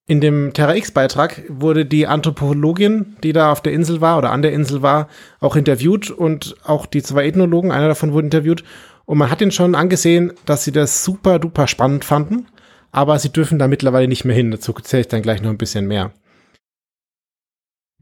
in 0.08 0.20
dem 0.20 0.52
Terra 0.52 0.76
X-Beitrag 0.76 1.42
wurde 1.48 1.84
die 1.84 2.06
Anthropologin, 2.06 3.16
die 3.24 3.32
da 3.32 3.50
auf 3.50 3.60
der 3.60 3.72
Insel 3.72 4.00
war 4.00 4.18
oder 4.18 4.30
an 4.30 4.42
der 4.42 4.52
Insel 4.52 4.80
war, 4.80 5.08
auch 5.40 5.56
interviewt 5.56 6.10
und 6.10 6.54
auch 6.64 6.86
die 6.86 7.02
zwei 7.02 7.26
Ethnologen, 7.26 7.72
einer 7.72 7.88
davon 7.88 8.12
wurde 8.12 8.26
interviewt 8.28 8.62
und 9.06 9.18
man 9.18 9.30
hat 9.30 9.40
ihnen 9.40 9.52
schon 9.52 9.74
angesehen, 9.74 10.32
dass 10.44 10.64
sie 10.64 10.72
das 10.72 11.04
super 11.04 11.38
duper 11.38 11.68
spannend 11.68 12.04
fanden, 12.04 12.48
aber 12.90 13.18
sie 13.18 13.32
dürfen 13.32 13.58
da 13.58 13.68
mittlerweile 13.68 14.08
nicht 14.08 14.24
mehr 14.24 14.36
hin. 14.36 14.50
Dazu 14.50 14.74
erzähle 14.74 15.02
ich 15.02 15.08
dann 15.08 15.22
gleich 15.22 15.40
noch 15.40 15.50
ein 15.50 15.58
bisschen 15.58 15.86
mehr. 15.86 16.12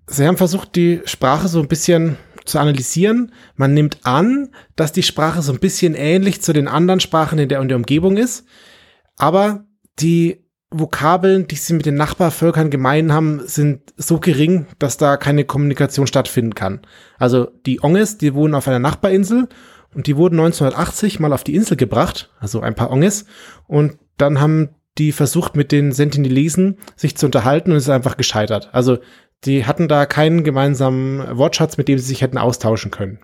Sie 0.06 0.26
haben 0.26 0.36
versucht, 0.36 0.74
die 0.76 1.00
Sprache 1.04 1.48
so 1.48 1.60
ein 1.60 1.68
bisschen 1.68 2.16
zu 2.44 2.58
analysieren. 2.58 3.32
Man 3.56 3.72
nimmt 3.72 4.00
an, 4.04 4.50
dass 4.76 4.92
die 4.92 5.02
Sprache 5.02 5.40
so 5.40 5.52
ein 5.52 5.60
bisschen 5.60 5.94
ähnlich 5.94 6.42
zu 6.42 6.52
den 6.52 6.68
anderen 6.68 7.00
Sprachen 7.00 7.38
in 7.38 7.48
der, 7.48 7.60
in 7.60 7.68
der 7.68 7.76
Umgebung 7.76 8.16
ist, 8.16 8.44
aber 9.16 9.64
die 10.00 10.44
Vokabeln, 10.70 11.46
die 11.46 11.54
sie 11.54 11.74
mit 11.74 11.86
den 11.86 11.94
Nachbarvölkern 11.94 12.68
gemein 12.68 13.12
haben, 13.12 13.46
sind 13.46 13.94
so 13.96 14.18
gering, 14.18 14.66
dass 14.78 14.96
da 14.96 15.16
keine 15.16 15.44
Kommunikation 15.44 16.08
stattfinden 16.08 16.54
kann. 16.54 16.80
Also 17.16 17.46
die 17.64 17.82
Onges, 17.82 18.18
die 18.18 18.34
wohnen 18.34 18.54
auf 18.54 18.66
einer 18.66 18.80
Nachbarinsel 18.80 19.48
und 19.94 20.06
die 20.06 20.16
wurden 20.16 20.38
1980 20.38 21.20
mal 21.20 21.32
auf 21.32 21.44
die 21.44 21.54
Insel 21.54 21.76
gebracht, 21.76 22.30
also 22.40 22.60
ein 22.60 22.74
paar 22.74 22.90
Onges. 22.90 23.26
Und 23.66 23.98
dann 24.16 24.40
haben 24.40 24.70
die 24.98 25.12
versucht, 25.12 25.56
mit 25.56 25.72
den 25.72 25.92
Sentinelesen 25.92 26.78
sich 26.96 27.16
zu 27.16 27.26
unterhalten 27.26 27.70
und 27.70 27.76
es 27.76 27.84
ist 27.84 27.90
einfach 27.90 28.16
gescheitert. 28.16 28.70
Also 28.72 28.98
die 29.44 29.66
hatten 29.66 29.88
da 29.88 30.06
keinen 30.06 30.44
gemeinsamen 30.44 31.36
Wortschatz, 31.36 31.76
mit 31.76 31.88
dem 31.88 31.98
sie 31.98 32.06
sich 32.06 32.22
hätten 32.22 32.38
austauschen 32.38 32.90
können. 32.90 33.18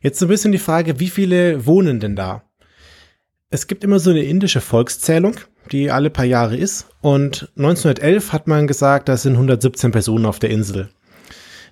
Jetzt 0.00 0.18
so 0.18 0.26
ein 0.26 0.28
bisschen 0.28 0.52
die 0.52 0.58
Frage, 0.58 0.98
wie 0.98 1.08
viele 1.08 1.64
wohnen 1.64 2.00
denn 2.00 2.16
da? 2.16 2.42
Es 3.50 3.66
gibt 3.66 3.84
immer 3.84 4.00
so 4.00 4.10
eine 4.10 4.24
indische 4.24 4.60
Volkszählung, 4.60 5.36
die 5.70 5.90
alle 5.90 6.10
paar 6.10 6.24
Jahre 6.24 6.56
ist. 6.56 6.88
Und 7.00 7.52
1911 7.56 8.32
hat 8.32 8.48
man 8.48 8.66
gesagt, 8.66 9.08
da 9.08 9.16
sind 9.16 9.34
117 9.34 9.92
Personen 9.92 10.26
auf 10.26 10.38
der 10.40 10.50
Insel. 10.50 10.90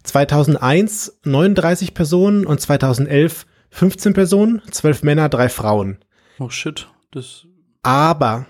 2001 0.03 1.20
39 1.24 1.94
Personen 1.94 2.46
und 2.46 2.61
2011 2.61 3.46
15 3.70 4.14
Personen, 4.14 4.62
12 4.70 5.03
Männer, 5.05 5.28
3 5.28 5.48
Frauen. 5.48 5.98
Oh 6.38 6.51
shit, 6.51 6.88
das. 7.12 7.46
Aber 7.82 8.46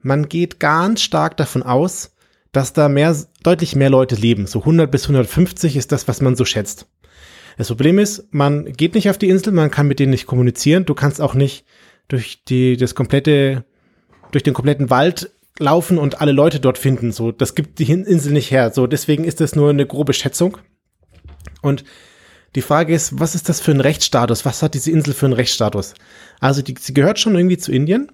man 0.00 0.28
geht 0.28 0.60
ganz 0.60 1.02
stark 1.02 1.36
davon 1.36 1.62
aus, 1.62 2.14
dass 2.52 2.72
da 2.72 2.88
mehr, 2.88 3.16
deutlich 3.42 3.76
mehr 3.76 3.90
Leute 3.90 4.16
leben. 4.16 4.46
So 4.46 4.60
100 4.60 4.90
bis 4.90 5.04
150 5.04 5.76
ist 5.76 5.92
das, 5.92 6.08
was 6.08 6.20
man 6.20 6.36
so 6.36 6.44
schätzt. 6.44 6.86
Das 7.56 7.68
Problem 7.68 7.98
ist, 7.98 8.32
man 8.32 8.72
geht 8.72 8.94
nicht 8.94 9.10
auf 9.10 9.18
die 9.18 9.28
Insel, 9.28 9.52
man 9.52 9.70
kann 9.70 9.88
mit 9.88 9.98
denen 9.98 10.10
nicht 10.10 10.26
kommunizieren. 10.26 10.86
Du 10.86 10.94
kannst 10.94 11.20
auch 11.20 11.34
nicht 11.34 11.64
durch 12.08 12.44
die, 12.44 12.76
das 12.76 12.94
komplette, 12.94 13.64
durch 14.32 14.42
den 14.42 14.54
kompletten 14.54 14.90
Wald 14.90 15.30
laufen 15.58 15.98
und 15.98 16.20
alle 16.20 16.32
Leute 16.32 16.58
dort 16.58 16.78
finden. 16.78 17.12
So, 17.12 17.32
das 17.32 17.54
gibt 17.54 17.78
die 17.78 17.90
Insel 17.90 18.32
nicht 18.32 18.50
her. 18.50 18.70
So, 18.72 18.86
deswegen 18.86 19.24
ist 19.24 19.40
das 19.40 19.54
nur 19.54 19.70
eine 19.70 19.86
grobe 19.86 20.14
Schätzung. 20.14 20.58
Und 21.62 21.84
die 22.54 22.62
Frage 22.62 22.94
ist, 22.94 23.20
was 23.20 23.34
ist 23.34 23.48
das 23.48 23.60
für 23.60 23.70
ein 23.70 23.80
Rechtsstatus? 23.80 24.44
Was 24.44 24.62
hat 24.62 24.74
diese 24.74 24.90
Insel 24.90 25.14
für 25.14 25.26
einen 25.26 25.34
Rechtsstatus? 25.34 25.94
Also 26.40 26.62
die, 26.62 26.74
sie 26.78 26.94
gehört 26.94 27.18
schon 27.18 27.36
irgendwie 27.36 27.58
zu 27.58 27.70
Indien, 27.70 28.10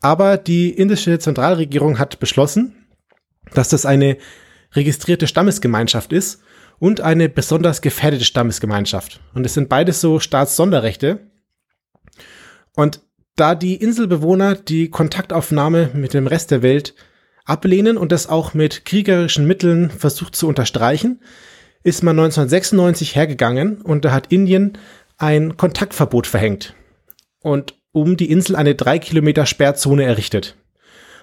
aber 0.00 0.36
die 0.36 0.70
indische 0.70 1.18
Zentralregierung 1.18 1.98
hat 1.98 2.18
beschlossen, 2.18 2.86
dass 3.54 3.68
das 3.68 3.86
eine 3.86 4.18
registrierte 4.72 5.26
Stammesgemeinschaft 5.26 6.12
ist 6.12 6.40
und 6.78 7.00
eine 7.00 7.28
besonders 7.28 7.80
gefährdete 7.80 8.24
Stammesgemeinschaft. 8.24 9.20
Und 9.34 9.46
es 9.46 9.54
sind 9.54 9.68
beides 9.68 10.00
so 10.00 10.20
Staatssonderrechte. 10.20 11.20
Und 12.74 13.00
da 13.36 13.54
die 13.54 13.76
Inselbewohner 13.76 14.56
die 14.56 14.90
Kontaktaufnahme 14.90 15.90
mit 15.94 16.14
dem 16.14 16.26
Rest 16.26 16.50
der 16.50 16.62
Welt 16.62 16.94
ablehnen 17.44 17.96
und 17.96 18.12
das 18.12 18.28
auch 18.28 18.54
mit 18.54 18.84
kriegerischen 18.84 19.46
Mitteln 19.46 19.90
versucht 19.90 20.36
zu 20.36 20.48
unterstreichen, 20.48 21.20
ist 21.88 22.02
man 22.02 22.18
1996 22.18 23.16
hergegangen 23.16 23.80
und 23.80 24.04
da 24.04 24.12
hat 24.12 24.30
Indien 24.30 24.76
ein 25.16 25.56
Kontaktverbot 25.56 26.26
verhängt 26.26 26.74
und 27.40 27.74
um 27.92 28.16
die 28.16 28.30
Insel 28.30 28.56
eine 28.56 28.74
drei 28.74 28.98
Kilometer 28.98 29.46
Sperrzone 29.46 30.04
errichtet. 30.04 30.56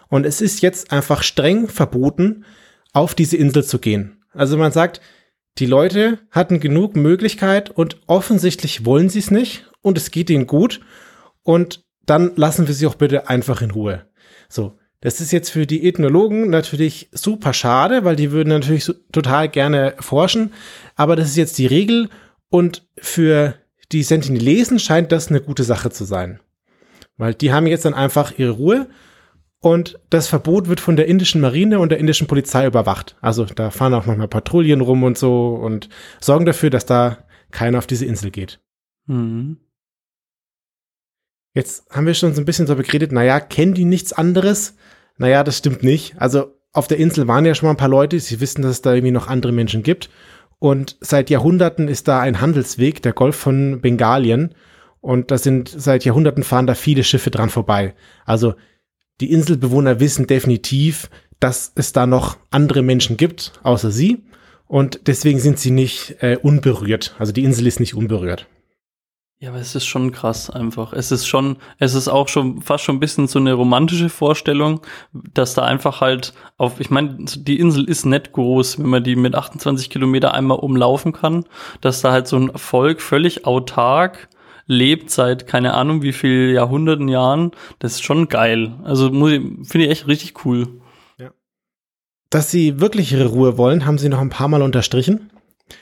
Und 0.09 0.25
es 0.25 0.41
ist 0.41 0.61
jetzt 0.61 0.91
einfach 0.91 1.23
streng 1.23 1.67
verboten, 1.67 2.45
auf 2.93 3.13
diese 3.13 3.37
Insel 3.37 3.63
zu 3.63 3.79
gehen. 3.79 4.23
Also 4.33 4.57
man 4.57 4.71
sagt, 4.71 5.01
die 5.59 5.67
Leute 5.67 6.19
hatten 6.31 6.59
genug 6.59 6.95
Möglichkeit 6.95 7.69
und 7.69 8.01
offensichtlich 8.07 8.85
wollen 8.85 9.09
sie 9.09 9.19
es 9.19 9.31
nicht 9.31 9.69
und 9.81 9.97
es 9.97 10.11
geht 10.11 10.29
ihnen 10.29 10.47
gut 10.47 10.81
und 11.43 11.85
dann 12.05 12.31
lassen 12.35 12.67
wir 12.67 12.73
sie 12.73 12.87
auch 12.87 12.95
bitte 12.95 13.29
einfach 13.29 13.61
in 13.61 13.71
Ruhe. 13.71 14.07
So, 14.49 14.77
das 15.01 15.21
ist 15.21 15.31
jetzt 15.31 15.49
für 15.49 15.67
die 15.67 15.87
Ethnologen 15.87 16.49
natürlich 16.49 17.09
super 17.11 17.53
schade, 17.53 18.03
weil 18.03 18.15
die 18.15 18.31
würden 18.31 18.49
natürlich 18.49 18.91
total 19.11 19.49
gerne 19.49 19.93
forschen. 19.99 20.53
Aber 20.95 21.15
das 21.15 21.27
ist 21.27 21.35
jetzt 21.35 21.57
die 21.57 21.67
Regel 21.67 22.09
und 22.49 22.87
für 22.97 23.55
die 23.91 24.03
Sentinelesen 24.03 24.79
scheint 24.79 25.11
das 25.11 25.27
eine 25.27 25.41
gute 25.41 25.63
Sache 25.63 25.91
zu 25.91 26.05
sein. 26.05 26.39
Weil 27.17 27.33
die 27.33 27.53
haben 27.53 27.67
jetzt 27.67 27.85
dann 27.85 27.93
einfach 27.93 28.37
ihre 28.37 28.51
Ruhe 28.51 28.87
und 29.59 29.99
das 30.09 30.27
Verbot 30.27 30.67
wird 30.67 30.79
von 30.79 30.95
der 30.95 31.07
indischen 31.07 31.41
Marine 31.41 31.79
und 31.79 31.89
der 31.89 31.97
indischen 31.97 32.27
Polizei 32.27 32.65
überwacht. 32.65 33.15
Also 33.21 33.45
da 33.45 33.71
fahren 33.71 33.93
auch 33.93 34.05
manchmal 34.05 34.27
Patrouillen 34.27 34.81
rum 34.81 35.03
und 35.03 35.17
so 35.17 35.55
und 35.55 35.89
sorgen 36.19 36.45
dafür, 36.45 36.69
dass 36.69 36.85
da 36.85 37.17
keiner 37.51 37.77
auf 37.77 37.87
diese 37.87 38.05
Insel 38.05 38.31
geht. 38.31 38.59
Mhm. 39.07 39.57
Jetzt 41.55 41.89
haben 41.89 42.05
wir 42.05 42.13
schon 42.13 42.33
so 42.35 42.41
ein 42.41 42.45
bisschen 42.45 42.65
darüber 42.65 42.83
geredet, 42.83 43.13
naja, 43.13 43.39
kennen 43.39 43.73
die 43.73 43.85
nichts 43.85 44.11
anderes? 44.11 44.75
Naja, 45.17 45.43
das 45.43 45.57
stimmt 45.57 45.83
nicht. 45.83 46.13
Also 46.17 46.53
auf 46.73 46.87
der 46.87 46.97
Insel 46.97 47.27
waren 47.29 47.45
ja 47.45 47.55
schon 47.55 47.67
mal 47.67 47.73
ein 47.73 47.77
paar 47.77 47.87
Leute, 47.87 48.19
sie 48.19 48.41
wissen, 48.41 48.61
dass 48.61 48.71
es 48.71 48.81
da 48.81 48.93
irgendwie 48.93 49.13
noch 49.13 49.29
andere 49.29 49.53
Menschen 49.53 49.81
gibt. 49.81 50.09
Und 50.59 50.97
seit 50.99 51.29
Jahrhunderten 51.29 51.87
ist 51.87 52.09
da 52.09 52.19
ein 52.19 52.41
Handelsweg, 52.41 53.01
der 53.01 53.13
Golf 53.13 53.37
von 53.37 53.79
Bengalien. 53.79 54.53
Und 54.99 55.31
da 55.31 55.37
sind 55.37 55.69
seit 55.69 56.03
Jahrhunderten 56.03 56.43
fahren 56.43 56.67
da 56.67 56.75
viele 56.75 57.05
Schiffe 57.05 57.31
dran 57.31 57.49
vorbei. 57.49 57.95
Also 58.25 58.55
die 59.21 59.31
Inselbewohner 59.31 60.01
wissen 60.01 60.27
definitiv, 60.27 61.09
dass 61.39 61.71
es 61.75 61.93
da 61.93 62.05
noch 62.05 62.37
andere 62.49 62.81
Menschen 62.81 63.15
gibt, 63.15 63.53
außer 63.63 63.91
sie. 63.91 64.25
Und 64.67 65.07
deswegen 65.07 65.39
sind 65.39 65.59
sie 65.59 65.71
nicht 65.71 66.17
äh, 66.19 66.37
unberührt. 66.41 67.15
Also 67.17 67.31
die 67.31 67.45
Insel 67.45 67.65
ist 67.67 67.79
nicht 67.79 67.93
unberührt. 67.93 68.47
Ja, 69.39 69.49
aber 69.49 69.59
es 69.59 69.75
ist 69.75 69.85
schon 69.85 70.11
krass 70.11 70.49
einfach. 70.49 70.93
Es 70.93 71.11
ist 71.11 71.27
schon, 71.27 71.57
es 71.77 71.93
ist 71.93 72.07
auch 72.07 72.29
schon 72.29 72.61
fast 72.61 72.85
schon 72.85 72.95
ein 72.95 73.01
bisschen 73.01 73.27
so 73.27 73.37
eine 73.37 73.53
romantische 73.53 74.09
Vorstellung, 74.09 74.79
dass 75.11 75.53
da 75.53 75.63
einfach 75.63 75.99
halt 75.99 76.33
auf, 76.57 76.79
ich 76.79 76.89
meine, 76.89 77.17
die 77.19 77.59
Insel 77.59 77.83
ist 77.83 78.05
nicht 78.05 78.31
groß, 78.31 78.79
wenn 78.79 78.89
man 78.89 79.03
die 79.03 79.17
mit 79.17 79.35
28 79.35 79.89
Kilometer 79.89 80.33
einmal 80.33 80.59
umlaufen 80.59 81.11
kann, 81.11 81.45
dass 81.81 82.01
da 82.01 82.13
halt 82.13 82.27
so 82.27 82.37
ein 82.37 82.51
Volk 82.55 83.01
völlig 83.01 83.45
autark 83.45 84.29
lebt 84.67 85.11
seit 85.11 85.47
keine 85.47 85.73
Ahnung 85.73 86.01
wie 86.01 86.13
viel 86.13 86.51
Jahrhunderten 86.51 87.07
Jahren. 87.07 87.51
Das 87.79 87.93
ist 87.93 88.03
schon 88.03 88.29
geil. 88.29 88.73
Also 88.83 89.09
finde 89.09 89.85
ich 89.85 89.89
echt 89.89 90.07
richtig 90.07 90.45
cool. 90.45 90.81
Ja. 91.19 91.31
Dass 92.29 92.51
sie 92.51 92.79
wirklich 92.79 93.11
ihre 93.11 93.27
Ruhe 93.27 93.57
wollen, 93.57 93.85
haben 93.85 93.97
sie 93.97 94.09
noch 94.09 94.21
ein 94.21 94.29
paar 94.29 94.47
Mal 94.47 94.61
unterstrichen. 94.61 95.29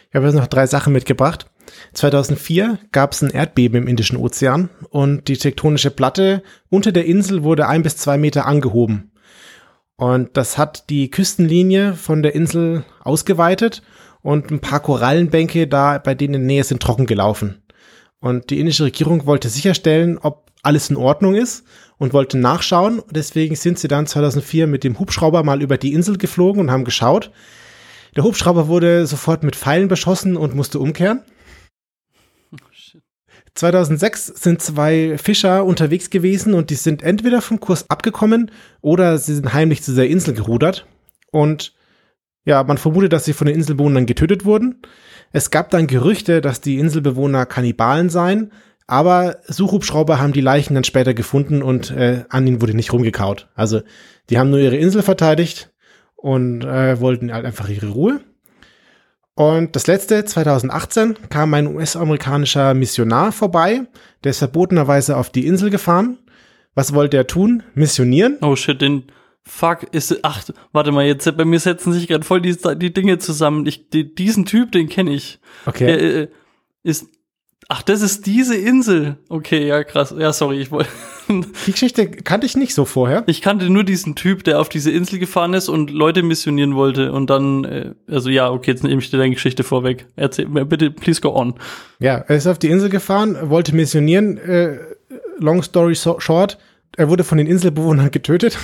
Ich 0.10 0.16
habe 0.16 0.26
jetzt 0.26 0.36
noch 0.36 0.48
drei 0.48 0.68
Sachen 0.68 0.94
mitgebracht. 0.94 1.48
2004 1.94 2.80
gab 2.92 3.14
es 3.14 3.22
ein 3.22 3.30
Erdbeben 3.30 3.84
im 3.84 3.88
Indischen 3.88 4.18
Ozean 4.18 4.70
und 4.90 5.28
die 5.28 5.38
tektonische 5.38 5.92
Platte 5.92 6.44
unter 6.70 6.92
der 6.92 7.06
Insel 7.06 7.44
wurde 7.44 7.68
ein 7.68 7.84
bis 7.84 7.98
zwei 7.98 8.18
Meter 8.18 8.46
angehoben. 8.46 9.12
Und 9.96 10.36
das 10.38 10.58
hat 10.58 10.90
die 10.90 11.10
Küstenlinie 11.10 11.94
von 11.94 12.24
der 12.24 12.36
Insel 12.36 12.84
ausgeweitet 13.04 13.84
und 14.22 14.52
ein 14.52 14.60
paar 14.60 14.80
Korallenbänke 14.80 15.68
da, 15.68 15.98
bei 15.98 16.16
denen 16.16 16.36
in 16.36 16.42
der 16.42 16.48
Nähe 16.48 16.64
sind 16.64 16.82
trocken 16.82 17.06
gelaufen. 17.06 17.62
Und 18.20 18.50
die 18.50 18.60
indische 18.60 18.86
Regierung 18.86 19.26
wollte 19.26 19.50
sicherstellen, 19.50 20.18
ob 20.18 20.52
alles 20.64 20.90
in 20.90 20.96
Ordnung 20.96 21.36
ist 21.36 21.66
und 21.98 22.14
wollte 22.14 22.38
nachschauen. 22.38 23.02
Deswegen 23.12 23.56
sind 23.56 23.78
sie 23.78 23.90
dann 23.90 24.08
2004 24.08 24.66
mit 24.66 24.84
dem 24.84 24.98
Hubschrauber 24.98 25.44
mal 25.44 25.62
über 25.62 25.78
die 25.78 25.94
Insel 25.94 26.18
geflogen 26.18 26.62
und 26.62 26.72
haben 26.72 26.86
geschaut. 26.86 27.32
Der 28.16 28.24
Hubschrauber 28.24 28.68
wurde 28.68 29.06
sofort 29.08 29.44
mit 29.44 29.56
Pfeilen 29.56 29.90
beschossen 29.90 30.38
und 30.38 30.56
musste 30.56 30.80
umkehren. 30.80 31.22
2006 33.56 34.28
sind 34.28 34.62
zwei 34.62 35.18
Fischer 35.18 35.64
unterwegs 35.66 36.10
gewesen 36.10 36.54
und 36.54 36.70
die 36.70 36.76
sind 36.76 37.04
entweder 37.04 37.42
vom 37.42 37.60
Kurs 37.60 37.90
abgekommen 37.90 38.52
oder 38.82 39.18
sie 39.18 39.36
sind 39.36 39.54
heimlich 39.54 39.84
zu 39.84 39.94
der 39.94 40.10
Insel 40.10 40.34
gerudert. 40.34 40.88
Und 41.32 41.74
ja, 42.46 42.64
man 42.64 42.78
vermutet, 42.78 43.14
dass 43.14 43.26
sie 43.26 43.34
von 43.34 43.48
den 43.48 43.56
Inselbewohnern 43.56 44.06
getötet 44.06 44.44
wurden. 44.46 44.82
Es 45.32 45.52
gab 45.52 45.70
dann 45.70 45.88
Gerüchte, 45.88 46.42
dass 46.42 46.62
die 46.62 46.80
Inselbewohner 46.80 47.46
Kannibalen 47.46 48.10
seien, 48.10 48.52
aber 48.88 49.38
Suchhubschrauber 49.48 50.20
haben 50.20 50.34
die 50.34 50.42
Leichen 50.42 50.74
dann 50.74 50.84
später 50.84 51.14
gefunden 51.14 51.62
und 51.62 51.92
äh, 51.92 52.26
an 52.30 52.46
ihnen 52.46 52.62
wurde 52.62 52.76
nicht 52.76 52.92
rumgekaut. 52.92 53.48
Also 53.56 53.82
die 54.30 54.38
haben 54.38 54.50
nur 54.50 54.60
ihre 54.60 54.78
Insel 54.78 55.04
verteidigt 55.04 55.72
und 56.16 56.64
äh, 56.64 57.00
wollten 57.00 57.34
halt 57.34 57.46
einfach 57.46 57.70
ihre 57.70 57.90
Ruhe. 57.90 58.22
Und 59.36 59.76
das 59.76 59.88
letzte, 59.88 60.26
2018, 60.26 61.30
kam 61.30 61.54
ein 61.54 61.68
US-amerikanischer 61.68 62.74
Missionar 62.74 63.32
vorbei, 63.32 63.88
der 64.24 64.32
ist 64.32 64.40
verbotenerweise 64.40 65.18
auf 65.18 65.32
die 65.32 65.48
Insel 65.48 65.70
gefahren. 65.70 66.20
Was 66.76 66.94
wollte 66.94 67.18
er 67.18 67.28
tun? 67.28 67.64
Missionieren? 67.74 68.38
Oh 68.42 68.56
shit, 68.56 68.82
den 68.82 69.06
Fuck, 69.46 69.84
ist 69.92 70.20
ach, 70.22 70.42
warte 70.72 70.94
mal, 70.94 71.06
jetzt 71.06 71.36
bei 71.36 71.44
mir 71.44 71.60
setzen 71.60 71.92
sich 71.92 72.08
gerade 72.08 72.24
voll 72.24 72.42
die, 72.42 72.56
die 72.78 72.94
Dinge 72.94 73.18
zusammen. 73.18 73.66
Ich, 73.66 73.90
die, 73.90 74.16
diesen 74.16 74.46
Typ, 74.46 74.72
den 74.72 74.88
kenne 74.88 75.12
ich. 75.12 75.40
Okay. 75.66 75.86
Der, 75.86 76.02
äh, 76.02 76.28
ist 76.84 77.08
Ach, 77.70 77.82
das 77.82 78.02
ist 78.02 78.26
diese 78.26 78.56
Insel. 78.56 79.18
Okay, 79.30 79.68
ja, 79.68 79.84
krass. 79.84 80.14
Ja, 80.18 80.34
sorry, 80.34 80.60
ich 80.60 80.72
wollte. 80.72 80.90
Die 81.30 81.72
Geschichte 81.72 82.08
kannte 82.10 82.46
ich 82.46 82.56
nicht 82.56 82.74
so 82.74 82.86
vorher. 82.86 83.24
Ich 83.28 83.42
kannte 83.42 83.70
nur 83.70 83.84
diesen 83.84 84.16
Typ, 84.16 84.44
der 84.44 84.60
auf 84.60 84.70
diese 84.70 84.92
Insel 84.92 85.20
gefahren 85.20 85.54
ist 85.54 85.70
und 85.70 85.92
Leute 85.92 86.24
missionieren 86.24 86.76
wollte. 86.76 87.12
Und 87.12 87.30
dann, 87.30 87.64
äh, 87.64 87.94
also 88.08 88.30
ja, 88.30 88.52
okay, 88.52 88.72
jetzt 88.72 88.84
nehme 88.84 89.02
ich 89.02 89.10
dir 89.10 89.18
deine 89.18 89.34
Geschichte 89.34 89.64
vorweg. 89.64 90.06
Erzähl 90.16 90.48
mir 90.48 90.66
bitte, 90.66 90.92
please 90.92 91.22
go 91.22 91.36
on. 91.36 91.56
Ja, 92.00 92.16
er 92.16 92.36
ist 92.36 92.48
auf 92.48 92.60
die 92.60 92.70
Insel 92.70 92.90
gefahren, 92.90 93.38
wollte 93.50 93.76
missionieren. 93.76 94.38
Äh, 94.38 94.78
long 95.40 95.64
story 95.64 95.96
so 95.96 96.20
short, 96.20 96.58
er 96.96 97.10
wurde 97.10 97.24
von 97.24 97.38
den 97.38 97.48
Inselbewohnern 97.48 98.12
getötet. 98.12 98.58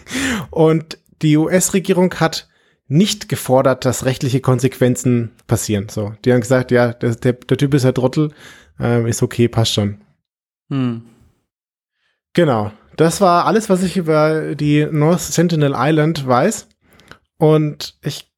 Und 0.50 0.98
die 1.22 1.36
US-Regierung 1.36 2.12
hat 2.14 2.48
nicht 2.88 3.28
gefordert, 3.28 3.84
dass 3.84 4.04
rechtliche 4.04 4.40
Konsequenzen 4.40 5.32
passieren. 5.46 5.88
So, 5.88 6.12
die 6.24 6.32
haben 6.32 6.40
gesagt, 6.40 6.70
ja, 6.70 6.92
der, 6.92 7.14
der, 7.14 7.32
der 7.34 7.56
Typ 7.56 7.74
ist 7.74 7.86
ein 7.86 7.94
Trottel, 7.94 8.32
äh, 8.78 9.08
ist 9.08 9.22
okay, 9.22 9.48
passt 9.48 9.74
schon. 9.74 9.98
Hm. 10.70 11.02
Genau. 12.34 12.72
Das 12.96 13.20
war 13.20 13.46
alles, 13.46 13.70
was 13.70 13.82
ich 13.82 13.96
über 13.96 14.54
die 14.54 14.86
North 14.90 15.20
Sentinel 15.20 15.74
Island 15.76 16.26
weiß. 16.26 16.68
Und 17.38 17.98
ich 18.02 18.30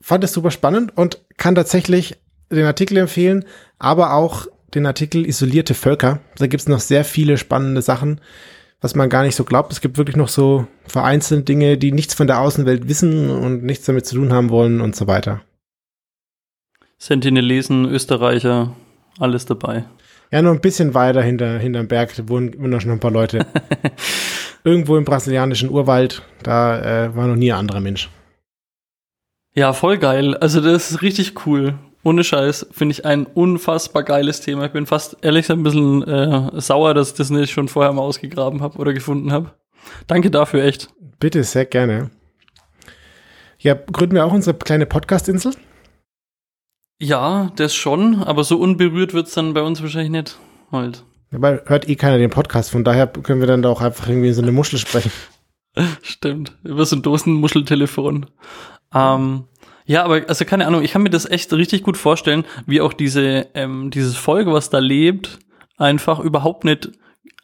fand 0.00 0.24
es 0.24 0.32
super 0.32 0.50
spannend 0.50 0.96
und 0.96 1.18
kann 1.36 1.54
tatsächlich 1.54 2.16
den 2.50 2.66
Artikel 2.66 2.96
empfehlen, 2.98 3.44
aber 3.78 4.12
auch 4.12 4.46
den 4.74 4.86
Artikel 4.86 5.26
Isolierte 5.26 5.74
Völker. 5.74 6.20
Da 6.36 6.46
gibt 6.46 6.60
es 6.60 6.68
noch 6.68 6.80
sehr 6.80 7.04
viele 7.04 7.38
spannende 7.38 7.82
Sachen, 7.82 8.20
was 8.80 8.94
man 8.94 9.08
gar 9.08 9.22
nicht 9.22 9.34
so 9.34 9.44
glaubt. 9.44 9.72
Es 9.72 9.80
gibt 9.80 9.98
wirklich 9.98 10.16
noch 10.16 10.28
so 10.28 10.66
vereinzelte 10.86 11.44
Dinge, 11.44 11.78
die 11.78 11.92
nichts 11.92 12.14
von 12.14 12.26
der 12.26 12.40
Außenwelt 12.40 12.88
wissen 12.88 13.30
und 13.30 13.64
nichts 13.64 13.86
damit 13.86 14.06
zu 14.06 14.16
tun 14.16 14.32
haben 14.32 14.50
wollen 14.50 14.80
und 14.80 14.94
so 14.94 15.06
weiter. 15.06 15.42
Sentinelesen, 16.98 17.86
Österreicher, 17.86 18.74
alles 19.18 19.46
dabei. 19.46 19.84
Ja, 20.34 20.42
nur 20.42 20.52
ein 20.52 20.60
bisschen 20.60 20.94
weiter 20.94 21.22
hinter, 21.22 21.60
hinterm 21.60 21.86
Berg 21.86 22.10
wohnen, 22.28 22.58
wohnen 22.58 22.70
noch 22.70 22.80
schon 22.80 22.90
ein 22.90 22.98
paar 22.98 23.12
Leute. 23.12 23.46
Irgendwo 24.64 24.96
im 24.96 25.04
brasilianischen 25.04 25.70
Urwald, 25.70 26.22
da 26.42 27.04
äh, 27.04 27.14
war 27.14 27.28
noch 27.28 27.36
nie 27.36 27.52
ein 27.52 27.58
anderer 27.60 27.78
Mensch. 27.78 28.10
Ja, 29.54 29.72
voll 29.72 29.96
geil. 29.96 30.36
Also 30.38 30.60
das 30.60 30.90
ist 30.90 31.02
richtig 31.02 31.46
cool. 31.46 31.74
Ohne 32.02 32.24
Scheiß, 32.24 32.66
finde 32.72 32.94
ich 32.94 33.04
ein 33.04 33.26
unfassbar 33.26 34.02
geiles 34.02 34.40
Thema. 34.40 34.64
Ich 34.64 34.72
bin 34.72 34.86
fast 34.86 35.18
ehrlich 35.22 35.42
gesagt 35.42 35.60
ein 35.60 35.62
bisschen 35.62 36.02
äh, 36.02 36.60
sauer, 36.60 36.94
dass 36.94 37.10
ich 37.10 37.14
das 37.14 37.30
nicht 37.30 37.52
schon 37.52 37.68
vorher 37.68 37.92
mal 37.92 38.02
ausgegraben 38.02 38.60
habe 38.60 38.76
oder 38.78 38.92
gefunden 38.92 39.30
habe. 39.30 39.52
Danke 40.08 40.32
dafür, 40.32 40.64
echt. 40.64 40.88
Bitte, 41.20 41.44
sehr 41.44 41.66
gerne. 41.66 42.10
Ja, 43.60 43.74
gründen 43.74 44.16
wir 44.16 44.24
auch 44.24 44.32
unsere 44.32 44.58
kleine 44.58 44.86
Podcast-Insel? 44.86 45.54
Ja, 47.00 47.50
das 47.56 47.74
schon, 47.74 48.22
aber 48.22 48.44
so 48.44 48.58
unberührt 48.58 49.14
wird 49.14 49.26
es 49.26 49.34
dann 49.34 49.54
bei 49.54 49.62
uns 49.62 49.82
wahrscheinlich 49.82 50.10
nicht 50.10 50.38
halt. 50.70 51.04
Weil 51.30 51.62
hört 51.66 51.88
eh 51.88 51.96
keiner 51.96 52.18
den 52.18 52.30
Podcast, 52.30 52.70
von 52.70 52.84
daher 52.84 53.06
können 53.08 53.40
wir 53.40 53.48
dann 53.48 53.62
da 53.62 53.68
auch 53.68 53.80
einfach 53.80 54.08
irgendwie 54.08 54.32
so 54.32 54.42
eine 54.42 54.52
Muschel 54.52 54.78
sprechen. 54.78 55.10
Stimmt, 56.02 56.56
über 56.62 56.86
so 56.86 56.96
ein 56.96 57.02
Dosenmuscheltelefon. 57.02 58.26
Ähm, 58.94 59.44
ja, 59.86 60.04
aber 60.04 60.22
also 60.28 60.44
keine 60.44 60.66
Ahnung, 60.66 60.82
ich 60.82 60.92
kann 60.92 61.02
mir 61.02 61.10
das 61.10 61.28
echt 61.28 61.52
richtig 61.52 61.82
gut 61.82 61.96
vorstellen, 61.96 62.44
wie 62.66 62.80
auch 62.80 62.92
diese 62.92 63.48
ähm, 63.54 63.90
dieses 63.90 64.16
Volk, 64.16 64.46
was 64.46 64.70
da 64.70 64.78
lebt, 64.78 65.40
einfach 65.76 66.20
überhaupt 66.20 66.64
nicht 66.64 66.92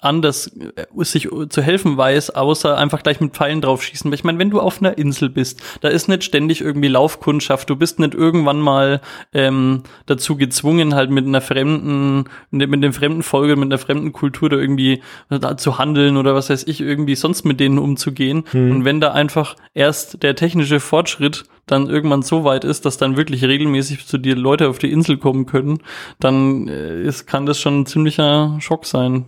anders 0.01 0.49
äh, 0.49 1.05
sich 1.05 1.29
zu 1.49 1.63
helfen 1.63 1.97
weiß, 1.97 2.31
außer 2.31 2.77
einfach 2.77 3.03
gleich 3.03 3.21
mit 3.21 3.35
Pfeilen 3.35 3.61
draufschießen. 3.61 4.13
Ich 4.13 4.25
meine, 4.25 4.39
wenn 4.39 4.51
du 4.51 4.61
auf 4.61 4.81
einer 4.81 4.99
Insel 4.99 5.29
bist, 5.29 5.63
da 5.81 5.89
ist 5.89 6.09
nicht 6.09 6.25
ständig 6.25 6.61
irgendwie 6.61 6.89
Laufkundschaft, 6.89 7.69
du 7.71 7.77
bist 7.77 7.99
nicht 7.99 8.15
irgendwann 8.15 8.61
mal 8.61 9.01
ähm, 9.33 9.83
dazu 10.07 10.37
gezwungen, 10.37 10.95
halt 10.95 11.11
mit 11.11 11.27
einer 11.27 11.41
fremden, 11.41 12.25
mit 12.51 12.83
dem 12.83 12.93
fremden 12.93 13.23
Folge, 13.23 13.57
mit 13.57 13.67
einer 13.67 13.79
fremden 13.79 14.13
Kultur 14.13 14.49
da 14.49 14.57
irgendwie 14.57 15.03
da 15.29 15.57
zu 15.57 15.79
handeln 15.79 16.17
oder 16.17 16.35
was 16.35 16.51
weiß 16.51 16.67
ich, 16.67 16.81
irgendwie 16.81 17.15
sonst 17.15 17.45
mit 17.45 17.61
denen 17.61 17.79
umzugehen. 17.79 18.45
Hm. 18.51 18.71
Und 18.71 18.85
wenn 18.85 19.01
da 19.01 19.13
einfach 19.13 19.57
erst 19.75 20.23
der 20.23 20.35
technische 20.35 20.81
Fortschritt 20.81 21.45
dann 21.67 21.89
irgendwann 21.89 22.23
so 22.23 22.45
weit 22.45 22.65
ist, 22.65 22.85
dass 22.85 22.99
dann 22.99 23.17
wirklich 23.17 23.45
regelmäßig 23.45 24.07
zu 24.07 24.19
dir 24.19 24.35
Leute 24.35 24.69
auf 24.69 24.79
die 24.79 24.91
Insel 24.91 25.19
kommen 25.19 25.47
können, 25.47 25.79
dann 26.19 26.69
äh, 26.69 27.03
ist, 27.03 27.27
kann 27.27 27.47
das 27.47 27.61
schon 27.61 27.81
ein 27.81 27.87
ziemlicher 27.87 28.57
Schock 28.61 28.87
sein. 28.87 29.27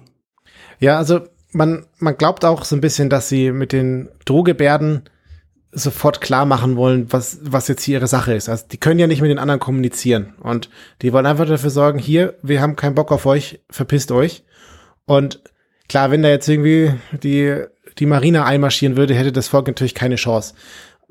Ja, 0.83 0.99
also 0.99 1.21
man, 1.53 1.87
man 1.99 2.19
glaubt 2.19 2.45
auch 2.45 2.65
so 2.65 2.75
ein 2.75 2.81
bisschen, 2.81 3.09
dass 3.09 3.29
sie 3.29 3.53
mit 3.53 3.71
den 3.71 4.09
Drohgebärden 4.25 5.05
sofort 5.71 6.21
klar 6.21 6.45
machen 6.45 6.75
wollen, 6.75 7.13
was, 7.13 7.39
was 7.41 7.69
jetzt 7.69 7.85
hier 7.85 7.99
ihre 7.99 8.09
Sache 8.09 8.35
ist. 8.35 8.49
Also 8.49 8.65
die 8.69 8.79
können 8.79 8.99
ja 8.99 9.07
nicht 9.07 9.21
mit 9.21 9.31
den 9.31 9.39
anderen 9.39 9.61
kommunizieren. 9.61 10.35
Und 10.41 10.71
die 11.01 11.13
wollen 11.13 11.25
einfach 11.25 11.47
dafür 11.47 11.71
sorgen, 11.71 12.01
hier, 12.01 12.35
wir 12.43 12.61
haben 12.61 12.75
keinen 12.75 12.97
Bock 12.97 13.13
auf 13.13 13.27
euch, 13.27 13.61
verpisst 13.71 14.11
euch. 14.11 14.43
Und 15.05 15.41
klar, 15.89 16.11
wenn 16.11 16.23
da 16.25 16.31
jetzt 16.31 16.49
irgendwie 16.49 16.95
die, 17.13 17.63
die 18.01 18.07
Marine 18.07 18.45
einmarschieren 18.45 18.97
würde, 18.97 19.15
hätte 19.15 19.31
das 19.31 19.47
Volk 19.47 19.69
natürlich 19.69 19.95
keine 19.95 20.17
Chance 20.17 20.55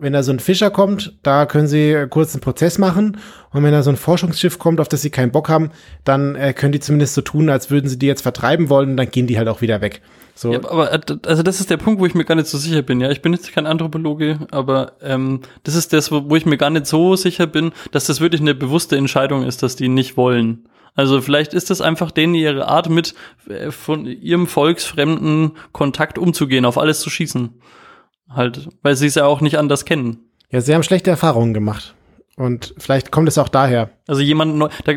wenn 0.02 0.14
da 0.14 0.24
so 0.24 0.32
ein 0.32 0.40
Fischer 0.40 0.72
kommt, 0.72 1.14
da 1.22 1.46
können 1.46 1.68
sie 1.68 2.08
kurz 2.10 2.34
einen 2.34 2.42
Prozess 2.42 2.80
machen. 2.80 3.18
Und 3.52 3.64
wenn 3.64 3.72
da 3.72 3.84
so 3.84 3.92
ein 3.92 3.98
Forschungsschiff 3.98 4.58
kommt, 4.58 4.80
auf 4.80 4.88
das 4.88 5.04
sie 5.04 5.12
keinen 5.12 5.32
Bock 5.32 5.48
haben, 5.48 5.70
dann 6.04 6.36
äh, 6.36 6.54
können 6.54 6.72
die 6.72 6.80
zumindest 6.80 7.14
so 7.14 7.22
tun, 7.22 7.50
als 7.50 7.70
würden 7.70 7.88
sie 7.88 8.00
die 8.00 8.08
jetzt 8.08 8.22
vertreiben 8.22 8.70
wollen, 8.70 8.98
dann 8.98 9.12
gehen 9.12 9.28
die 9.28 9.38
halt 9.38 9.48
auch 9.48 9.62
wieder 9.62 9.80
weg. 9.80 10.02
So. 10.34 10.54
Ja, 10.54 10.60
aber 10.68 10.92
äh, 10.92 11.00
also 11.28 11.44
das 11.44 11.60
ist 11.60 11.70
der 11.70 11.78
Punkt, 11.78 12.02
wo 12.02 12.06
ich 12.08 12.16
mir 12.16 12.26
gar 12.26 12.36
nicht 12.36 12.48
so 12.48 12.58
sicher 12.58 12.82
bin. 12.82 13.00
Ja, 13.00 13.12
ich 13.12 13.22
bin 13.22 13.32
jetzt 13.32 13.54
kein 13.54 13.68
Anthropologe, 13.68 14.40
aber 14.50 14.94
ähm, 15.04 15.42
das 15.64 15.76
ist 15.76 15.94
das, 15.94 16.12
wo 16.12 16.36
ich 16.36 16.48
mir 16.48 16.58
gar 16.58 16.72
nicht 16.72 16.88
so 16.88 17.16
sicher 17.16 17.46
bin, 17.46 17.72
dass 17.92 18.06
das 18.08 18.22
wirklich 18.22 18.42
eine 18.42 18.56
bewusste 18.56 18.98
Entscheidung 18.98 19.44
ist, 19.44 19.62
dass 19.62 19.76
die 19.76 19.88
nicht 19.88 20.18
wollen. 20.18 20.66
Also 20.96 21.22
vielleicht 21.22 21.54
ist 21.54 21.70
das 21.70 21.80
einfach 21.80 22.12
denen 22.12 22.34
ihre 22.34 22.68
Art, 22.68 22.90
mit 22.90 23.14
äh, 23.48 23.72
von 23.72 24.06
ihrem 24.06 24.48
volksfremden 24.48 25.52
Kontakt 25.72 26.18
umzugehen, 26.18 26.66
auf 26.66 26.78
alles 26.78 27.02
zu 27.02 27.10
schießen. 27.10 27.52
Halt, 28.34 28.70
weil 28.82 28.96
sie 28.96 29.08
es 29.08 29.16
ja 29.16 29.26
auch 29.26 29.42
nicht 29.42 29.58
anders 29.58 29.86
kennen. 29.86 30.20
Ja, 30.50 30.62
sie 30.62 30.74
haben 30.74 30.84
schlechte 30.84 31.10
Erfahrungen 31.10 31.54
gemacht. 31.54 31.96
Und 32.38 32.74
vielleicht 32.78 33.12
kommt 33.12 33.28
es 33.28 33.38
auch 33.38 33.50
daher. 33.50 33.92
Also 34.08 34.22
jemand 34.22 34.56
neu, 34.56 34.70
da, 34.86 34.94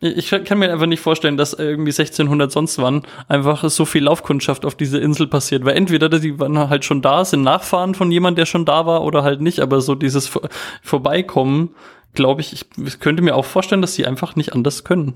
ich 0.00 0.30
kann 0.30 0.58
mir 0.58 0.72
einfach 0.72 0.86
nicht 0.86 1.00
vorstellen, 1.00 1.36
dass 1.36 1.52
irgendwie 1.52 1.90
1600 1.90 2.50
sonst 2.50 2.78
wann 2.78 3.02
einfach 3.26 3.68
so 3.68 3.84
viel 3.84 4.04
Laufkundschaft 4.04 4.64
auf 4.64 4.76
diese 4.76 4.98
Insel 4.98 5.26
passiert, 5.26 5.64
weil 5.64 5.76
entweder 5.76 6.08
die 6.08 6.38
waren 6.38 6.56
halt 6.70 6.84
schon 6.84 7.02
da, 7.02 7.24
sind 7.24 7.42
Nachfahren 7.42 7.94
von 7.94 8.12
jemand, 8.12 8.38
der 8.38 8.46
schon 8.46 8.64
da 8.64 8.86
war 8.86 9.02
oder 9.02 9.24
halt 9.24 9.40
nicht, 9.40 9.60
aber 9.60 9.80
so 9.80 9.96
dieses 9.96 10.28
Vor 10.28 10.48
Vorbeikommen, 10.82 11.74
glaube 12.14 12.40
ich, 12.40 12.64
ich 12.76 13.00
könnte 13.00 13.22
mir 13.22 13.34
auch 13.34 13.44
vorstellen, 13.44 13.82
dass 13.82 13.94
sie 13.94 14.06
einfach 14.06 14.36
nicht 14.36 14.54
anders 14.54 14.84
können 14.84 15.14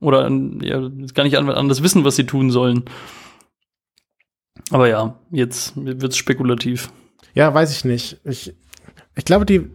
oder 0.00 0.28
ja, 0.60 0.90
gar 1.14 1.22
nicht 1.22 1.36
anders 1.36 1.82
wissen, 1.82 2.04
was 2.04 2.16
sie 2.16 2.26
tun 2.26 2.50
sollen. 2.50 2.84
Aber 4.70 4.88
ja, 4.88 5.16
jetzt 5.30 5.72
wird's 5.76 6.16
spekulativ. 6.16 6.90
Ja, 7.34 7.52
weiß 7.52 7.72
ich 7.72 7.84
nicht. 7.84 8.20
Ich, 8.24 8.54
ich 9.16 9.24
glaube, 9.24 9.44
die 9.44 9.70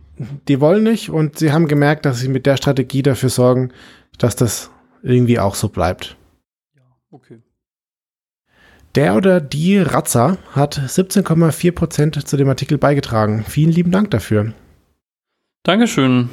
die 0.48 0.60
wollen 0.60 0.84
nicht 0.84 1.10
und 1.10 1.40
sie 1.40 1.52
haben 1.52 1.68
gemerkt, 1.68 2.06
dass 2.06 2.20
sie 2.20 2.30
mit 2.30 2.46
der 2.46 2.58
Strategie 2.58 3.02
dafür 3.02 3.30
sorgen, 3.30 3.72
dass 4.18 4.36
das 4.36 4.70
irgendwie 5.02 5.40
auch 5.40 5.56
so 5.56 5.70
bleibt. 5.70 6.18
Ja, 6.76 6.82
okay. 7.12 7.40
Der 8.96 9.16
oder 9.16 9.40
die 9.40 9.78
Ratzer 9.78 10.38
hat 10.52 10.78
17,4 10.78 11.72
Prozent 11.72 12.28
zu 12.28 12.38
dem 12.38 12.50
Artikel 12.50 12.78
beigetragen. 12.78 13.46
Vielen 13.48 13.72
lieben 13.72 13.92
Dank 13.92 14.12
dafür. 14.12 14.54
Dankeschön. 15.64 16.30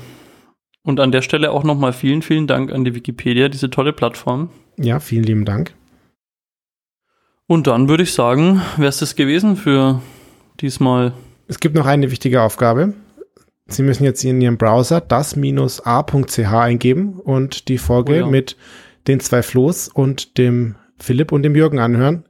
Und 0.82 1.00
an 1.00 1.12
der 1.12 1.22
Stelle 1.22 1.50
auch 1.50 1.64
nochmal 1.64 1.92
vielen, 1.92 2.22
vielen 2.22 2.46
Dank 2.46 2.72
an 2.72 2.84
die 2.84 2.94
Wikipedia, 2.94 3.48
diese 3.48 3.70
tolle 3.70 3.92
Plattform. 3.92 4.50
Ja, 4.78 5.00
vielen 5.00 5.24
lieben 5.24 5.44
Dank. 5.44 5.74
Und 7.46 7.66
dann 7.66 7.88
würde 7.88 8.04
ich 8.04 8.12
sagen, 8.12 8.62
wäre 8.76 8.88
es 8.88 8.98
das 8.98 9.14
gewesen 9.14 9.56
für 9.56 10.00
diesmal. 10.60 11.12
Es 11.48 11.60
gibt 11.60 11.74
noch 11.74 11.86
eine 11.86 12.10
wichtige 12.10 12.42
Aufgabe. 12.42 12.94
Sie 13.68 13.82
müssen 13.82 14.04
jetzt 14.04 14.24
in 14.24 14.40
Ihrem 14.40 14.58
Browser 14.58 15.00
das-a.ch 15.00 16.38
eingeben 16.38 17.20
und 17.20 17.68
die 17.68 17.78
Folge 17.78 18.12
oh 18.12 18.16
ja. 18.16 18.26
mit 18.26 18.56
den 19.08 19.20
zwei 19.20 19.42
Flo's 19.42 19.88
und 19.88 20.38
dem 20.38 20.76
Philipp 20.98 21.32
und 21.32 21.42
dem 21.42 21.56
Jürgen 21.56 21.78
anhören. 21.78 22.24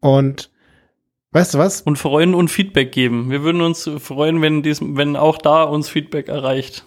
Und 0.00 0.50
weißt 1.32 1.54
du 1.54 1.58
was? 1.58 1.82
Und 1.82 1.98
freuen 1.98 2.34
und 2.34 2.48
Feedback 2.48 2.92
geben. 2.92 3.30
Wir 3.30 3.42
würden 3.42 3.60
uns 3.60 3.88
freuen, 3.98 4.40
wenn, 4.40 4.62
dies, 4.62 4.80
wenn 4.82 5.16
auch 5.16 5.38
da 5.38 5.64
uns 5.64 5.88
Feedback 5.88 6.28
erreicht. 6.28 6.84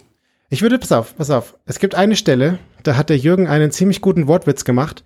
Ich 0.49 0.61
würde, 0.61 0.77
pass 0.77 0.91
auf, 0.91 1.15
pass 1.15 1.29
auf. 1.29 1.57
Es 1.65 1.79
gibt 1.79 1.95
eine 1.95 2.15
Stelle, 2.15 2.59
da 2.83 2.95
hat 2.95 3.09
der 3.09 3.17
Jürgen 3.17 3.47
einen 3.47 3.71
ziemlich 3.71 4.01
guten 4.01 4.27
Wortwitz 4.27 4.65
gemacht, 4.65 5.03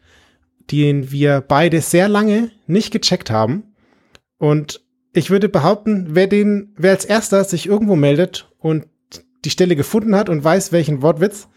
den 0.71 1.11
wir 1.11 1.41
beide 1.41 1.81
sehr 1.81 2.09
lange 2.09 2.51
nicht 2.65 2.91
gecheckt 2.91 3.29
haben. 3.29 3.63
Und 4.37 4.81
ich 5.17 5.31
würde 5.31 5.49
behaupten, 5.49 6.09
wer 6.11 6.27
den, 6.27 6.73
wer 6.77 6.91
als 6.91 7.03
erster 7.03 7.43
sich 7.43 7.65
irgendwo 7.65 7.95
meldet 7.95 8.47
und 8.59 8.85
die 9.45 9.49
Stelle 9.49 9.75
gefunden 9.75 10.15
hat 10.15 10.29
und 10.29 10.43
weiß, 10.43 10.71
welchen 10.71 11.01
Wortwitz, 11.01 11.47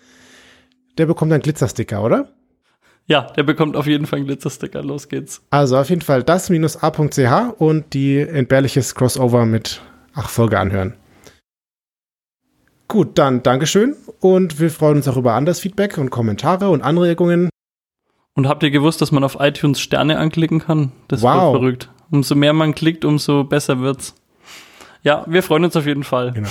der 0.96 1.04
bekommt 1.04 1.30
einen 1.30 1.42
Glitzersticker, 1.42 2.02
oder? 2.02 2.32
Ja, 3.06 3.22
der 3.36 3.42
bekommt 3.42 3.76
auf 3.76 3.86
jeden 3.86 4.06
Fall 4.06 4.18
einen 4.18 4.26
Glitzersticker. 4.26 4.82
Los 4.82 5.08
geht's. 5.08 5.42
Also 5.50 5.76
auf 5.76 5.90
jeden 5.90 6.00
Fall 6.00 6.22
das-a.ch 6.22 7.54
und 7.58 7.92
die 7.92 8.18
entbehrliches 8.18 8.94
Crossover 8.94 9.44
mit 9.44 9.82
Ach 10.14 10.30
Folge 10.30 10.58
anhören. 10.58 10.94
Gut, 12.88 13.18
dann 13.18 13.42
Dankeschön 13.42 13.94
und 14.20 14.58
wir 14.58 14.70
freuen 14.70 14.96
uns 14.96 15.08
auch 15.08 15.18
über 15.18 15.34
anderes 15.34 15.60
Feedback 15.60 15.98
und 15.98 16.10
Kommentare 16.10 16.70
und 16.70 16.80
Anregungen. 16.80 17.50
Und 18.34 18.48
habt 18.48 18.62
ihr 18.62 18.70
gewusst, 18.70 19.02
dass 19.02 19.12
man 19.12 19.22
auf 19.22 19.36
iTunes 19.38 19.80
Sterne 19.80 20.18
anklicken 20.18 20.60
kann? 20.60 20.92
Das 21.08 21.20
wow. 21.20 21.52
verrückt. 21.52 21.90
Umso 22.10 22.34
mehr 22.34 22.52
man 22.52 22.74
klickt, 22.74 23.04
umso 23.04 23.44
besser 23.44 23.80
wird's. 23.80 24.14
Ja, 25.02 25.24
wir 25.26 25.42
freuen 25.42 25.64
uns 25.64 25.76
auf 25.76 25.86
jeden 25.86 26.04
Fall. 26.04 26.32
Genau. 26.32 26.48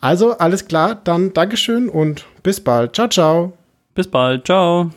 Also, 0.00 0.36
alles 0.36 0.68
klar, 0.68 0.96
dann 0.96 1.32
Dankeschön 1.32 1.88
und 1.88 2.26
bis 2.42 2.60
bald. 2.60 2.94
Ciao, 2.94 3.08
ciao. 3.08 3.54
Bis 3.94 4.06
bald. 4.06 4.44
Ciao. 4.44 4.90